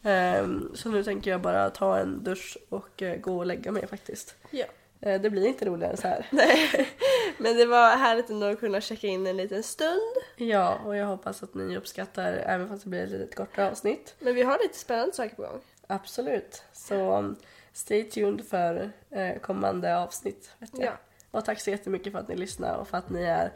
Ehm, 0.02 0.70
så 0.74 0.88
nu 0.88 1.04
tänker 1.04 1.30
jag 1.30 1.40
bara 1.40 1.70
ta 1.70 1.98
en 1.98 2.24
dusch 2.24 2.58
och 2.68 3.02
eh, 3.02 3.16
gå 3.16 3.38
och 3.38 3.46
lägga 3.46 3.72
mig 3.72 3.86
faktiskt. 3.86 4.34
Ja. 4.50 4.64
Eh, 5.00 5.20
det 5.20 5.30
blir 5.30 5.46
inte 5.46 5.64
roligare 5.64 5.92
än 5.92 5.96
så 5.96 6.08
här. 6.08 6.26
Nej, 6.30 6.88
men 7.38 7.56
det 7.56 7.66
var 7.66 7.96
härligt 7.96 8.30
ändå 8.30 8.46
att 8.46 8.60
kunna 8.60 8.80
checka 8.80 9.06
in 9.06 9.26
en 9.26 9.36
liten 9.36 9.62
stund. 9.62 10.16
Ja, 10.36 10.78
och 10.84 10.96
jag 10.96 11.06
hoppas 11.06 11.42
att 11.42 11.54
ni 11.54 11.76
uppskattar 11.76 12.32
även 12.32 12.68
fast 12.68 12.84
det 12.84 12.90
blir 12.90 13.04
ett 13.04 13.10
lite 13.10 13.36
kortare 13.36 13.70
avsnitt. 13.70 14.14
Men 14.18 14.34
vi 14.34 14.42
har 14.42 14.58
lite 14.62 14.78
spännande 14.78 15.14
saker 15.14 15.36
på 15.36 15.42
gång. 15.42 15.60
Absolut. 15.86 16.62
Så 16.72 17.34
stay 17.78 18.04
tuned 18.04 18.44
för 18.44 18.90
eh, 19.10 19.38
kommande 19.40 19.98
avsnitt. 19.98 20.50
Vet 20.58 20.70
jag. 20.72 20.84
Ja. 20.84 20.92
Och 21.30 21.44
tack 21.44 21.60
så 21.60 21.70
jättemycket 21.70 22.12
för 22.12 22.18
att 22.18 22.28
ni 22.28 22.36
lyssnar 22.36 22.76
och 22.76 22.88
för 22.88 22.98
att 22.98 23.10
ni 23.10 23.22
är 23.22 23.52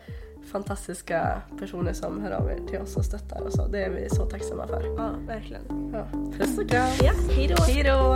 fantastiska 0.52 1.42
personer 1.58 1.92
som 1.92 2.22
hör 2.22 2.30
av 2.30 2.50
er 2.50 2.60
till 2.68 2.78
oss 2.78 2.96
och 2.96 3.04
stöttar 3.04 3.40
och 3.40 3.52
så. 3.52 3.66
Det 3.66 3.84
är 3.84 3.90
vi 3.90 4.08
så 4.10 4.26
tacksamma 4.26 4.66
för. 4.66 4.82
Ja, 4.96 5.14
verkligen. 5.26 5.90
Ja. 5.92 6.06
Puss 6.38 6.58
och 6.58 6.68
kram! 6.68 6.88
Ja, 7.02 7.12
hej 7.30 7.48
då! 7.48 7.62
Hej 7.62 7.82
då! 7.84 8.14